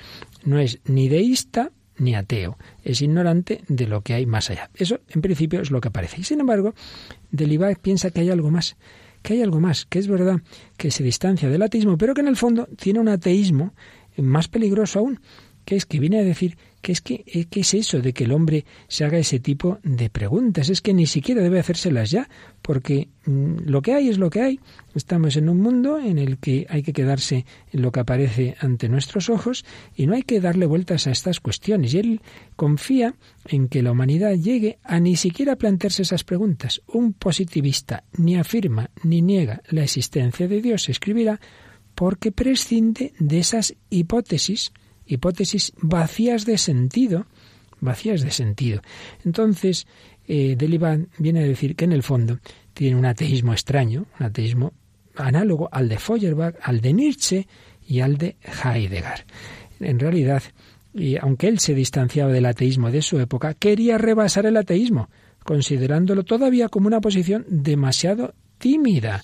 No 0.43 0.59
es 0.59 0.79
ni 0.85 1.09
deísta 1.09 1.71
ni 1.97 2.15
ateo, 2.15 2.57
es 2.83 3.01
ignorante 3.01 3.61
de 3.67 3.87
lo 3.87 4.01
que 4.01 4.13
hay 4.13 4.25
más 4.25 4.49
allá. 4.49 4.69
Eso, 4.73 5.01
en 5.09 5.21
principio, 5.21 5.61
es 5.61 5.69
lo 5.69 5.81
que 5.81 5.91
parece. 5.91 6.21
Y, 6.21 6.23
sin 6.23 6.39
embargo, 6.39 6.73
Delibac 7.31 7.79
piensa 7.79 8.09
que 8.09 8.21
hay 8.21 8.29
algo 8.29 8.49
más, 8.49 8.77
que 9.21 9.33
hay 9.33 9.41
algo 9.41 9.59
más, 9.59 9.85
que 9.85 9.99
es 9.99 10.07
verdad 10.07 10.39
que 10.77 10.91
se 10.91 11.03
distancia 11.03 11.49
del 11.49 11.61
ateísmo, 11.61 11.97
pero 11.97 12.13
que 12.13 12.21
en 12.21 12.29
el 12.29 12.37
fondo 12.37 12.67
tiene 12.77 12.99
un 12.99 13.09
ateísmo 13.09 13.73
más 14.17 14.47
peligroso 14.47 14.99
aún, 14.99 15.19
que 15.70 15.76
es 15.76 15.86
que 15.86 15.99
viene 15.99 16.17
a 16.17 16.24
decir 16.24 16.57
que 16.82 16.91
es 16.91 16.99
que 16.99 17.24
eh, 17.28 17.45
¿qué 17.45 17.59
es 17.59 17.76
eso 17.76 18.01
de 18.01 18.11
que 18.11 18.24
el 18.24 18.32
hombre 18.32 18.65
se 18.88 19.05
haga 19.05 19.20
ese 19.20 19.39
tipo 19.39 19.78
de 19.84 20.09
preguntas? 20.09 20.67
Es 20.70 20.82
que 20.82 20.95
ni 20.95 21.05
siquiera 21.05 21.43
debe 21.43 21.59
hacérselas 21.59 22.09
ya, 22.09 22.28
porque 22.63 23.09
mm, 23.28 23.67
lo 23.67 23.84
que 23.84 23.93
hay 23.93 24.09
es 24.09 24.17
lo 24.17 24.32
que 24.32 24.41
hay. 24.41 24.59
Estamos 24.95 25.38
en 25.38 25.47
un 25.47 25.61
mundo 25.61 25.99
en 25.99 26.17
el 26.17 26.39
que 26.39 26.65
hay 26.72 26.82
que 26.82 26.91
quedarse 26.91 27.45
en 27.72 27.84
lo 27.84 27.91
que 27.91 27.99
aparece 27.99 28.55
ante 28.59 28.89
nuestros 28.89 29.30
ojos 29.30 29.63
y 29.95 30.07
no 30.07 30.15
hay 30.15 30.24
que 30.24 30.41
darle 30.41 30.65
vueltas 30.65 31.05
a 31.05 31.11
estas 31.11 31.39
cuestiones. 31.39 31.93
Y 31.93 31.99
él 31.99 32.22
confía 32.55 33.13
en 33.45 33.67
que 33.67 33.84
la 33.84 33.91
humanidad 33.91 34.34
llegue 34.34 34.80
a 34.84 34.99
ni 34.99 35.17
siquiera 35.17 35.55
plantearse 35.55 36.01
esas 36.01 36.24
preguntas. 36.24 36.82
Un 36.88 37.13
positivista 37.13 38.05
ni 38.17 38.38
afirma 38.38 38.89
ni 39.03 39.22
niega 39.22 39.61
la 39.70 39.84
existencia 39.84 40.47
de 40.47 40.63
Dios, 40.63 40.89
escribirá, 40.89 41.39
porque 41.93 42.32
prescinde 42.32 43.13
de 43.20 43.38
esas 43.38 43.76
hipótesis 43.91 44.72
hipótesis 45.10 45.74
vacías 45.82 46.45
de 46.45 46.57
sentido, 46.57 47.26
vacías 47.82 48.22
de 48.22 48.32
sentido. 48.32 48.82
Entonces, 49.26 49.88
eh, 50.28 50.55
viene 51.18 51.39
a 51.39 51.43
decir 51.43 51.76
que 51.76 51.86
en 51.86 51.91
el 51.91 52.03
fondo 52.03 52.39
tiene 52.74 52.95
un 52.95 53.05
ateísmo 53.05 53.51
extraño, 53.51 54.05
un 54.20 54.26
ateísmo 54.26 54.74
análogo 55.16 55.68
al 55.72 55.89
de 55.89 55.97
Feuerbach, 55.97 56.55
al 56.62 56.82
de 56.82 56.93
Nietzsche 56.93 57.47
y 57.86 57.99
al 57.99 58.18
de 58.18 58.38
Heidegger. 58.64 59.26
En 59.80 59.99
realidad, 59.99 60.43
y 60.93 61.18
aunque 61.18 61.47
él 61.47 61.60
se 61.60 61.74
distanciaba 61.74 62.32
del 62.32 62.45
ateísmo 62.45 62.91
de 62.91 63.01
su 63.01 63.20
época, 63.20 63.53
quería 63.53 63.97
rebasar 63.97 64.45
el 64.45 64.57
ateísmo, 64.57 65.10
considerándolo 65.43 66.24
todavía 66.24 66.70
como 66.70 66.88
una 66.88 67.01
posición 67.01 67.45
demasiado 67.49 68.34
tímida. 68.60 69.24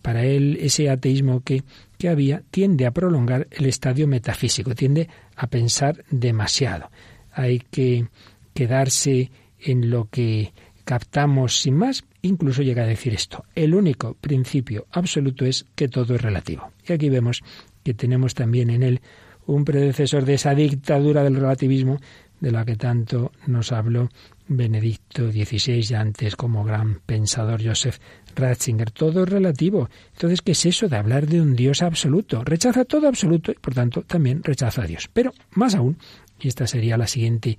Para 0.00 0.24
él, 0.24 0.58
ese 0.60 0.88
ateísmo 0.88 1.42
que 1.42 1.62
que 2.02 2.08
había 2.08 2.42
tiende 2.50 2.84
a 2.84 2.90
prolongar 2.90 3.46
el 3.52 3.66
estadio 3.66 4.08
metafísico, 4.08 4.74
tiende 4.74 5.08
a 5.36 5.46
pensar 5.46 6.04
demasiado. 6.10 6.90
Hay 7.30 7.60
que 7.60 8.08
quedarse 8.54 9.30
en 9.60 9.88
lo 9.88 10.08
que 10.10 10.52
captamos 10.84 11.60
sin 11.60 11.76
más, 11.76 12.02
incluso 12.22 12.62
llega 12.62 12.82
a 12.82 12.88
decir 12.88 13.14
esto. 13.14 13.44
El 13.54 13.72
único 13.72 14.14
principio 14.14 14.88
absoluto 14.90 15.44
es 15.44 15.64
que 15.76 15.86
todo 15.86 16.16
es 16.16 16.20
relativo. 16.20 16.72
Y 16.88 16.92
aquí 16.92 17.08
vemos 17.08 17.40
que 17.84 17.94
tenemos 17.94 18.34
también 18.34 18.70
en 18.70 18.82
él 18.82 19.00
un 19.46 19.64
predecesor 19.64 20.24
de 20.24 20.34
esa 20.34 20.56
dictadura 20.56 21.22
del 21.22 21.36
relativismo 21.36 22.00
de 22.40 22.50
la 22.50 22.64
que 22.64 22.74
tanto 22.74 23.30
nos 23.46 23.70
habló 23.70 24.08
Benedicto 24.48 25.30
XVI 25.30 25.86
y 25.88 25.94
antes 25.94 26.34
como 26.34 26.64
gran 26.64 26.98
pensador 27.06 27.64
Joseph 27.64 27.98
Ratzinger. 28.34 28.90
Todo 28.90 29.24
es 29.24 29.28
relativo. 29.28 29.88
Entonces, 30.12 30.42
¿qué 30.42 30.52
es 30.52 30.66
eso 30.66 30.88
de 30.88 30.96
hablar 30.96 31.26
de 31.26 31.40
un 31.40 31.54
Dios 31.54 31.82
absoluto? 31.82 32.42
Rechaza 32.44 32.84
todo 32.84 33.08
absoluto 33.08 33.52
y, 33.52 33.54
por 33.54 33.74
tanto, 33.74 34.02
también 34.02 34.42
rechaza 34.42 34.82
a 34.82 34.86
Dios. 34.86 35.08
Pero, 35.12 35.32
más 35.52 35.74
aún, 35.74 35.98
y 36.40 36.48
esta 36.48 36.66
sería 36.66 36.96
la 36.96 37.06
siguiente 37.06 37.58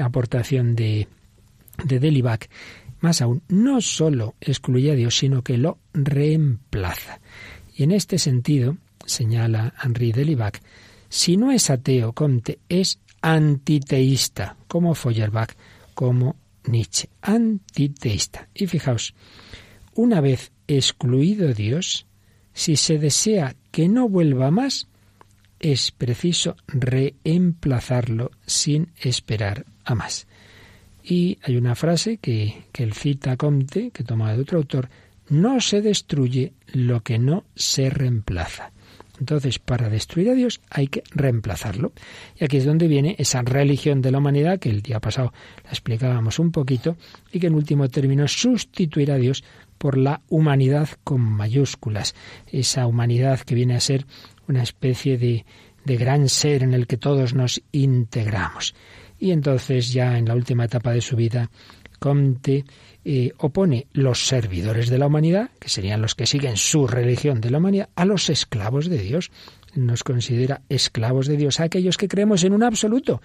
aportación 0.00 0.74
de, 0.74 1.08
de 1.84 1.98
Delibac, 1.98 2.48
más 3.00 3.20
aún, 3.20 3.42
no 3.48 3.80
solo 3.80 4.36
excluye 4.40 4.92
a 4.92 4.94
Dios, 4.94 5.16
sino 5.16 5.42
que 5.42 5.58
lo 5.58 5.78
reemplaza. 5.92 7.20
Y 7.76 7.82
en 7.82 7.90
este 7.90 8.18
sentido, 8.18 8.76
señala 9.04 9.74
Henri 9.82 10.12
Delibac, 10.12 10.60
si 11.08 11.36
no 11.36 11.50
es 11.50 11.68
ateo, 11.68 12.12
Comte 12.12 12.60
es 12.68 13.00
antiteísta, 13.20 14.56
como 14.66 14.94
Feuerbach, 14.94 15.50
como 15.94 16.36
Nietzsche, 16.64 17.08
antiteísta. 17.20 18.48
Y 18.54 18.66
fijaos, 18.66 19.14
una 19.94 20.20
vez 20.20 20.52
excluido 20.68 21.52
Dios, 21.52 22.06
si 22.52 22.76
se 22.76 22.98
desea 22.98 23.56
que 23.70 23.88
no 23.88 24.08
vuelva 24.08 24.50
más, 24.50 24.88
es 25.60 25.90
preciso 25.92 26.56
reemplazarlo 26.66 28.30
sin 28.46 28.88
esperar 29.00 29.64
a 29.84 29.94
más. 29.94 30.26
Y 31.04 31.38
hay 31.42 31.56
una 31.56 31.74
frase 31.74 32.18
que, 32.18 32.64
que 32.72 32.82
él 32.82 32.92
cita 32.92 33.36
Comte, 33.36 33.90
que 33.90 34.04
toma 34.04 34.32
de 34.32 34.42
otro 34.42 34.58
autor, 34.58 34.88
no 35.28 35.60
se 35.60 35.80
destruye 35.80 36.52
lo 36.72 37.00
que 37.02 37.18
no 37.18 37.44
se 37.54 37.90
reemplaza. 37.90 38.72
Entonces, 39.18 39.58
para 39.60 39.88
destruir 39.88 40.30
a 40.30 40.34
Dios 40.34 40.60
hay 40.68 40.88
que 40.88 41.04
reemplazarlo. 41.12 41.92
Y 42.38 42.44
aquí 42.44 42.56
es 42.56 42.64
donde 42.64 42.88
viene 42.88 43.14
esa 43.18 43.42
religión 43.42 44.02
de 44.02 44.10
la 44.10 44.18
humanidad, 44.18 44.58
que 44.58 44.68
el 44.68 44.82
día 44.82 45.00
pasado 45.00 45.32
la 45.64 45.70
explicábamos 45.70 46.38
un 46.38 46.50
poquito, 46.50 46.96
y 47.30 47.38
que 47.38 47.46
en 47.46 47.54
último 47.54 47.88
término 47.88 48.26
sustituir 48.26 49.12
a 49.12 49.16
Dios 49.16 49.44
por 49.82 49.98
la 49.98 50.22
humanidad 50.28 50.90
con 51.02 51.22
mayúsculas. 51.22 52.14
Esa 52.46 52.86
humanidad 52.86 53.40
que 53.40 53.56
viene 53.56 53.74
a 53.74 53.80
ser 53.80 54.06
una 54.46 54.62
especie 54.62 55.18
de, 55.18 55.44
de 55.84 55.96
gran 55.96 56.28
ser 56.28 56.62
en 56.62 56.72
el 56.72 56.86
que 56.86 56.98
todos 56.98 57.34
nos 57.34 57.60
integramos. 57.72 58.76
Y 59.18 59.32
entonces 59.32 59.92
ya 59.92 60.18
en 60.18 60.26
la 60.26 60.36
última 60.36 60.66
etapa 60.66 60.92
de 60.92 61.00
su 61.00 61.16
vida, 61.16 61.50
Comte 61.98 62.64
eh, 63.04 63.32
opone 63.38 63.88
los 63.92 64.24
servidores 64.24 64.88
de 64.88 64.98
la 64.98 65.08
humanidad, 65.08 65.50
que 65.58 65.68
serían 65.68 66.00
los 66.00 66.14
que 66.14 66.26
siguen 66.26 66.56
su 66.56 66.86
religión 66.86 67.40
de 67.40 67.50
la 67.50 67.58
humanidad, 67.58 67.88
a 67.96 68.04
los 68.04 68.30
esclavos 68.30 68.88
de 68.88 68.98
Dios. 68.98 69.32
Nos 69.74 70.04
considera 70.04 70.62
esclavos 70.68 71.26
de 71.26 71.36
Dios 71.36 71.58
a 71.58 71.64
aquellos 71.64 71.96
que 71.96 72.06
creemos 72.06 72.44
en 72.44 72.52
un 72.52 72.62
absoluto. 72.62 73.20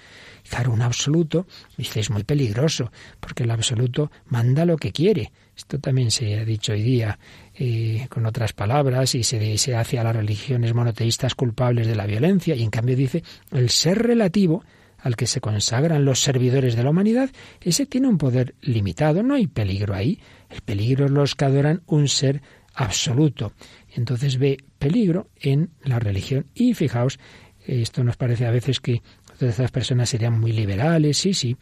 Claro, 0.50 0.74
un 0.74 0.82
absoluto, 0.82 1.46
dice, 1.78 2.00
es 2.00 2.10
muy 2.10 2.24
peligroso, 2.24 2.92
porque 3.20 3.44
el 3.44 3.52
absoluto 3.52 4.12
manda 4.26 4.66
lo 4.66 4.78
que 4.78 4.92
quiere. 4.92 5.32
Esto 5.58 5.80
también 5.80 6.12
se 6.12 6.40
ha 6.40 6.46
dicho 6.46 6.74
hoy 6.74 6.84
día 6.84 7.18
eh, 7.56 8.06
con 8.10 8.28
otras 8.28 8.54
palabras 8.54 9.16
y 9.16 9.24
se, 9.24 9.58
se 9.58 9.76
hace 9.76 9.98
a 9.98 10.04
las 10.04 10.16
religiones 10.16 10.76
monoteístas 10.76 11.34
culpables 11.34 11.88
de 11.88 11.96
la 11.96 12.06
violencia 12.06 12.56
y 12.56 12.62
en 12.62 12.70
cambio 12.70 12.96
dice 12.96 13.24
el 13.52 13.70
ser 13.72 13.98
relativo 13.98 14.64
al 15.00 15.16
que 15.16 15.28
se 15.28 15.42
consagran 15.42 16.06
los 16.06 16.22
servidores 16.22 16.76
de 16.76 16.84
la 16.84 16.90
humanidad, 16.90 17.30
ese 17.62 17.86
tiene 17.86 18.08
un 18.08 18.18
poder 18.18 18.56
limitado, 18.62 19.24
no 19.24 19.36
hay 19.36 19.48
peligro 19.48 19.94
ahí. 19.94 20.20
El 20.50 20.62
peligro 20.62 21.06
es 21.06 21.12
los 21.12 21.36
que 21.36 21.46
adoran 21.46 21.82
un 21.88 22.08
ser 22.08 22.42
absoluto. 22.74 23.54
Entonces 23.96 24.38
ve 24.38 24.58
peligro 24.80 25.30
en 25.40 25.72
la 25.84 26.00
religión. 26.00 26.46
Y 26.54 26.74
fijaos, 26.74 27.20
esto 27.66 28.04
nos 28.04 28.18
parece 28.18 28.46
a 28.46 28.52
veces 28.52 28.80
que 28.80 29.02
todas 29.38 29.54
estas 29.56 29.72
personas 29.72 30.10
serían 30.10 30.40
muy 30.40 30.52
liberales, 30.52 31.18
sí, 31.18 31.34
sí. 31.34 31.58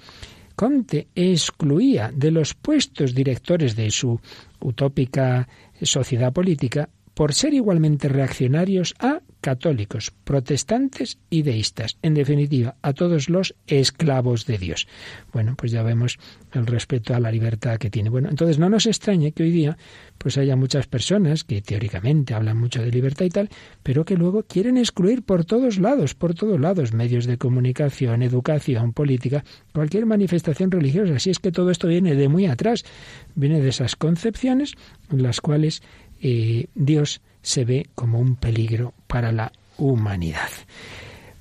Comte 0.55 1.07
excluía 1.15 2.11
de 2.13 2.31
los 2.31 2.53
puestos 2.53 3.13
directores 3.13 3.75
de 3.75 3.91
su 3.91 4.19
utópica 4.59 5.47
sociedad 5.81 6.31
política 6.31 6.89
por 7.13 7.33
ser 7.33 7.53
igualmente 7.53 8.07
reaccionarios 8.09 8.95
a 8.99 9.14
católicos, 9.45 10.11
protestantes 10.23 11.19
y 11.29 11.43
deístas, 11.43 11.99
en 12.01 12.15
definitiva, 12.15 12.77
a 12.81 12.93
todos 12.93 13.29
los 13.29 13.53
esclavos 13.67 14.47
de 14.47 14.57
Dios. 14.57 14.87
Bueno, 15.33 15.53
pues 15.55 15.71
ya 15.71 15.83
vemos 15.83 16.17
el 16.51 16.65
respeto 16.65 17.13
a 17.13 17.19
la 17.19 17.31
libertad 17.31 17.77
que 17.77 17.91
tiene. 17.91 18.09
Bueno, 18.09 18.29
entonces 18.29 18.57
no 18.57 18.71
nos 18.71 18.87
extrañe 18.87 19.33
que 19.33 19.43
hoy 19.43 19.51
día 19.51 19.77
pues 20.17 20.39
haya 20.39 20.55
muchas 20.55 20.87
personas 20.87 21.43
que 21.43 21.61
teóricamente 21.61 22.33
hablan 22.33 22.57
mucho 22.57 22.81
de 22.81 22.89
libertad 22.89 23.25
y 23.25 23.29
tal, 23.29 23.49
pero 23.83 24.03
que 24.03 24.15
luego 24.15 24.41
quieren 24.41 24.79
excluir 24.79 25.21
por 25.21 25.45
todos 25.45 25.77
lados, 25.77 26.15
por 26.15 26.33
todos 26.33 26.59
lados, 26.59 26.91
medios 26.91 27.27
de 27.27 27.37
comunicación, 27.37 28.23
educación, 28.23 28.93
política, 28.93 29.45
cualquier 29.75 30.07
manifestación 30.07 30.71
religiosa. 30.71 31.17
Así 31.17 31.29
es 31.29 31.37
que 31.37 31.51
todo 31.51 31.69
esto 31.69 31.87
viene 31.87 32.15
de 32.15 32.29
muy 32.29 32.47
atrás, 32.47 32.83
viene 33.35 33.61
de 33.61 33.69
esas 33.69 33.95
concepciones 33.95 34.73
en 35.11 35.21
las 35.21 35.39
cuales 35.39 35.83
eh, 36.19 36.65
Dios 36.73 37.21
se 37.45 37.63
ve 37.63 37.87
como 37.93 38.19
un 38.19 38.35
peligro 38.35 38.93
para 39.05 39.31
la 39.31 39.51
humanidad. 39.77 40.49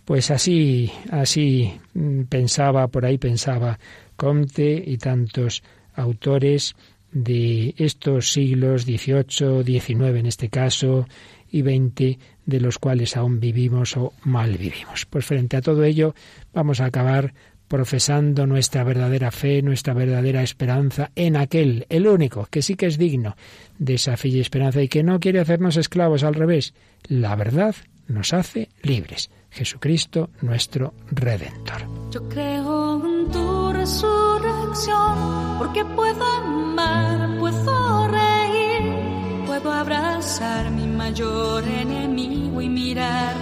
Pues 0.04 0.30
así, 0.30 0.92
así 1.10 1.80
mm, 1.94 2.24
pensaba, 2.24 2.88
por 2.88 3.06
ahí 3.06 3.16
pensaba 3.16 3.78
Comte 4.16 4.84
y 4.86 4.98
tantos 4.98 5.62
autores 5.94 6.76
de 7.10 7.74
estos 7.78 8.32
siglos 8.32 8.82
XVIII, 8.82 9.64
XIX 9.64 10.18
en 10.18 10.26
este 10.26 10.50
caso, 10.50 11.06
y 11.50 11.62
XX, 11.62 12.18
de 12.44 12.60
los 12.60 12.78
cuales 12.78 13.16
aún 13.16 13.40
vivimos 13.40 13.96
o 13.96 14.12
mal 14.24 14.58
vivimos. 14.58 15.06
Pues 15.06 15.24
frente 15.24 15.56
a 15.56 15.62
todo 15.62 15.84
ello 15.84 16.14
vamos 16.52 16.80
a 16.80 16.86
acabar 16.86 17.32
profesando 17.74 18.46
nuestra 18.46 18.84
verdadera 18.84 19.32
fe, 19.32 19.60
nuestra 19.60 19.94
verdadera 19.94 20.44
esperanza 20.44 21.10
en 21.16 21.34
aquel, 21.34 21.86
el 21.88 22.06
único, 22.06 22.46
que 22.48 22.62
sí 22.62 22.76
que 22.76 22.86
es 22.86 22.98
digno 22.98 23.34
de 23.80 23.94
esa 23.94 24.16
fe 24.16 24.28
y 24.28 24.38
esperanza 24.38 24.80
y 24.80 24.86
que 24.86 25.02
no 25.02 25.18
quiere 25.18 25.40
hacernos 25.40 25.76
esclavos, 25.76 26.22
al 26.22 26.34
revés. 26.34 26.72
La 27.08 27.34
verdad 27.34 27.74
nos 28.06 28.32
hace 28.32 28.68
libres. 28.82 29.28
Jesucristo, 29.50 30.30
nuestro 30.40 30.94
Redentor. 31.10 31.82
Yo 32.12 32.28
creo 32.28 33.04
en 33.04 33.28
tu 33.32 33.72
resurrección, 33.72 35.58
porque 35.58 35.84
puedo 35.84 36.24
amar, 36.24 37.40
puedo 37.40 38.06
reír, 38.06 39.46
puedo 39.46 39.72
abrazar 39.72 40.70
mi 40.70 40.86
mayor 40.86 41.64
enemigo 41.66 42.62
y 42.62 42.68
mirar 42.68 43.34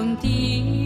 en 0.00 0.16
ti. 0.16 0.85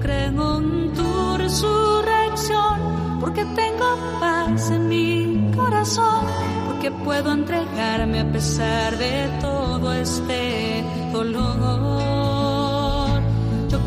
creo 0.00 0.58
en 0.58 0.92
tu 0.94 1.36
resurrección, 1.36 3.18
porque 3.20 3.44
tengo 3.44 3.96
paz 4.20 4.70
en 4.70 4.88
mi 4.88 5.50
corazón, 5.54 6.24
porque 6.66 6.90
puedo 6.90 7.32
entregarme 7.32 8.20
a 8.20 8.32
pesar 8.32 8.96
de 8.98 9.28
todo 9.40 9.92
este 9.92 10.84
dolor 11.12 12.10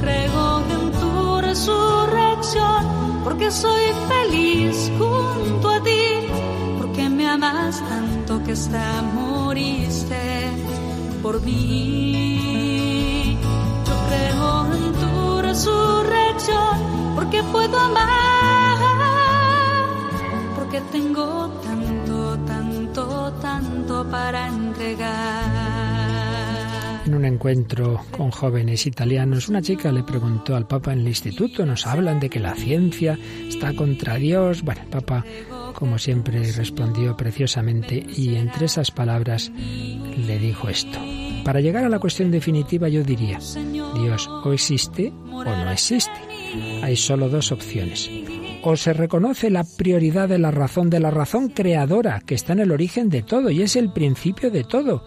creo 0.04 0.62
en 0.70 0.92
tu 0.92 1.42
resurrección, 1.42 3.22
porque 3.24 3.52
soy 3.52 3.84
feliz 4.08 4.92
junto 4.98 5.70
a 5.70 5.82
ti, 5.82 6.04
porque 6.78 7.10
me 7.10 7.28
amas 7.28 7.82
tanto 7.88 8.44
que 8.44 8.52
hasta 8.52 9.02
moriste 9.02 10.52
por 11.22 11.42
mí. 11.42 12.33
Puedo 17.54 17.80
amar, 17.80 18.78
porque 20.56 20.82
tengo 20.92 21.50
tanto, 21.64 22.38
tanto, 22.48 23.34
tanto 23.42 24.10
para 24.10 24.48
entregar. 24.48 25.84
En 27.06 27.14
un 27.16 27.26
encuentro 27.26 28.02
con 28.10 28.32
jóvenes 28.32 28.88
italianos, 28.88 29.50
una 29.50 29.62
chica 29.62 29.92
le 29.92 30.02
preguntó 30.04 30.56
al 30.56 30.66
Papa 30.66 30.94
en 30.94 31.02
el 31.02 31.08
instituto, 31.10 31.64
nos 31.66 31.86
hablan 31.86 32.20
de 32.20 32.30
que 32.30 32.40
la 32.40 32.56
ciencia 32.56 33.20
está 33.48 33.76
contra 33.76 34.16
Dios. 34.16 34.64
Bueno, 34.64 34.82
el 34.82 34.88
Papa, 34.88 35.24
como 35.76 36.00
siempre, 36.00 36.52
respondió 36.54 37.16
preciosamente 37.16 38.04
y 38.16 38.36
entre 38.36 38.66
esas 38.66 38.90
palabras 38.90 39.52
le 39.52 40.40
dijo 40.40 40.70
esto. 40.70 40.98
Para 41.44 41.60
llegar 41.60 41.84
a 41.84 41.90
la 41.90 42.00
cuestión 42.00 42.32
definitiva 42.32 42.88
yo 42.88 43.04
diría, 43.04 43.38
Dios 43.94 44.28
o 44.28 44.54
existe 44.54 45.14
o 45.30 45.44
no 45.44 45.70
existe. 45.70 46.33
Hay 46.82 46.96
solo 46.96 47.30
dos 47.30 47.52
opciones. 47.52 48.10
O 48.64 48.76
se 48.78 48.94
reconoce 48.94 49.50
la 49.50 49.64
prioridad 49.64 50.30
de 50.30 50.40
la 50.40 50.52
razón, 50.52 50.90
de 50.90 51.00
la 51.00 51.12
razón 51.12 51.50
creadora, 51.50 52.22
que 52.26 52.36
está 52.36 52.54
en 52.54 52.60
el 52.60 52.72
origen 52.72 53.10
de 53.10 53.22
todo 53.24 53.50
y 53.50 53.62
es 53.62 53.76
el 53.76 53.92
principio 53.92 54.52
de 54.52 54.64
todo 54.64 55.04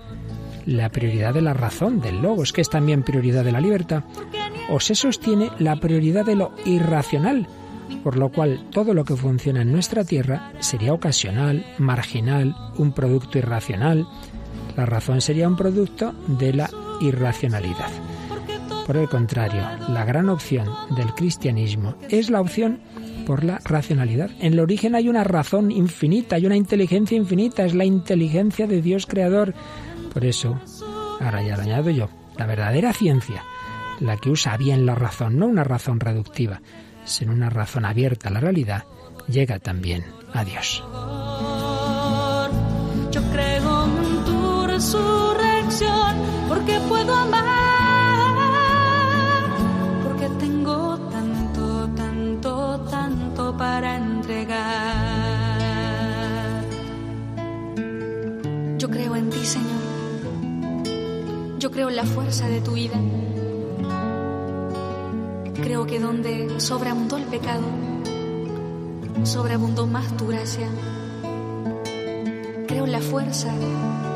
la 0.66 0.90
prioridad 0.90 1.32
de 1.32 1.42
la 1.42 1.54
razón, 1.54 2.00
del 2.00 2.20
logos, 2.20 2.52
que 2.52 2.60
es 2.60 2.68
también 2.68 3.04
prioridad 3.04 3.44
de 3.44 3.52
la 3.52 3.60
libertad, 3.60 4.02
o 4.68 4.80
se 4.80 4.94
sostiene 4.94 5.50
la 5.58 5.76
prioridad 5.76 6.26
de 6.26 6.34
lo 6.34 6.52
irracional, 6.64 7.46
por 8.02 8.16
lo 8.16 8.30
cual 8.30 8.68
todo 8.70 8.92
lo 8.92 9.04
que 9.04 9.16
funciona 9.16 9.62
en 9.62 9.72
nuestra 9.72 10.04
tierra 10.04 10.52
sería 10.58 10.92
ocasional, 10.92 11.64
marginal, 11.78 12.54
un 12.76 12.92
producto 12.92 13.38
irracional. 13.38 14.06
La 14.76 14.86
razón 14.86 15.20
sería 15.20 15.48
un 15.48 15.56
producto 15.56 16.12
de 16.26 16.52
la 16.52 16.70
irracionalidad. 17.00 17.90
Por 18.86 18.96
el 18.96 19.08
contrario, 19.08 19.62
la 19.88 20.04
gran 20.04 20.28
opción 20.28 20.68
del 20.94 21.12
cristianismo 21.14 21.96
es 22.08 22.30
la 22.30 22.40
opción 22.40 22.80
por 23.26 23.42
la 23.42 23.58
racionalidad. 23.64 24.30
En 24.38 24.52
el 24.52 24.60
origen 24.60 24.94
hay 24.94 25.08
una 25.08 25.24
razón 25.24 25.72
infinita, 25.72 26.36
hay 26.36 26.46
una 26.46 26.56
inteligencia 26.56 27.16
infinita, 27.16 27.64
es 27.64 27.74
la 27.74 27.84
inteligencia 27.84 28.68
de 28.68 28.80
Dios 28.80 29.06
creador, 29.06 29.54
por 30.14 30.24
eso, 30.24 30.60
ahora 31.20 31.42
ya 31.42 31.56
lo 31.56 31.62
añado 31.62 31.90
yo, 31.90 32.08
la 32.38 32.46
verdadera 32.46 32.92
ciencia, 32.92 33.42
la 34.00 34.16
que 34.16 34.30
usa 34.30 34.56
bien 34.56 34.86
la 34.86 34.94
razón, 34.94 35.36
no 35.36 35.46
una 35.46 35.64
razón 35.64 35.98
reductiva, 35.98 36.62
sino 37.04 37.32
una 37.32 37.50
razón 37.50 37.84
abierta 37.84 38.28
a 38.28 38.32
la 38.32 38.40
realidad, 38.40 38.84
llega 39.28 39.58
también 39.58 40.04
a 40.32 40.44
Dios. 40.44 40.84
Yo 43.10 43.22
creo 43.32 43.84
en 43.84 44.24
tu 44.24 44.66
resurrección 44.66 46.16
porque 46.48 46.78
puedo 46.88 47.14
amar, 47.14 47.65
para 53.56 53.96
entregar. 53.96 55.46
Yo 58.78 58.90
creo 58.90 59.16
en 59.16 59.30
ti, 59.30 59.44
Señor 59.44 59.86
yo 61.66 61.72
creo 61.72 61.88
en 61.88 61.96
la 61.96 62.04
fuerza 62.04 62.48
de 62.48 62.60
tu 62.60 62.74
vida. 62.74 62.94
Creo 65.54 65.84
que 65.84 65.98
donde 65.98 66.60
sobreabundó 66.60 67.16
el 67.16 67.24
pecado, 67.24 67.64
sobreabundó 69.24 69.88
más 69.88 70.16
tu 70.16 70.28
gracia. 70.28 70.68
Creo 72.68 72.84
en 72.84 72.92
la 72.92 73.00
fuerza 73.00 73.52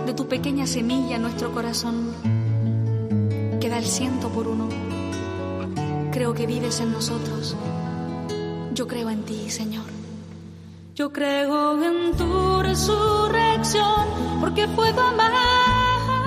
de 0.06 0.14
tu 0.14 0.28
pequeña 0.28 0.66
semilla 0.68 1.16
en 1.16 1.22
nuestro 1.22 1.52
corazón, 1.52 2.12
que 3.60 3.68
da 3.68 3.78
el 3.78 3.86
ciento 3.86 4.28
por 4.28 4.46
uno. 4.46 4.68
Creo 6.12 6.34
que 6.34 6.46
vives 6.46 6.80
en 6.80 6.92
nosotros. 6.92 7.56
Yo 8.80 8.88
creo 8.88 9.10
en 9.10 9.22
ti, 9.24 9.50
Señor. 9.50 9.84
Yo 10.94 11.12
creo 11.12 11.84
en 11.84 12.16
tu 12.16 12.62
resurrección, 12.62 14.06
porque 14.40 14.66
puedo 14.68 15.02
amar 15.02 15.32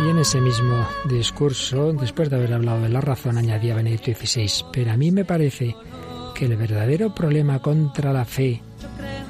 y 0.06 0.10
en 0.10 0.20
ese 0.20 0.39
mismo 0.39 0.88
discurso, 1.06 1.93
después 1.93 2.30
de 2.30 2.36
haber 2.36 2.54
hablado 2.54 2.84
de 2.84 2.89
la 2.89 3.01
razón, 3.01 3.39
añadía 3.39 3.74
Benedicto 3.74 4.12
XVI, 4.12 4.66
pero 4.72 4.91
a 4.91 4.97
mí 4.97 5.10
me 5.10 5.26
parece 5.26 5.76
que 6.36 6.45
el 6.45 6.56
verdadero 6.56 7.16
problema 7.16 7.60
contra 7.60 8.14
la 8.14 8.24
fe 8.24 8.62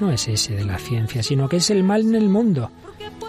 no 0.01 0.11
es 0.11 0.27
ese 0.27 0.55
de 0.55 0.65
la 0.65 0.77
ciencia, 0.77 1.23
sino 1.23 1.47
que 1.47 1.57
es 1.57 1.69
el 1.69 1.85
mal 1.85 2.01
en 2.01 2.15
el 2.15 2.27
mundo. 2.27 2.71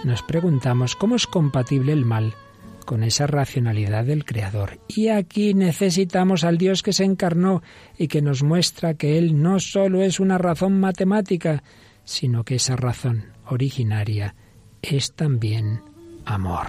Nos 0.03 0.22
preguntamos 0.22 0.97
cómo 0.97 1.14
es 1.14 1.28
compatible 1.28 1.92
el 1.92 2.05
mal 2.05 2.34
con 2.85 3.03
esa 3.03 3.26
racionalidad 3.26 4.05
del 4.05 4.24
Creador. 4.24 4.80
Y 4.89 5.09
aquí 5.09 5.55
necesitamos 5.55 6.45
al 6.45 6.59
Dios 6.59 6.82
que 6.82 6.93
se 6.93 7.05
encarnó 7.05 7.62
y 7.99 8.09
que 8.09 8.22
nos 8.22 8.43
muestra 8.43 8.95
que 8.95 9.18
Él 9.18 9.43
no 9.43 9.61
solo 9.61 10.03
es 10.03 10.20
una 10.20 10.39
razón 10.39 10.78
matemática, 10.80 11.62
sino 12.05 12.45
que 12.45 12.57
esa 12.57 12.76
razón 12.76 13.26
originaria 13.47 14.35
es 14.82 15.14
también 15.14 15.80
amor. 16.24 16.66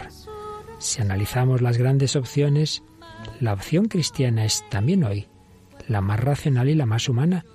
Si 0.79 1.01
analizamos 1.01 1.61
las 1.61 1.77
grandes 1.77 2.15
opciones, 2.15 2.83
la 3.39 3.53
opción 3.53 3.85
cristiana 3.85 4.45
es 4.45 4.63
también 4.69 5.03
hoy 5.03 5.27
la 5.87 6.01
más 6.01 6.19
racional 6.19 6.69
y 6.69 6.75
la 6.75 6.85
más 6.85 7.09
humana. 7.09 7.45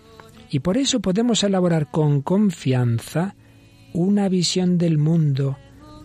Y 0.50 0.60
por 0.60 0.76
eso 0.76 1.00
podemos 1.00 1.42
elaborar 1.44 1.90
con 1.90 2.22
confianza 2.22 3.34
una 3.92 4.28
visión 4.28 4.78
del 4.78 4.98
mundo 4.98 5.58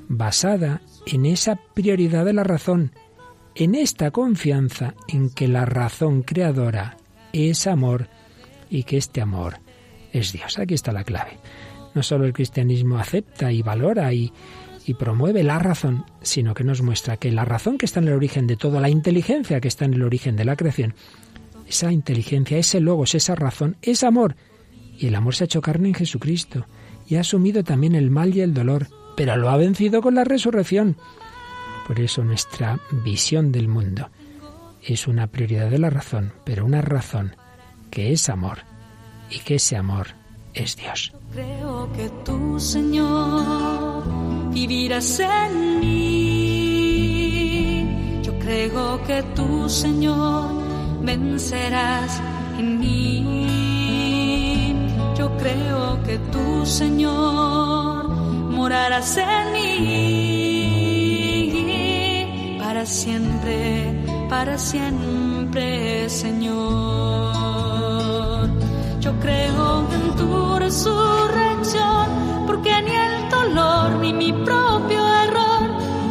basada 0.08 0.82
en 1.06 1.26
esa 1.26 1.56
prioridad 1.56 2.26
de 2.26 2.34
la 2.34 2.44
razón, 2.44 2.92
en 3.56 3.76
esta 3.76 4.12
confianza 4.12 4.96
en 5.08 5.30
que 5.30 5.48
la 5.48 5.66
razón 5.66 6.24
creadora 6.24 6.98
es 7.34 7.68
amor 7.68 8.10
y 8.70 8.84
que 8.84 8.98
este 8.98 9.22
amor 9.22 9.60
es 10.12 10.34
Dios. 10.34 10.60
Aquí 10.60 10.74
está 10.74 10.92
la 10.92 11.04
clave. 11.04 11.38
No 11.94 12.04
solo 12.04 12.26
el 12.26 12.34
cristianismo 12.34 12.98
acepta 12.98 13.52
y 13.52 13.62
valora 13.62 14.14
y, 14.14 14.34
y 14.86 14.94
promueve 14.96 15.44
la 15.44 15.60
razón, 15.60 16.06
sino 16.22 16.54
que 16.54 16.64
nos 16.64 16.82
muestra 16.82 17.18
que 17.18 17.32
la 17.32 17.46
razón 17.46 17.78
que 17.78 17.86
está 17.86 18.00
en 18.00 18.08
el 18.08 18.14
origen 18.14 18.48
de 18.48 18.58
todo, 18.58 18.80
la 18.80 18.90
inteligencia 18.90 19.62
que 19.62 19.68
está 19.68 19.86
en 19.86 19.94
el 19.94 20.04
origen 20.04 20.36
de 20.36 20.46
la 20.46 20.56
creación, 20.56 20.94
esa 21.68 21.92
inteligencia, 21.92 22.58
ese 22.58 22.80
logos, 22.80 23.16
esa 23.16 23.36
razón, 23.36 23.78
es 23.82 24.04
amor. 24.04 24.36
Y 24.98 25.08
el 25.08 25.16
amor 25.16 25.36
se 25.36 25.44
ha 25.44 25.46
hecho 25.46 25.62
carne 25.62 25.90
en 25.90 25.94
Jesucristo 25.96 26.66
y 27.08 27.16
ha 27.16 27.22
asumido 27.22 27.64
también 27.64 27.96
el 27.96 28.12
mal 28.12 28.36
y 28.36 28.42
el 28.42 28.54
dolor, 28.54 28.88
pero 29.16 29.36
lo 29.38 29.50
ha 29.50 29.58
vencido 29.58 30.02
con 30.02 30.16
la 30.16 30.24
resurrección. 30.24 30.98
Por 31.88 32.00
eso 32.00 32.24
nuestra 32.24 32.80
visión 33.04 33.52
del 33.52 33.68
mundo 33.68 34.10
es 34.82 35.08
una 35.08 35.28
prioridad 35.28 35.70
de 35.70 35.80
la 35.80 35.90
razón, 35.90 36.34
pero 36.44 36.66
una 36.66 36.82
razón 36.82 37.36
que 37.92 38.12
es 38.12 38.30
amor 38.30 38.60
y 39.30 39.40
que 39.40 39.56
ese 39.56 39.78
amor 39.78 40.08
es 40.54 40.76
Dios. 40.78 41.14
Creo 41.34 41.92
que 41.94 42.10
tú, 42.24 42.60
Señor 42.60 44.26
vivirás 44.56 45.20
en 45.20 45.80
mí. 45.82 47.06
Yo 48.24 48.34
creo 48.40 49.04
que 49.04 49.22
tú, 49.36 49.70
Señor, 49.70 50.50
vencerás 51.02 52.22
en 52.58 52.80
mí. 52.80 54.76
Yo 55.18 55.30
creo 55.38 56.02
que 56.04 56.18
tú, 56.32 56.66
Señor, 56.66 58.05
morarás 58.56 59.18
en 59.18 59.52
mí 59.54 59.86
para 62.60 62.86
siempre, 62.86 63.94
para 64.30 64.58
siempre, 64.58 66.10
Señor. 66.10 67.36
Yo 69.00 69.12
creo 69.20 69.88
en 69.94 70.16
tu 70.16 70.58
resurrección, 70.58 72.08
porque 72.48 72.72
ni 72.82 72.92
el 72.92 73.30
dolor 73.30 73.92
ni 74.02 74.14
mi 74.14 74.32
propio 74.34 75.02
error, 75.26 75.70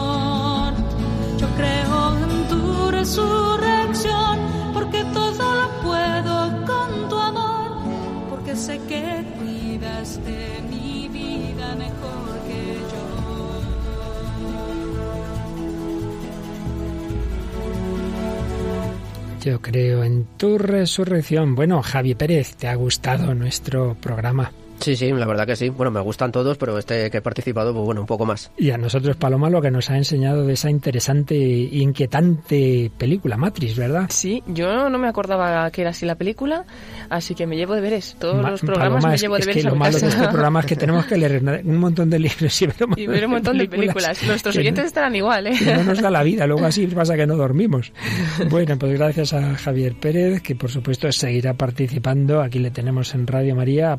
Yo 1.38 1.48
creo 1.56 2.16
en 2.24 2.48
tu 2.48 2.90
resurrección, 2.90 3.67
que 8.98 9.24
cuidas 9.38 10.24
de 10.24 10.60
mi 10.70 11.08
vida 11.08 11.74
mejor 11.76 12.38
que 12.46 12.62
yo. 12.92 13.04
Yo 19.50 19.62
creo 19.62 20.04
en 20.04 20.26
tu 20.36 20.58
resurrección. 20.58 21.54
Bueno, 21.54 21.82
Javi 21.82 22.14
Pérez, 22.14 22.56
¿te 22.56 22.68
ha 22.68 22.74
gustado 22.74 23.34
nuestro 23.34 23.96
programa? 24.00 24.52
Sí, 24.80 24.96
sí, 24.96 25.10
la 25.12 25.26
verdad 25.26 25.46
que 25.46 25.56
sí. 25.56 25.68
Bueno, 25.68 25.90
me 25.90 26.00
gustan 26.00 26.32
todos, 26.32 26.56
pero 26.58 26.78
este 26.78 27.10
que 27.10 27.18
he 27.18 27.22
participado, 27.22 27.72
pues 27.72 27.84
bueno, 27.84 28.00
un 28.00 28.06
poco 28.06 28.24
más. 28.26 28.50
Y 28.56 28.70
a 28.70 28.78
nosotros, 28.78 29.16
Paloma, 29.16 29.50
lo 29.50 29.60
que 29.60 29.70
nos 29.70 29.90
ha 29.90 29.96
enseñado 29.96 30.44
de 30.46 30.52
esa 30.54 30.70
interesante 30.70 31.34
e 31.34 31.78
inquietante 31.78 32.90
película, 32.96 33.36
Matrix, 33.36 33.76
¿verdad? 33.76 34.06
Sí, 34.10 34.42
yo 34.46 34.88
no 34.88 34.98
me 34.98 35.08
acordaba 35.08 35.70
que 35.70 35.82
era 35.82 35.90
así 35.90 36.06
la 36.06 36.14
película, 36.16 36.64
así 37.10 37.34
que 37.34 37.46
me 37.46 37.56
llevo 37.56 37.74
deberes. 37.74 38.16
Todos 38.18 38.42
Ma- 38.42 38.50
los 38.50 38.60
programas 38.60 38.94
Paloma, 39.02 39.08
me 39.08 39.14
es- 39.14 39.20
llevo 39.22 39.36
es 39.36 39.40
deberes 39.46 39.62
que 39.62 39.68
a 39.68 39.70
lo 39.70 39.76
mi 39.76 39.80
malo 39.80 39.98
de 39.98 40.06
este 40.08 40.28
programa 40.28 40.60
es 40.60 40.66
que 40.66 40.76
tenemos 40.76 41.06
que 41.06 41.16
leer 41.16 41.42
un 41.64 41.76
montón 41.76 42.10
de 42.10 42.18
libros 42.18 42.62
y 42.62 42.66
ver 42.66 42.76
un 42.80 42.88
montón, 42.90 43.02
Y 43.04 43.06
ver 43.06 43.24
un 43.26 43.30
montón 43.32 43.58
de 43.58 43.68
películas. 43.68 44.22
Nuestros 44.24 44.52
que 44.54 44.58
no- 44.58 44.62
oyentes 44.62 44.84
estarán 44.86 45.14
igual, 45.16 45.46
¿eh? 45.48 45.52
que 45.58 45.74
no 45.74 45.84
nos 45.84 46.00
da 46.00 46.10
la 46.10 46.22
vida, 46.22 46.46
luego 46.46 46.64
así 46.66 46.86
pasa 46.88 47.16
que 47.16 47.26
no 47.26 47.36
dormimos. 47.36 47.92
Bueno, 48.50 48.78
pues 48.78 48.92
gracias 48.98 49.32
a 49.32 49.54
Javier 49.56 49.94
Pérez, 50.00 50.42
que 50.42 50.54
por 50.54 50.70
supuesto 50.70 51.10
seguirá 51.12 51.54
participando. 51.54 52.40
Aquí 52.40 52.58
le 52.58 52.70
tenemos 52.70 53.14
en 53.14 53.26
Radio 53.26 53.54
María 53.54 53.92
a 53.94 53.98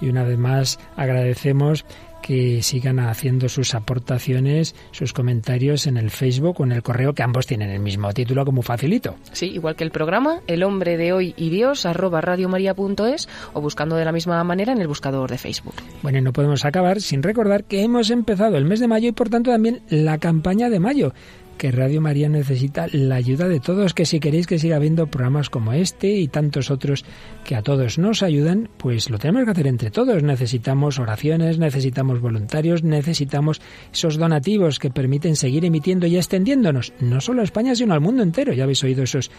Y 0.00 0.08
una 0.08 0.24
vez 0.24 0.38
más 0.38 0.78
agradecemos 0.96 1.84
que 2.24 2.62
sigan 2.62 3.00
haciendo 3.00 3.50
sus 3.50 3.74
aportaciones, 3.74 4.74
sus 4.92 5.12
comentarios 5.12 5.86
en 5.86 5.98
el 5.98 6.10
Facebook 6.10 6.58
o 6.58 6.64
en 6.64 6.72
el 6.72 6.82
correo, 6.82 7.12
que 7.12 7.22
ambos 7.22 7.46
tienen 7.46 7.68
el 7.68 7.80
mismo 7.80 8.10
título 8.14 8.46
como 8.46 8.62
facilito. 8.62 9.16
Sí, 9.32 9.50
igual 9.50 9.76
que 9.76 9.84
el 9.84 9.90
programa, 9.90 10.40
El 10.46 10.62
hombre 10.62 10.96
de 10.96 11.12
hoy 11.12 11.34
y 11.36 11.50
Dios, 11.50 11.84
arroba 11.84 12.22
radiomaria.es 12.22 13.28
o 13.52 13.60
buscando 13.60 13.96
de 13.96 14.06
la 14.06 14.12
misma 14.12 14.42
manera 14.42 14.72
en 14.72 14.80
el 14.80 14.88
buscador 14.88 15.30
de 15.30 15.36
Facebook. 15.36 15.74
Bueno, 16.02 16.16
y 16.16 16.22
no 16.22 16.32
podemos 16.32 16.64
acabar 16.64 17.02
sin 17.02 17.22
recordar 17.22 17.64
que 17.64 17.82
hemos 17.82 18.08
empezado 18.08 18.56
el 18.56 18.64
mes 18.64 18.80
de 18.80 18.88
mayo 18.88 19.10
y 19.10 19.12
por 19.12 19.28
tanto 19.28 19.50
también 19.50 19.82
la 19.90 20.16
campaña 20.16 20.70
de 20.70 20.80
mayo 20.80 21.12
que 21.64 21.70
Radio 21.70 22.02
María 22.02 22.28
necesita 22.28 22.88
la 22.92 23.14
ayuda 23.14 23.48
de 23.48 23.58
todos, 23.58 23.94
que 23.94 24.04
si 24.04 24.20
queréis 24.20 24.46
que 24.46 24.58
siga 24.58 24.76
habiendo 24.76 25.06
programas 25.06 25.48
como 25.48 25.72
este 25.72 26.14
y 26.14 26.28
tantos 26.28 26.70
otros 26.70 27.06
que 27.42 27.56
a 27.56 27.62
todos 27.62 27.96
nos 27.96 28.22
ayudan, 28.22 28.68
pues 28.76 29.08
lo 29.08 29.18
tenemos 29.18 29.46
que 29.46 29.52
hacer 29.52 29.66
entre 29.68 29.90
todos. 29.90 30.22
Necesitamos 30.22 30.98
oraciones, 30.98 31.58
necesitamos 31.58 32.20
voluntarios, 32.20 32.82
necesitamos 32.82 33.62
esos 33.90 34.18
donativos 34.18 34.78
que 34.78 34.90
permiten 34.90 35.36
seguir 35.36 35.64
emitiendo 35.64 36.06
y 36.06 36.18
extendiéndonos, 36.18 36.92
no 37.00 37.22
solo 37.22 37.40
a 37.40 37.44
España, 37.44 37.74
sino 37.74 37.94
al 37.94 38.00
mundo 38.02 38.22
entero. 38.22 38.52
Ya 38.52 38.64
habéis 38.64 38.84
oído 38.84 39.02
esos 39.02 39.30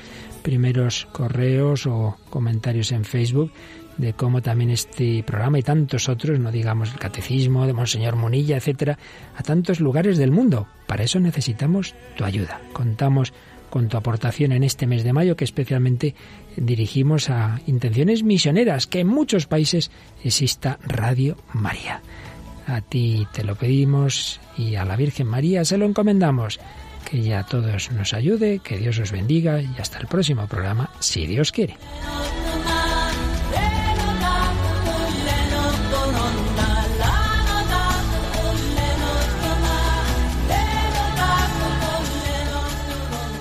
primeros 0.42 1.08
correos 1.12 1.86
o 1.86 2.18
comentarios 2.32 2.92
en 2.92 3.06
Facebook 3.06 3.52
de 3.98 4.14
cómo 4.14 4.42
también 4.42 4.70
este 4.70 5.24
programa 5.24 5.60
y 5.60 5.64
tantos 5.64 6.10
otros, 6.10 6.40
no 6.40 6.52
digamos 6.52 6.92
el 6.94 7.00
catecismo 7.00 7.66
de 7.66 7.74
Monseñor 7.74 8.16
Munilla, 8.16 8.58
etcétera, 8.58 8.98
a 9.36 9.44
tantos 9.44 9.80
lugares 9.80 10.18
del 10.18 10.32
mundo. 10.32 10.68
Para 10.88 11.04
eso 11.04 11.20
necesitamos 11.20 11.96
tu 12.16 12.26
ayuda. 12.26 12.62
Contamos 12.74 13.34
con 13.70 13.90
tu 13.90 13.98
aportación 13.98 14.52
en 14.54 14.64
este 14.64 14.88
mes 14.88 15.04
de 15.04 15.14
mayo 15.14 15.36
que 15.36 15.44
especialmente 15.44 16.16
dirigimos 16.56 17.30
a 17.30 17.60
intenciones 17.68 18.24
misioneras, 18.24 18.88
que 18.88 19.02
en 19.02 19.08
muchos 19.08 19.48
países 19.48 19.92
exista 20.24 20.80
Radio 20.82 21.36
María. 21.54 22.02
A 22.68 22.82
ti 22.82 23.28
te 23.34 23.44
lo 23.44 23.56
pedimos 23.56 24.40
y 24.58 24.76
a 24.76 24.86
la 24.86 24.96
Virgen 24.96 25.28
María 25.28 25.66
se 25.66 25.78
lo 25.78 25.86
encomendamos. 25.86 26.60
Que 27.10 27.18
ella 27.18 27.40
a 27.40 27.46
todos 27.46 27.92
nos 27.92 28.14
ayude, 28.14 28.60
que 28.60 28.78
Dios 28.78 28.98
os 28.98 29.12
bendiga 29.12 29.62
y 29.62 29.70
hasta 29.78 30.00
el 30.00 30.08
próximo 30.08 30.48
programa, 30.48 30.90
si 31.00 31.28
Dios 31.28 31.52
quiere. 31.52 31.76